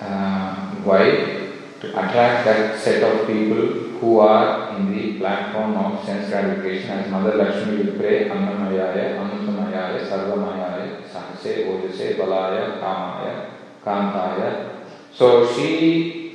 Uh, 0.00 0.54
why? 0.84 1.00
To 1.80 1.88
attract 1.88 2.44
that 2.44 2.78
set 2.78 3.02
of 3.02 3.26
people 3.26 3.86
who 4.00 4.18
are 4.20 4.76
in 4.76 4.92
the 4.92 5.18
platform 5.18 5.76
of 5.76 6.04
sense 6.04 6.28
gratification 6.28 6.90
as 6.90 7.10
Mother 7.10 7.36
Lakshmi 7.36 7.82
will 7.84 7.96
pray 7.98 8.28
Annamayaya, 8.28 9.16
Amritamayaya, 9.16 10.06
Sarvamayaya, 10.08 11.02
Sahase, 11.08 11.66
Ojase, 11.68 12.16
Balaya, 12.16 12.80
Kamaya, 12.80 13.50
Kantaya. 13.84 14.82
So 15.14 15.50
she 15.54 16.25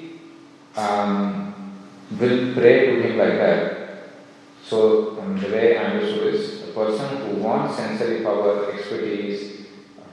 um, 0.76 1.54
will 2.12 2.54
pray 2.54 2.86
to 2.88 3.02
him 3.02 3.18
like 3.18 3.38
that. 3.38 3.82
So 4.64 5.20
um, 5.20 5.40
the 5.40 5.50
way 5.50 5.78
I 5.78 5.86
understood 5.86 6.34
is 6.34 6.70
a 6.70 6.72
person 6.74 7.18
who 7.18 7.42
wants 7.42 7.76
sensory 7.78 8.22
power, 8.24 8.72
expertise, 8.72 9.68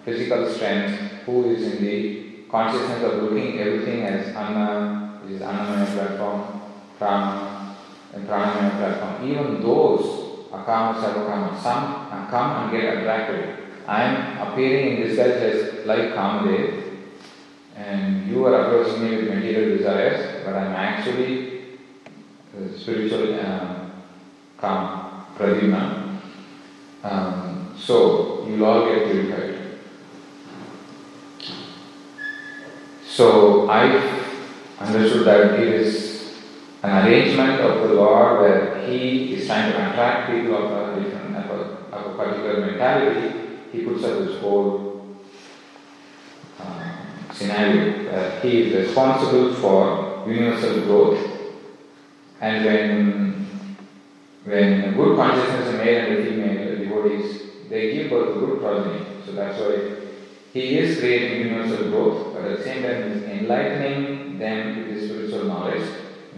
physical 0.04 0.48
strength, 0.52 0.98
who 1.26 1.50
is 1.50 1.62
in 1.72 1.84
the 1.84 2.44
consciousness 2.50 3.02
of 3.04 3.22
looking 3.22 3.60
everything 3.60 4.02
as 4.04 4.34
Anna, 4.34 5.20
is 5.28 5.42
Annamaya 5.42 5.86
platform, 5.92 6.62
Prana, 6.98 7.76
and 8.14 8.26
Pranamaya 8.26 8.70
platform. 8.78 9.30
Even 9.30 9.60
those 9.60 10.28
Akama, 10.50 10.94
Sarvakama, 10.94 11.60
some 11.62 12.08
uh, 12.10 12.26
come 12.30 12.62
and 12.62 12.72
get 12.72 12.98
attracted. 12.98 13.58
I 13.86 14.02
am 14.04 14.48
appearing 14.48 14.96
in 14.96 15.06
disguise 15.06 15.42
as 15.42 15.86
like 15.86 16.14
Kamadev, 16.14 16.87
and 17.78 18.26
you 18.26 18.44
are 18.44 18.60
approaching 18.60 19.04
me 19.04 19.16
with 19.16 19.28
material 19.28 19.76
desires, 19.76 20.42
but 20.44 20.54
I 20.54 20.66
am 20.66 20.72
actually 20.72 21.62
uh, 22.56 22.76
spiritual 22.76 23.38
um, 23.38 23.92
Kam, 24.60 25.26
Pradyumna. 25.36 26.18
Um, 27.04 27.74
so 27.78 28.44
you 28.46 28.56
will 28.56 28.64
all 28.64 28.86
get 28.86 29.10
purified. 29.10 29.78
So 33.06 33.70
I 33.70 33.82
understood 34.80 35.26
that 35.26 35.60
it 35.60 35.68
is 35.68 36.34
an 36.82 37.06
arrangement 37.06 37.60
of 37.60 37.88
the 37.88 37.94
Lord 37.94 38.40
where 38.40 38.88
He 38.88 39.34
is 39.34 39.46
trying 39.46 39.72
to 39.72 39.90
attract 39.90 40.30
people 40.32 40.56
of 40.56 40.98
a 40.98 41.00
different, 41.00 41.36
of 41.36 41.50
a, 41.50 41.96
of 41.96 42.12
a 42.12 42.16
particular 42.16 42.66
mentality. 42.66 43.58
He 43.72 43.84
puts 43.84 44.02
up 44.02 44.18
this 44.18 44.40
whole 44.40 44.87
uh, 44.87 44.87
scenario 47.38 48.10
where 48.10 48.40
He 48.40 48.62
is 48.62 48.86
responsible 48.86 49.54
for 49.54 50.24
universal 50.26 50.80
growth, 50.82 51.18
and 52.40 52.64
when 52.64 53.28
when 54.44 54.94
good 54.94 55.16
consciousness 55.16 55.68
is 55.68 55.74
made 55.74 55.96
and 55.98 56.16
the 56.16 56.30
female 56.30 56.70
the 56.70 56.84
devotees, 56.84 57.42
they 57.68 57.92
give 57.92 58.10
birth 58.10 58.34
to 58.34 58.40
good 58.40 58.60
progeny. 58.60 59.04
So 59.24 59.32
that's 59.32 59.60
why 59.60 59.98
he 60.52 60.78
is 60.78 60.98
creating 60.98 61.48
universal 61.48 61.90
growth, 61.90 62.34
but 62.34 62.44
at 62.44 62.58
the 62.58 62.64
same 62.64 62.82
time 62.82 63.02
he 63.02 63.18
is 63.18 63.22
enlightening 63.24 64.38
them 64.38 64.78
with 64.78 64.86
his 64.88 65.10
spiritual 65.10 65.44
knowledge. 65.44 65.86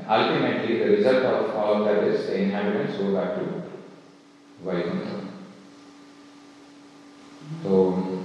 Ultimately, 0.08 0.78
the 0.78 0.90
result 0.96 1.24
of 1.24 1.54
all 1.54 1.74
of 1.76 1.84
that 1.84 2.02
is 2.04 2.26
the 2.26 2.36
inhabitants 2.36 2.98
go 2.98 3.14
back 3.14 3.36
to 3.36 3.62
Vaikuntha. 4.64 5.28
So, 7.62 8.24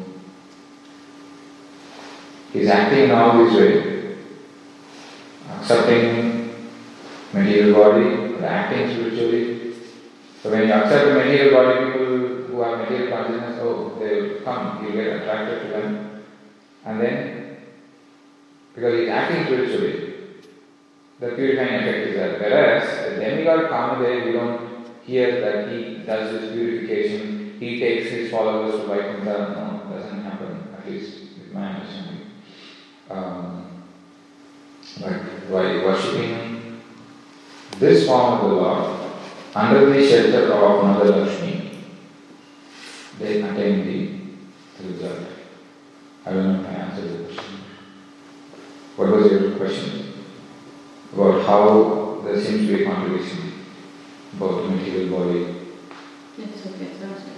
he 2.56 2.62
is 2.62 2.70
acting 2.70 3.10
now 3.10 3.44
this 3.44 3.54
way, 3.54 4.16
accepting 5.58 6.56
material 7.34 7.74
body, 7.74 8.36
acting 8.46 8.96
spiritually. 8.96 9.74
So 10.42 10.52
when 10.52 10.70
you 10.70 10.74
accept 10.74 11.10
a 11.10 11.14
material 11.16 11.54
body, 11.54 11.92
people 11.92 12.08
who 12.48 12.62
have 12.62 12.80
material 12.80 13.12
consciousness, 13.12 13.60
oh, 13.62 13.98
they 14.00 14.22
will 14.22 14.40
come, 14.46 14.86
you 14.86 14.94
get 14.94 15.18
attracted 15.18 15.64
to 15.64 15.68
them. 15.68 16.24
And 16.86 17.02
then, 17.02 17.58
because 18.74 19.00
he's 19.00 19.10
acting 19.10 19.48
spiritually, 19.48 20.14
the 21.20 21.30
purifying 21.32 21.82
effect 21.82 22.08
is 22.08 22.16
there. 22.16 22.40
Whereas 22.40 23.10
the 23.10 23.20
demigod 23.20 23.70
Kamadev, 23.70 24.28
we 24.28 24.32
don't 24.32 24.88
hear 25.04 25.42
that 25.42 25.74
he 25.74 26.06
does 26.06 26.32
this 26.32 26.54
purification, 26.54 27.58
he 27.60 27.82
takes 27.82 28.12
his 28.12 28.32
followers 28.32 28.80
to 28.80 28.88
Vaikuntha. 28.88 29.36
No, 29.58 29.94
it 29.94 30.02
doesn't 30.02 30.24
happen, 30.24 30.70
at 30.78 30.90
least 30.90 31.20
with 31.38 31.52
my 31.54 31.74
understanding. 31.74 32.05
Um, 33.10 33.84
but 35.00 35.52
by 35.52 35.64
worshipping 35.86 36.82
this 37.78 38.08
form 38.08 38.34
of 38.34 38.42
the 38.42 38.56
Lord, 38.56 39.02
under 39.54 39.86
the 39.90 40.08
shelter 40.08 40.54
of 40.54 40.84
Mother 40.84 41.10
Lakshmi, 41.12 41.78
they 43.20 43.42
attain 43.42 43.86
the 43.86 44.88
result. 44.88 45.30
I 46.26 46.32
don't 46.32 46.54
know 46.54 46.62
if 46.62 46.68
I 46.68 46.80
answered 46.80 47.10
the 47.12 47.24
question. 47.26 47.54
What 48.96 49.10
was 49.10 49.32
your 49.32 49.52
question? 49.58 50.14
About 51.14 51.46
how 51.46 52.22
there 52.26 52.42
seems 52.42 52.68
to 52.68 52.78
be 52.78 52.84
a 52.84 52.86
contradiction 52.86 53.54
about 54.36 54.64
the 54.64 54.70
material 54.70 55.18
body. 55.18 55.56
It's 56.38 56.66
okay, 56.66 56.86
it's 56.86 57.04
okay. 57.04 57.32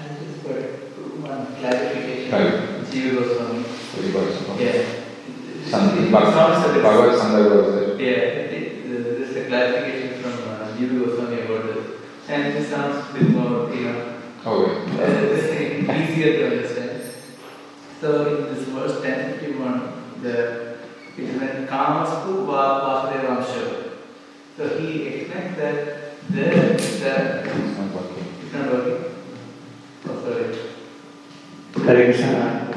And 0.00 0.18
just 0.18 0.30
for 0.30 0.33
one 0.44 1.46
clarification. 1.56 2.30
There. 7.72 8.00
Yeah, 8.00 8.20
uh, 8.84 9.24
from 10.20 10.34
uh, 10.48 10.76
Jiva 10.76 10.94
this. 11.62 11.84
And 12.28 12.54
it 12.54 12.68
sounds 12.68 13.12
bit 13.12 13.30
more, 13.30 13.72
you 13.74 13.84
uh, 15.00 15.92
easier 15.92 16.32
to 16.38 16.56
understand. 16.56 17.02
So 18.00 18.08
in 18.36 18.54
this 18.54 18.64
verse 18.68 19.00
1051, 19.00 20.22
the 20.22 20.76
it. 23.56 23.92
So 24.56 24.78
he 24.78 25.02
explains 25.06 25.56
that 25.56 26.04
It's 27.46 27.78
not 27.78 27.92
working. 27.94 28.24
it's 28.42 28.52
not 28.52 28.72
working. 28.72 29.04
Oh, 30.06 30.22
sorry. 30.22 30.58
Hare 31.84 32.04
Krishna. 32.06 32.74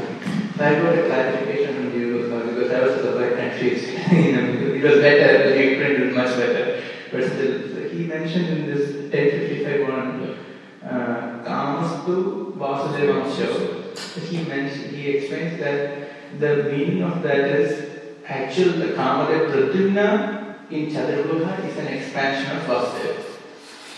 I 0.59 0.75
got 0.81 0.97
a 0.97 1.05
clarification 1.05 1.75
from 1.75 1.97
you 1.97 2.23
Goswami 2.23 2.53
because 2.55 2.71
I 2.73 2.81
was 2.81 3.01
surprised 3.01 3.39
and 3.39 3.57
she's, 3.57 3.87
you 4.11 4.31
know, 4.33 4.75
it 4.75 4.83
was 4.83 4.99
better, 4.99 5.55
he 5.55 5.61
explained 5.63 6.03
it 6.03 6.13
much 6.13 6.35
better. 6.35 6.83
But 7.09 7.23
still, 7.23 7.69
so 7.69 7.87
he 7.87 8.03
mentioned 8.03 8.47
in 8.47 8.65
this 8.65 9.11
1055 9.13 9.87
one, 9.87 10.37
uh, 10.83 11.41
Kamastu 11.47 12.57
Vasudevamsha. 12.57 14.27
He 14.27 14.43
mentioned, 14.43 14.93
he 14.93 15.07
explains 15.11 15.57
that 15.61 16.39
the 16.39 16.63
meaning 16.63 17.03
of 17.03 17.23
that 17.23 17.39
is 17.39 18.11
actual, 18.25 18.73
the 18.73 18.87
Kamadev 18.87 19.53
Pradyumna 19.53 20.69
in 20.69 20.87
Chaturmukha 20.87 21.63
is 21.65 21.77
an 21.77 21.87
expansion 21.87 22.57
of 22.57 22.63
Vasudeva. 22.63 23.23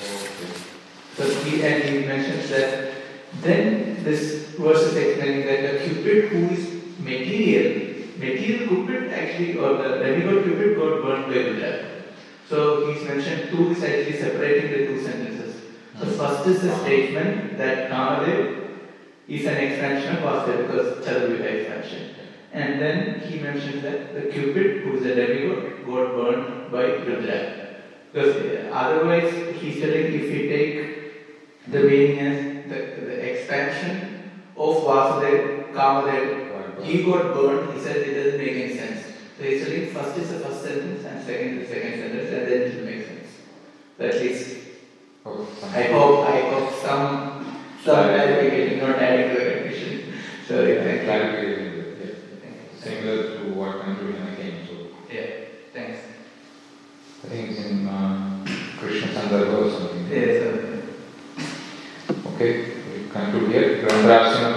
Okay. 0.03 0.53
So 1.15 1.27
he 1.43 1.63
and 1.63 1.83
he 1.83 2.05
mentions 2.05 2.47
that 2.51 2.93
then 3.41 3.88
this 4.03 4.45
verse 4.57 4.81
is 4.83 4.95
explaining 4.95 5.45
that 5.45 5.61
the 5.71 5.85
Cupid 5.85 6.29
who 6.29 6.49
is 6.55 6.99
material, 6.99 8.05
material 8.17 8.67
Cupid 8.67 9.13
actually 9.13 9.57
or 9.57 9.77
the 9.77 9.89
demigod 10.03 10.43
Cupid 10.43 10.77
got 10.77 11.01
burned 11.03 11.25
by 11.27 11.35
Rudra. 11.35 11.89
So 12.47 12.91
he's 12.91 13.07
mentioned 13.07 13.51
two 13.51 13.71
is 13.71 13.83
actually 13.83 14.19
separating 14.19 14.71
the 14.71 14.87
two 14.87 15.03
sentences. 15.03 15.61
So 15.99 16.05
first 16.05 16.47
is 16.47 16.61
the 16.61 16.77
statement 16.79 17.57
that 17.57 17.91
Kamadev 17.91 18.69
is 19.27 19.45
an 19.45 19.57
expansion 19.57 20.17
of 20.17 20.23
Vasudeva 20.23 20.67
because 20.67 21.05
Chaturvyuha 21.05 21.45
expansion. 21.45 22.15
And 22.51 22.81
then 22.81 23.19
he 23.19 23.39
mentions 23.39 23.83
that 23.83 24.15
the 24.15 24.21
Cupid 24.31 24.83
who 24.83 24.97
is 24.97 25.05
a 25.05 25.15
demigod 25.15 25.85
got 25.85 26.15
burned 26.15 26.71
by 26.71 26.83
Rudra. 27.05 27.59
Because 28.11 28.35
uh, 28.37 28.71
otherwise 28.73 29.31
he's 29.61 29.79
telling 29.79 30.13
if 30.19 30.31
we 30.33 30.47
take 30.47 30.99
the 31.67 31.79
meaning 31.83 32.19
as 32.19 32.69
the, 32.69 33.05
the 33.05 33.28
expansion 33.49 34.31
of 34.55 34.75
Vasudev, 34.83 35.73
Kamadev, 35.73 36.83
he 36.83 37.03
got 37.03 37.33
burned, 37.33 37.73
he 37.73 37.83
said 37.83 37.97
it 37.97 38.13
doesn't 38.13 38.37
make 38.39 38.51
any 38.51 38.77
sense. 38.77 39.05
So 39.37 39.43
he's 39.43 39.63
telling 39.65 39.87
first 39.91 40.17
is 40.17 40.29
the 40.31 40.39
first 40.39 40.63
sentence 40.63 41.05
and 41.05 41.25
second 41.25 41.57
is 41.59 41.67
the 41.69 41.73
second 41.75 41.99
sentence 41.99 42.29
and 42.29 42.47
then 42.47 42.61
it 42.61 42.75
will 42.75 42.85
make 42.85 43.05
sense. 43.07 43.29
So 43.97 44.05
at 44.05 44.15
least 44.15 44.55
Oh, 45.25 45.45
I 45.73 45.83
hope 45.83 46.27
I 46.27 46.41
hope 46.49 46.73
some 46.81 47.61
some 47.83 48.05
clarification, 48.07 48.79
not 48.79 48.95
adding 48.97 49.35
to 49.35 49.43
the 49.43 49.51
confusion. 49.51 50.13
So 50.47 50.65
thank 50.65 51.01
you. 51.01 51.05
Clarification. 51.05 51.99
yeah. 52.01 52.79
Similar 52.79 53.37
to 53.37 53.53
what 53.53 53.75
I 53.81 54.35
came 54.35 54.65
to. 54.67 55.13
Yeah, 55.13 55.25
thanks. 55.73 55.99
I 57.23 57.27
think 57.27 57.51
it's 57.51 57.65
in 57.65 57.87
uh, 57.87 58.45
Krishna 58.79 59.07
Sandarbha 59.11 59.65
or 59.65 59.69
something. 59.69 60.07
Yeah, 60.09 60.39
so 60.39 60.69
Okay, 62.35 62.78
concluded 63.13 63.87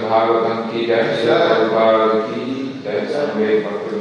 Bhagavatam 0.01 0.59
की 0.63 0.85
जय 0.85 1.03
श्री 1.03 1.29
की 2.25 2.45
जय 2.83 2.99
श्री 3.13 3.92